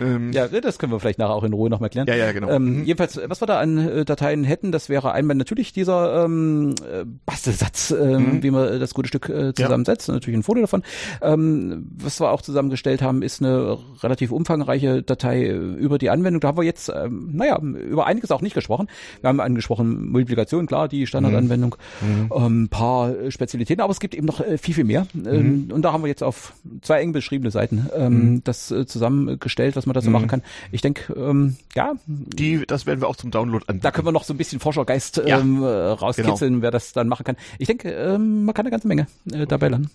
[0.00, 2.06] ähm, Ja, das können wir vielleicht nachher auch in Ruhe noch mal klären.
[2.08, 2.50] Ja, ja, genau.
[2.50, 2.84] Ähm, Mhm.
[2.84, 7.04] Jedenfalls, was wir da an äh, Dateien hätten, das wäre einmal natürlich dieser ähm, äh,
[7.26, 8.42] Bastelsatz, ähm, Mhm.
[8.42, 10.08] wie man äh, das gute Stück äh, zusammensetzt.
[10.08, 10.82] Natürlich ein Foto davon.
[11.22, 16.40] Ähm, was wir auch zusammengestellt haben, ist eine relativ umfangreiche Datei äh, über die Anwendung.
[16.40, 18.88] Da haben wir jetzt, ähm, naja, über einiges auch nicht gesprochen.
[19.20, 22.30] Wir haben angesprochen Multiplikation, klar, die Standardanwendung, Mhm.
[22.34, 25.06] ähm, ein paar äh, Spezialitäten, aber es gibt eben noch äh, viel, viel mehr.
[25.12, 25.26] Mhm.
[25.26, 26.52] Ähm, und da haben wir jetzt auf
[26.82, 30.42] zwei eng beschriebene Seiten ähm, das äh, zusammengestellt, was man da so machen kann.
[30.72, 33.82] Ich denke, ähm, ja, die, das werden wir auch zum Download anbieten.
[33.82, 35.38] da können wir noch so ein bisschen Forschergeist Ja.
[35.40, 37.36] ähm, äh, rauskitzeln, wer das dann machen kann.
[37.58, 39.90] Ich denke, ähm, man kann eine ganze Menge äh, dabei lernen.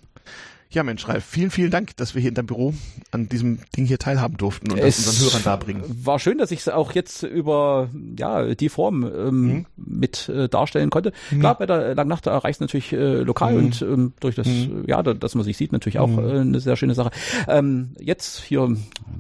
[0.72, 2.74] Ja, Mensch, Ralf, vielen, vielen Dank, dass wir hier in deinem Büro
[3.12, 5.84] an diesem Ding hier teilhaben durften und das Es unseren Hörern darbringen.
[6.04, 9.66] War schön, dass ich es auch jetzt über ja die Form ähm, Mhm.
[9.78, 11.14] mit äh, darstellen konnte.
[11.30, 13.58] Klar, bei der Langnacht erreicht es natürlich äh, lokal Mhm.
[13.66, 16.60] und ähm, durch das, äh, ja, da- dass man sich sieht, natürlich auch äh, eine
[16.60, 17.12] sehr schöne Sache.
[17.48, 18.76] Ähm, jetzt hier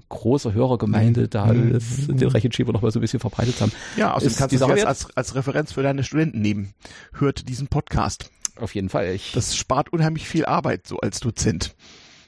[0.10, 3.72] große Hörergemeinde, da alles, den Rechenschieber noch mal so ein bisschen verbreitet haben.
[3.96, 4.00] Mhm.
[4.00, 6.74] Ja, außerdem ist kannst du das jetzt als, als Referenz für deine Studenten nehmen.
[7.14, 8.30] Hört diesen Podcast.
[8.60, 9.14] Auf jeden Fall.
[9.14, 11.76] Ich, Das spart unheimlich viel Arbeit, so als Dozent.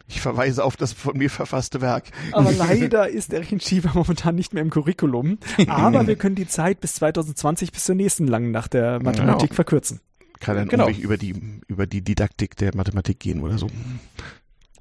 [0.09, 2.05] Ich verweise auf das von mir verfasste Werk.
[2.31, 5.37] Aber leider ist der Rechenschieber momentan nicht mehr im Curriculum.
[5.67, 9.55] Aber wir können die Zeit bis 2020 bis zur nächsten langen Nacht der Mathematik Ja.
[9.55, 9.99] verkürzen.
[10.39, 10.87] Kann dann Genau.
[10.89, 11.33] Über die,
[11.67, 13.67] über die Didaktik der Mathematik gehen oder so.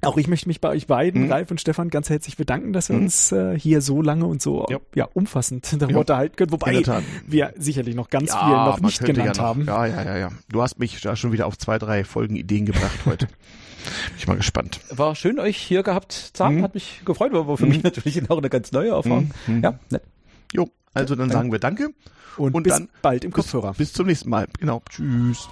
[0.03, 1.31] Auch ich möchte mich bei euch beiden, Mhm.
[1.31, 3.03] Ralf und Stefan, ganz herzlich bedanken, dass wir Mhm.
[3.03, 4.77] uns äh, hier so lange und so Ja.
[4.95, 5.07] ja.
[5.13, 5.97] umfassend darüber Ja.
[5.99, 6.51] unterhalten können.
[6.51, 6.83] Wobei
[7.25, 9.65] wir sicherlich noch ganz viel noch nicht genannt ja noch, haben.
[9.65, 10.29] Ja, ja, ja, ja.
[10.49, 13.25] Du hast mich da schon wieder auf zwei, drei Folgen Ideen gebracht heute.
[13.87, 14.81] Bin ich mal gespannt.
[14.91, 16.57] war schön, euch hier gehabt zu haben.
[16.57, 16.63] Mhm.
[16.63, 19.31] Hat mich gefreut, war für mich natürlich auch eine ganz neue Erfahrung.
[19.47, 19.63] Mhm.
[19.63, 20.03] Ja, nett.
[20.53, 21.89] Jo, also dann sagen wir Danke
[22.37, 23.73] Und, Und bis dann bald im bis, Kopfhörer.
[23.77, 24.47] bis zum nächsten Mal.
[24.59, 24.81] Genau.
[24.89, 25.47] Tschüss.